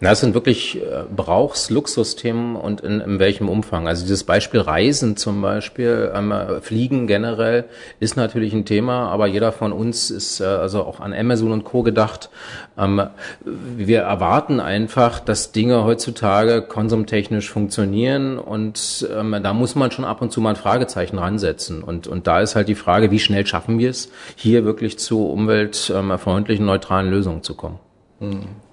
Na, 0.00 0.10
es 0.10 0.20
sind 0.20 0.34
wirklich 0.34 0.76
äh, 0.76 1.04
Brauchs-Luxusthemen 1.14 2.56
und 2.56 2.82
in, 2.82 3.00
in 3.00 3.18
welchem 3.18 3.48
Umfang. 3.48 3.88
Also 3.88 4.02
dieses 4.02 4.24
Beispiel 4.24 4.60
Reisen 4.60 5.16
zum 5.16 5.40
Beispiel, 5.40 6.12
ähm, 6.14 6.34
Fliegen 6.60 7.06
generell 7.06 7.64
ist 7.98 8.16
natürlich 8.16 8.52
ein 8.52 8.66
Thema, 8.66 9.08
aber 9.08 9.26
jeder 9.26 9.52
von 9.52 9.72
uns 9.72 10.10
ist 10.10 10.40
äh, 10.40 10.44
also 10.44 10.84
auch 10.84 11.00
an 11.00 11.14
Amazon 11.14 11.52
und 11.52 11.64
Co. 11.64 11.82
gedacht. 11.82 12.28
Ähm, 12.76 13.02
wir 13.44 14.00
erwarten 14.00 14.60
einfach, 14.60 15.18
dass 15.20 15.52
Dinge 15.52 15.84
heutzutage 15.84 16.60
konsumtechnisch 16.62 17.50
funktionieren 17.50 18.38
und 18.38 19.08
ähm, 19.16 19.36
da 19.42 19.54
muss 19.54 19.74
man 19.74 19.90
schon 19.90 20.04
ab 20.04 20.20
und 20.20 20.30
zu 20.30 20.42
mal 20.42 20.50
ein 20.50 20.56
Fragezeichen 20.56 21.18
ransetzen. 21.18 21.82
Und, 21.82 22.06
und 22.06 22.26
da 22.26 22.40
ist 22.40 22.54
halt 22.54 22.68
die 22.68 22.74
Frage, 22.74 23.10
wie 23.10 23.18
schnell 23.18 23.46
schaffen 23.46 23.78
wir 23.78 23.90
es, 23.90 24.10
hier 24.36 24.64
wirklich 24.64 24.98
zu 24.98 25.26
umweltfreundlichen, 25.26 26.66
neutralen 26.66 27.08
Lösungen 27.08 27.42
zu 27.42 27.54
kommen. 27.54 27.78
Mhm. 28.20 28.65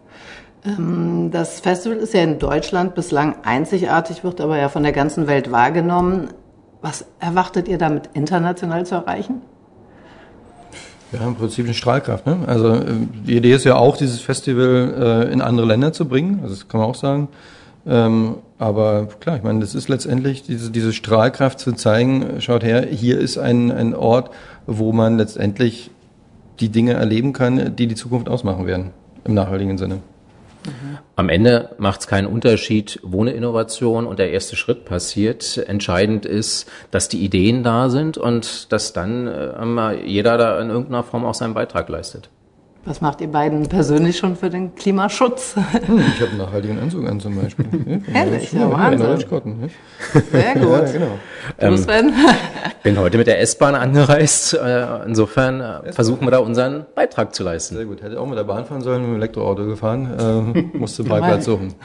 Ähm, 0.65 1.29
das 1.31 1.59
Festival 1.59 1.97
ist 1.97 2.13
ja 2.13 2.21
in 2.21 2.39
Deutschland 2.39 2.95
bislang 2.95 3.35
einzigartig, 3.43 4.23
wird 4.23 4.41
aber 4.41 4.57
ja 4.57 4.69
von 4.69 4.83
der 4.83 4.91
ganzen 4.91 5.27
Welt 5.27 5.51
wahrgenommen. 5.51 6.29
Was 6.81 7.05
erwartet 7.19 7.67
ihr 7.67 7.77
damit 7.77 8.09
international 8.13 8.85
zu 8.85 8.95
erreichen? 8.95 9.41
Ja, 11.11 11.27
im 11.27 11.35
Prinzip 11.35 11.65
eine 11.65 11.73
Strahlkraft. 11.73 12.25
Ne? 12.25 12.39
Also 12.47 12.73
äh, 12.73 12.83
die 13.27 13.37
Idee 13.37 13.53
ist 13.53 13.65
ja 13.65 13.75
auch, 13.75 13.97
dieses 13.97 14.21
Festival 14.21 15.27
äh, 15.29 15.33
in 15.33 15.41
andere 15.41 15.67
Länder 15.67 15.93
zu 15.93 16.07
bringen. 16.07 16.39
Also 16.41 16.55
das 16.55 16.67
kann 16.67 16.79
man 16.79 16.89
auch 16.89 16.95
sagen. 16.95 17.27
Ähm, 17.85 18.35
aber 18.57 19.07
klar, 19.19 19.35
ich 19.35 19.43
meine, 19.43 19.59
das 19.59 19.75
ist 19.75 19.89
letztendlich 19.89 20.43
diese, 20.43 20.71
diese 20.71 20.93
Strahlkraft 20.93 21.59
zu 21.59 21.73
zeigen, 21.73 22.39
schaut 22.39 22.63
her, 22.63 22.87
hier 22.89 23.19
ist 23.19 23.37
ein, 23.37 23.71
ein 23.71 23.93
Ort, 23.93 24.31
wo 24.65 24.93
man 24.93 25.17
letztendlich 25.17 25.91
die 26.59 26.69
Dinge 26.69 26.93
erleben 26.93 27.33
kann, 27.33 27.75
die 27.75 27.87
die 27.87 27.95
Zukunft 27.95 28.29
ausmachen 28.29 28.65
werden, 28.65 28.91
im 29.25 29.33
nachhaltigen 29.33 29.77
Sinne. 29.77 29.99
Am 31.15 31.29
Ende 31.29 31.75
macht 31.77 32.01
es 32.01 32.07
keinen 32.07 32.27
Unterschied, 32.27 32.99
wo 33.03 33.21
eine 33.21 33.31
Innovation 33.31 34.05
und 34.05 34.19
der 34.19 34.31
erste 34.31 34.55
Schritt 34.55 34.85
passiert. 34.85 35.57
Entscheidend 35.57 36.25
ist, 36.25 36.69
dass 36.91 37.09
die 37.09 37.23
Ideen 37.23 37.63
da 37.63 37.89
sind 37.89 38.17
und 38.17 38.71
dass 38.71 38.93
dann 38.93 39.27
äh, 39.27 40.05
jeder 40.05 40.37
da 40.37 40.59
in 40.59 40.69
irgendeiner 40.69 41.03
Form 41.03 41.25
auch 41.25 41.33
seinen 41.33 41.53
Beitrag 41.53 41.89
leistet. 41.89 42.29
Was 42.85 42.99
macht 42.99 43.21
ihr 43.21 43.29
beiden 43.31 43.69
persönlich 43.69 44.17
schon 44.17 44.35
für 44.35 44.49
den 44.49 44.75
Klimaschutz? 44.75 45.55
Hm, 45.55 45.99
ich 45.99 46.19
habe 46.19 46.31
einen 46.31 46.37
nachhaltigen 46.37 46.79
Anzug 46.79 47.07
an 47.07 47.17
zum 47.17 47.41
Beispiel. 47.41 47.65
Ehrlich? 48.13 48.51
Ja, 48.51 48.69
Wahnsinn. 48.69 49.29
Cotton, 49.29 49.69
Sehr 50.31 50.53
gut. 50.55 50.63
Ja, 50.65 50.91
genau. 50.91 51.19
Ähm, 51.59 51.77
Sven? 51.77 52.13
bin 52.83 52.99
heute 52.99 53.17
mit 53.17 53.27
der 53.27 53.39
S-Bahn 53.39 53.75
angereist. 53.75 54.55
Äh, 54.55 55.05
insofern 55.05 55.61
äh, 55.61 55.93
versuchen 55.93 56.27
wir 56.27 56.31
da 56.31 56.39
unseren 56.39 56.85
Beitrag 56.93 57.33
zu 57.33 57.43
leisten. 57.43 57.77
Sehr 57.77 57.85
gut. 57.85 58.01
Hätte 58.01 58.19
auch 58.19 58.27
mit 58.27 58.37
der 58.37 58.43
Bahn 58.43 58.65
fahren 58.65 58.81
sollen, 58.81 59.01
mit 59.03 59.11
dem 59.11 59.15
Elektroauto 59.15 59.65
gefahren. 59.65 60.65
Äh, 60.73 60.77
musste 60.77 61.05
Parkplatz 61.05 61.45
suchen. 61.45 61.75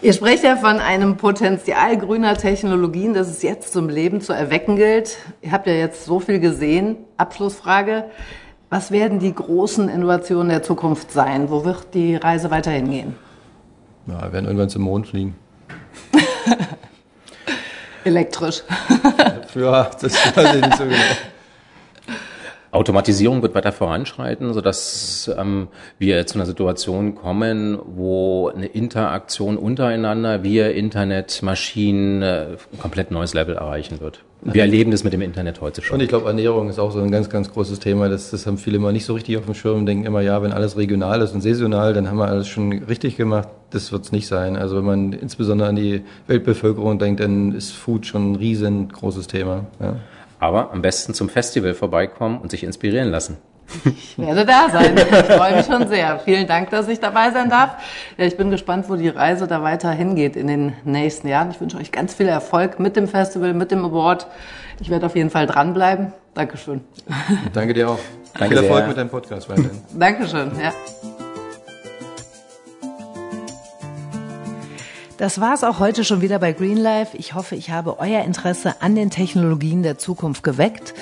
Ihr 0.00 0.14
sprecht 0.14 0.42
ja 0.42 0.56
von 0.56 0.78
einem 0.78 1.18
Potenzial 1.18 1.98
grüner 1.98 2.34
Technologien, 2.34 3.12
das 3.12 3.28
es 3.28 3.42
jetzt 3.42 3.74
zum 3.74 3.90
Leben 3.90 4.22
zu 4.22 4.32
erwecken 4.32 4.76
gilt. 4.76 5.18
Ihr 5.42 5.52
habt 5.52 5.66
ja 5.66 5.74
jetzt 5.74 6.06
so 6.06 6.18
viel 6.18 6.40
gesehen. 6.40 6.96
Abschlussfrage. 7.18 8.04
Was 8.70 8.92
werden 8.92 9.18
die 9.18 9.34
großen 9.34 9.88
Innovationen 9.88 10.48
der 10.48 10.62
Zukunft 10.62 11.10
sein? 11.10 11.50
Wo 11.50 11.64
wird 11.64 11.92
die 11.92 12.14
Reise 12.14 12.52
weiterhin 12.52 12.88
gehen? 12.88 13.16
Ja, 14.06 14.22
wir 14.22 14.32
werden 14.32 14.44
irgendwann 14.46 14.70
zum 14.70 14.82
Mond 14.82 15.08
fliegen. 15.08 15.34
Elektrisch. 18.04 18.62
ja, 19.56 19.90
das 20.00 20.36
weiß 20.36 20.54
ich 20.54 20.62
nicht 20.62 20.76
so 20.76 20.84
genau. 20.84 20.96
Automatisierung 22.70 23.42
wird 23.42 23.56
weiter 23.56 23.72
voranschreiten, 23.72 24.54
sodass 24.54 25.28
ähm, 25.36 25.66
wir 25.98 26.24
zu 26.28 26.36
einer 26.36 26.46
Situation 26.46 27.16
kommen, 27.16 27.76
wo 27.84 28.48
eine 28.54 28.66
Interaktion 28.66 29.56
untereinander 29.56 30.44
via 30.44 30.68
Internet, 30.68 31.42
Maschinen 31.42 32.22
äh, 32.22 32.56
ein 32.72 32.78
komplett 32.78 33.10
neues 33.10 33.34
Level 33.34 33.56
erreichen 33.56 34.00
wird. 34.00 34.22
Wir 34.42 34.62
erleben 34.62 34.90
das 34.90 35.04
mit 35.04 35.12
dem 35.12 35.20
Internet 35.20 35.60
heute 35.60 35.82
schon. 35.82 35.94
Und 35.96 36.02
ich 36.02 36.08
glaube, 36.08 36.26
Ernährung 36.26 36.68
ist 36.68 36.78
auch 36.78 36.92
so 36.92 37.00
ein 37.00 37.10
ganz, 37.10 37.28
ganz 37.28 37.52
großes 37.52 37.78
Thema. 37.78 38.08
Das, 38.08 38.30
das 38.30 38.46
haben 38.46 38.56
viele 38.56 38.76
immer 38.76 38.92
nicht 38.92 39.04
so 39.04 39.14
richtig 39.14 39.36
auf 39.36 39.44
dem 39.44 39.54
Schirm, 39.54 39.84
denken 39.84 40.06
immer, 40.06 40.22
ja, 40.22 40.42
wenn 40.42 40.52
alles 40.52 40.76
regional 40.76 41.20
ist 41.20 41.34
und 41.34 41.42
saisonal, 41.42 41.92
dann 41.92 42.08
haben 42.08 42.16
wir 42.16 42.28
alles 42.28 42.48
schon 42.48 42.72
richtig 42.72 43.16
gemacht. 43.16 43.48
Das 43.70 43.92
wird 43.92 44.04
es 44.04 44.12
nicht 44.12 44.26
sein. 44.26 44.56
Also 44.56 44.76
wenn 44.76 44.84
man 44.84 45.12
insbesondere 45.12 45.68
an 45.68 45.76
die 45.76 46.02
Weltbevölkerung 46.26 46.98
denkt, 46.98 47.20
dann 47.20 47.52
ist 47.52 47.72
Food 47.72 48.06
schon 48.06 48.32
ein 48.32 48.36
riesengroßes 48.36 49.26
Thema. 49.26 49.66
Ja. 49.78 49.96
Aber 50.38 50.72
am 50.72 50.80
besten 50.80 51.12
zum 51.12 51.28
Festival 51.28 51.74
vorbeikommen 51.74 52.38
und 52.38 52.50
sich 52.50 52.64
inspirieren 52.64 53.10
lassen. 53.10 53.36
Ich 53.84 54.18
werde 54.18 54.44
da 54.44 54.68
sein. 54.70 54.96
Ich 54.96 55.34
freue 55.34 55.56
mich 55.56 55.66
schon 55.66 55.88
sehr. 55.88 56.18
Vielen 56.20 56.46
Dank, 56.46 56.70
dass 56.70 56.88
ich 56.88 57.00
dabei 57.00 57.30
sein 57.30 57.48
darf. 57.48 57.76
Ja, 58.16 58.24
ich 58.24 58.36
bin 58.36 58.50
gespannt, 58.50 58.88
wo 58.88 58.96
die 58.96 59.08
Reise 59.08 59.46
da 59.46 59.62
weiter 59.62 59.90
hingeht 59.90 60.36
in 60.36 60.46
den 60.46 60.72
nächsten 60.84 61.28
Jahren. 61.28 61.50
Ich 61.50 61.60
wünsche 61.60 61.76
euch 61.78 61.92
ganz 61.92 62.14
viel 62.14 62.28
Erfolg 62.28 62.80
mit 62.80 62.96
dem 62.96 63.08
Festival, 63.08 63.54
mit 63.54 63.70
dem 63.70 63.84
Award. 63.84 64.26
Ich 64.80 64.90
werde 64.90 65.06
auf 65.06 65.16
jeden 65.16 65.30
Fall 65.30 65.46
dranbleiben. 65.46 66.12
Dankeschön. 66.34 66.82
Danke 67.52 67.74
dir 67.74 67.90
auch. 67.90 67.98
Danke 68.38 68.56
viel 68.56 68.64
Erfolg 68.64 68.80
sehr. 68.80 68.88
mit 68.88 68.96
deinem 68.96 69.10
Podcast 69.10 69.48
weiterhin. 69.48 69.82
Dankeschön. 69.98 70.52
Ja. 70.60 70.72
Das 75.20 75.38
war 75.38 75.52
es 75.52 75.62
auch 75.64 75.80
heute 75.80 76.02
schon 76.02 76.22
wieder 76.22 76.38
bei 76.38 76.54
Greenlife. 76.54 77.14
Ich 77.14 77.34
hoffe, 77.34 77.54
ich 77.54 77.68
habe 77.68 77.98
euer 77.98 78.24
Interesse 78.24 78.76
an 78.80 78.94
den 78.94 79.10
Technologien 79.10 79.82
der 79.82 79.98
Zukunft 79.98 80.42
geweckt. 80.42 80.94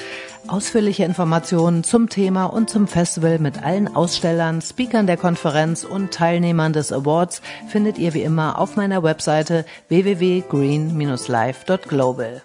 Ausführliche 0.49 1.05
Informationen 1.05 1.85
zum 1.85 2.09
Thema 2.09 2.47
und 2.47 2.69
zum 2.69 2.89
Festival 2.89 3.39
mit 3.39 3.63
allen 3.63 3.95
Ausstellern, 3.95 4.61
Speakern 4.61 5.07
der 5.07 5.19
Konferenz 5.19 5.85
und 5.85 6.11
Teilnehmern 6.11 6.73
des 6.73 6.93
Awards 6.93 7.43
findet 7.69 7.97
ihr 7.97 8.13
wie 8.13 8.23
immer 8.23 8.59
auf 8.59 8.75
meiner 8.75 9.05
Webseite 9.05 9.65
www.green-life.global. 9.87 12.43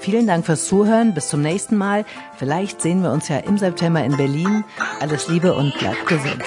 Vielen 0.00 0.26
Dank 0.26 0.44
fürs 0.44 0.66
Zuhören. 0.66 1.14
Bis 1.14 1.28
zum 1.28 1.40
nächsten 1.40 1.76
Mal. 1.76 2.04
Vielleicht 2.36 2.82
sehen 2.82 3.04
wir 3.04 3.12
uns 3.12 3.28
ja 3.28 3.36
im 3.36 3.58
September 3.58 4.02
in 4.02 4.16
Berlin. 4.16 4.64
Alles 4.98 5.28
Liebe 5.28 5.54
und 5.54 5.72
bleibt 5.78 6.04
gesund. 6.08 6.42